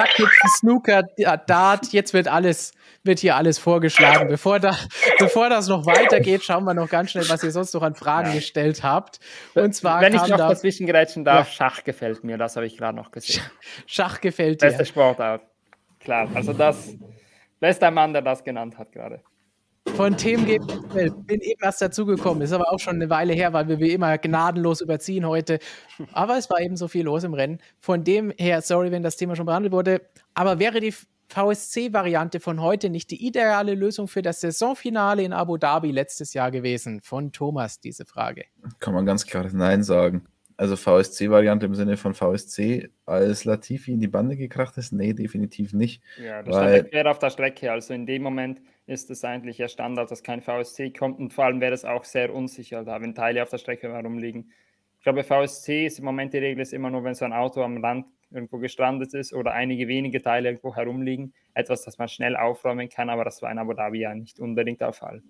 [0.03, 2.73] Ein Snooker, ja, Dart, jetzt wird alles,
[3.03, 4.29] wird hier alles vorgeschlagen.
[4.29, 4.77] Bevor, da,
[5.19, 8.29] bevor das noch weitergeht, schauen wir noch ganz schnell, was ihr sonst noch an Fragen
[8.29, 8.35] Ja.
[8.35, 9.21] gestellt habt.
[9.55, 12.77] Und zwar Wenn ich noch da, dazwischen gerätschen darf, Schach gefällt mir, das habe ich
[12.77, 13.43] gerade noch gesehen.
[13.87, 14.67] Schach gefällt dir.
[14.67, 15.43] Beste Sportart.
[16.01, 16.95] Klar, also das
[17.61, 19.23] bester Mann, der das genannt hat gerade.
[19.97, 23.81] Von Themen bin eben erst dazugekommen, ist aber auch schon eine Weile her, weil wir
[23.81, 25.59] wie immer gnadenlos überziehen heute.
[26.13, 27.61] Aber es war eben so viel los im Rennen.
[27.81, 30.03] Von dem her, sorry, wenn das Thema schon behandelt wurde,
[30.35, 30.93] aber wäre die
[31.29, 36.51] VSC-Variante von heute nicht die ideale Lösung für das Saisonfinale in Abu Dhabi letztes Jahr
[36.51, 37.01] gewesen?
[37.01, 38.45] Von Thomas diese Frage.
[38.81, 40.27] Kann man ganz klares Nein sagen.
[40.59, 44.93] Also VSC-Variante im Sinne von VSC, als Latifi in die Bande gekracht ist?
[44.93, 46.03] Nee, definitiv nicht.
[46.23, 47.73] Ja, da Weil- stand er quer auf der Strecke.
[47.73, 51.45] Also in dem Moment ist es eigentlich ja Standard, dass kein VSC kommt und vor
[51.45, 54.53] allem wäre es auch sehr unsicher, da wenn Teile auf der Strecke herumliegen.
[54.99, 57.63] Ich glaube, VSC ist im Moment die Regel ist immer nur, wenn so ein Auto
[57.63, 61.33] am Rand irgendwo gestrandet ist oder einige wenige Teile irgendwo herumliegen.
[61.55, 64.81] Etwas, das man schnell aufräumen kann, aber das war in Abu Dhabi ja nicht unbedingt
[64.81, 65.23] der Fall.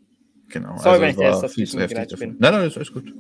[0.49, 0.77] Genau.
[0.79, 2.27] Sorry, wenn es ich heftig gerätscht dafür.
[2.29, 2.37] bin.
[2.39, 3.13] Nein, nein, das ist gut.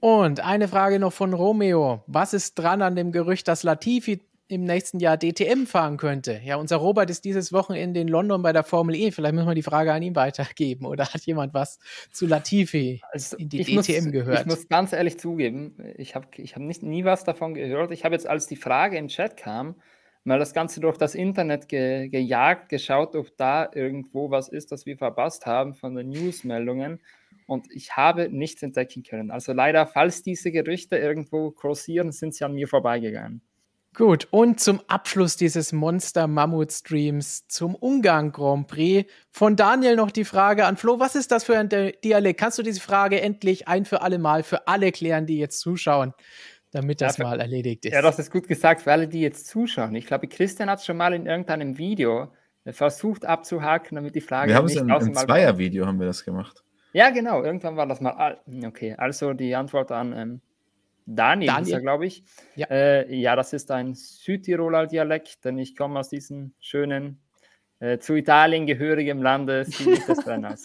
[0.00, 2.02] Und eine Frage noch von Romeo.
[2.06, 4.20] Was ist dran an dem Gerücht, dass Latifi
[4.54, 6.40] im nächsten Jahr DTM fahren könnte?
[6.44, 9.10] Ja, unser Robert ist dieses Wochenende in London bei der Formel E.
[9.10, 10.86] Vielleicht müssen wir die Frage an ihn weitergeben.
[10.86, 11.78] Oder hat jemand was
[12.12, 14.40] zu Latifi Also in die DTM muss, gehört?
[14.40, 17.90] Ich muss ganz ehrlich zugeben, ich habe ich hab nicht, nie was davon gehört.
[17.90, 19.74] Ich habe jetzt, als die Frage im Chat kam,
[20.24, 24.86] mal das Ganze durch das Internet ge, gejagt, geschaut, ob da irgendwo was ist, das
[24.86, 27.00] wir verpasst haben von den Newsmeldungen.
[27.46, 29.30] Und ich habe nichts entdecken können.
[29.30, 33.42] Also leider, falls diese Gerüchte irgendwo kursieren, sind sie an mir vorbeigegangen.
[33.96, 40.66] Gut, und zum Abschluss dieses Monster-Mammut-Streams zum Ungarn Grand Prix von Daniel noch die Frage
[40.66, 40.98] an Flo.
[40.98, 42.40] Was ist das für ein Di- Dialekt?
[42.40, 46.12] Kannst du diese Frage endlich ein für alle Mal für alle klären, die jetzt zuschauen,
[46.72, 47.92] damit das Ja, mal erledigt ist?
[47.92, 49.94] Ja, das ist gut gesagt für alle, die jetzt zuschauen.
[49.94, 52.32] Ich glaube, Christian hat es schon mal in irgendeinem Video
[52.64, 55.26] äh, versucht abzuhaken, damit die Frage Wir haben es nicht im, aus im dem Mal-
[55.26, 56.64] Zweier-Video haben wir das gemacht.
[56.94, 58.40] Ja, genau, irgendwann war das mal.
[58.64, 60.40] Okay, also die Antwort an ähm,
[61.06, 61.74] Daniel, ist Daniel.
[61.74, 62.24] er, glaube ich.
[62.56, 62.66] Ja.
[62.70, 67.20] Äh, ja, das ist ein Südtiroler Dialekt, denn ich komme aus diesem schönen,
[67.80, 70.64] äh, zu Italien gehörigen Lande südlich des Brenners.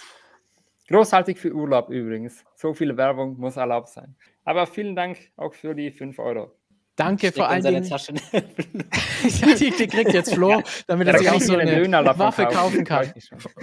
[0.87, 2.43] Großartig für Urlaub übrigens.
[2.55, 4.15] So viel Werbung muss erlaubt sein.
[4.43, 6.51] Aber vielen Dank auch für die 5 Euro.
[6.95, 7.99] Danke Steckt vor allen seine Dingen.
[8.31, 12.03] Ja, die, die kriegt jetzt Flo, damit Ja, er da sich auch so eine Döner
[12.03, 13.13] davon Waffe kaufen kann.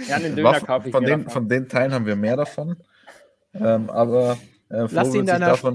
[0.07, 1.31] Ja, einen Döner Waffen- kaufe ich von, den, davon.
[1.33, 2.77] von den Teilen haben wir mehr davon.
[3.53, 4.37] Ähm, aber
[4.69, 5.73] äh, Flo Lass ihn in sich einer davon,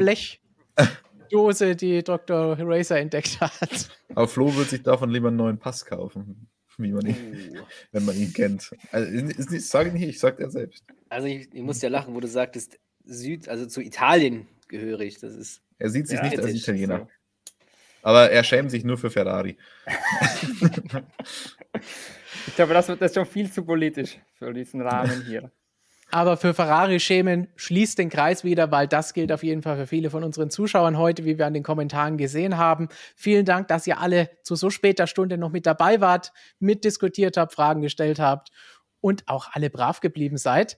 [0.76, 2.56] Blechdose, die Dr.
[2.58, 3.88] Racer entdeckt hat.
[4.14, 6.48] aber Flo wird sich davon lieber einen neuen Pass kaufen,
[6.78, 7.16] wie man ihn,
[7.56, 7.62] Uh.
[7.92, 8.70] wenn man ihn kennt.
[8.90, 10.84] Also, nicht, sage ich nicht, ich sage er selbst.
[11.08, 15.18] Also ich, ich muss ja lachen, wo du sagtest, Süd, also zu Italien gehörig.
[15.20, 16.98] Das ist Er sieht sich Ja, nicht als Italiener.
[17.00, 17.08] so.
[18.04, 19.56] Aber er schämt sich nur für Ferrari.
[22.46, 25.50] Ich glaube, das, wird- das ist schon viel zu politisch für diesen Rahmen hier.
[26.14, 30.10] Aber für Ferrari-Schemen schließt den Kreis wieder, weil das gilt auf jeden Fall für viele
[30.10, 32.90] von unseren Zuschauern heute, wie wir an den Kommentaren gesehen haben.
[33.16, 37.54] Vielen Dank, dass ihr alle zu so später Stunde noch mit dabei wart, mitdiskutiert habt,
[37.54, 38.50] Fragen gestellt habt
[39.00, 40.76] und auch alle brav geblieben seid.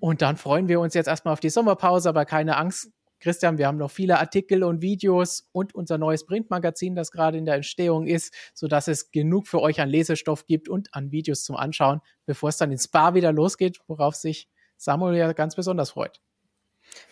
[0.00, 2.90] Und dann freuen wir uns jetzt erstmal auf die Sommerpause, aber keine Angst.
[3.20, 7.46] Christian, wir haben noch viele Artikel und Videos und unser neues Printmagazin, das gerade in
[7.46, 11.56] der Entstehung ist, sodass es genug für euch an Lesestoff gibt und an Videos zum
[11.56, 14.46] Anschauen, bevor es dann ins Spa wieder losgeht, worauf sich
[14.78, 16.20] Samuel ja ganz besonders freut.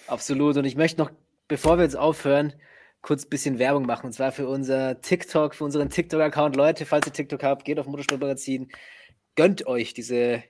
[0.07, 0.57] absolut.
[0.57, 1.11] Und ich möchte noch,
[1.49, 2.55] bevor wir jetzt aufhören,
[3.03, 4.07] kurz ein bisschen Werbung machen.
[4.07, 6.57] Und zwar für unser TikTok, für unseren TikTok-Account.
[6.57, 8.69] Leute, falls ihr TikTok habt, geht auf Motorsportmagazin.
[9.35, 10.43] Gönnt euch diese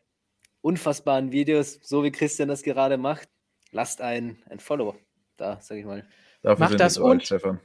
[0.61, 3.29] unfassbaren Videos, so wie Christian das gerade macht.
[3.73, 4.95] Lasst ein, ein Follow
[5.37, 6.07] da, sag ich mal.
[6.43, 7.61] Dafür Mach sind das und- Stefan.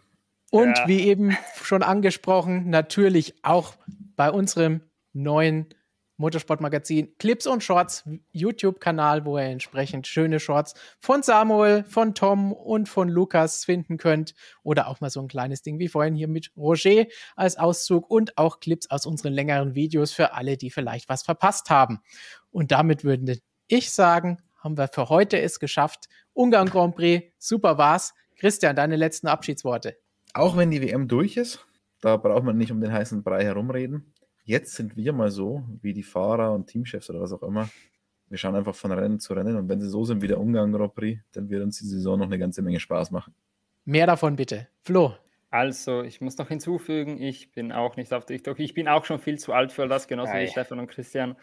[0.50, 0.88] Und Ja.
[0.88, 3.76] wie eben schon angesprochen, natürlich auch
[4.18, 4.82] bei unserem
[5.14, 5.74] neuen
[6.22, 12.88] Motorsportmagazin Clips und Shorts YouTube-Kanal, wo ihr entsprechend schöne Shorts von Samuel, von Tom und
[12.88, 14.34] von Lukas finden könnt.
[14.64, 18.38] Oder auch mal so ein kleines Ding wie vorhin hier mit Roger als Auszug und
[18.38, 22.00] auch Clips aus unseren längeren Videos für alle, die vielleicht was verpasst haben.
[22.52, 26.08] Und damit würde ich sagen, haben wir für heute es geschafft.
[26.34, 28.14] Ungarn Grand Prix, super war's.
[28.38, 29.98] Christian, deine letzten Abschiedsworte.
[30.34, 31.66] Auch wenn die WM durch ist,
[32.00, 34.14] da braucht man nicht um den heißen Brei herumreden.
[34.52, 37.70] Jetzt sind wir mal so, wie die Fahrer und Teamchefs oder was auch immer.
[38.28, 40.74] Wir schauen einfach von Rennen zu Rennen und wenn sie so sind wie der Ungarn
[40.74, 43.34] Grand Prix, dann wird uns die Saison noch eine ganze Menge Spaß machen.
[43.86, 44.68] Mehr davon bitte.
[44.84, 45.16] Flo.
[45.52, 48.60] Also, ich muss noch hinzufügen, ich bin auch nicht auf TikTok.
[48.60, 50.44] Ich bin auch schon viel zu alt für das, genauso Ei.
[50.44, 51.38] wie Stefan und Christian.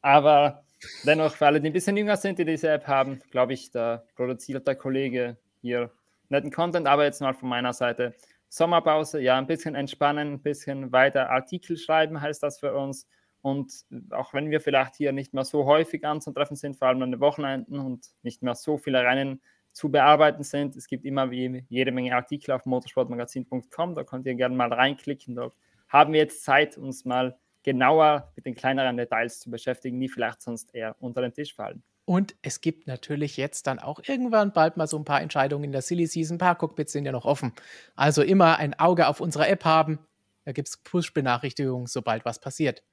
[0.00, 0.64] Aber
[1.04, 4.02] dennoch für alle, die ein bisschen jünger sind, die diese App haben, glaube ich, da
[4.14, 5.90] produziert der Kollege hier
[6.30, 6.86] netten Content.
[6.86, 8.14] Aber jetzt mal von meiner Seite
[8.48, 13.06] Sommerpause, ja, ein bisschen entspannen, ein bisschen weiter Artikel schreiben heißt das für uns.
[13.42, 17.12] Und auch wenn wir vielleicht hier nicht mehr so häufig anzutreffen sind, vor allem an
[17.12, 19.40] den Wochenenden und nicht mehr so viele Rennen
[19.72, 24.34] zu bearbeiten sind, es gibt immer wie jede Menge Artikel auf motorsportmagazin.com, da könnt ihr
[24.34, 25.36] gerne mal reinklicken.
[25.36, 25.54] Dort
[25.88, 30.40] haben wir jetzt Zeit, uns mal genauer mit den kleineren Details zu beschäftigen, die vielleicht
[30.40, 31.82] sonst eher unter den Tisch fallen.
[32.06, 35.72] Und es gibt natürlich jetzt dann auch irgendwann bald mal so ein paar Entscheidungen in
[35.72, 36.36] der Silly Season.
[36.36, 37.52] Ein paar Cockpits sind ja noch offen.
[37.96, 39.98] Also immer ein Auge auf unserer App haben.
[40.44, 42.84] Da gibt es Push-Benachrichtigungen, sobald was passiert.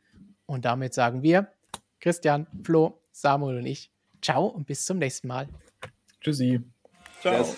[0.47, 1.53] Und damit sagen wir,
[1.99, 3.91] Christian, Flo, Samuel und ich,
[4.21, 5.47] ciao und bis zum nächsten Mal.
[6.19, 6.61] Tschüssi.
[7.21, 7.37] Ciao.
[7.37, 7.55] Yes.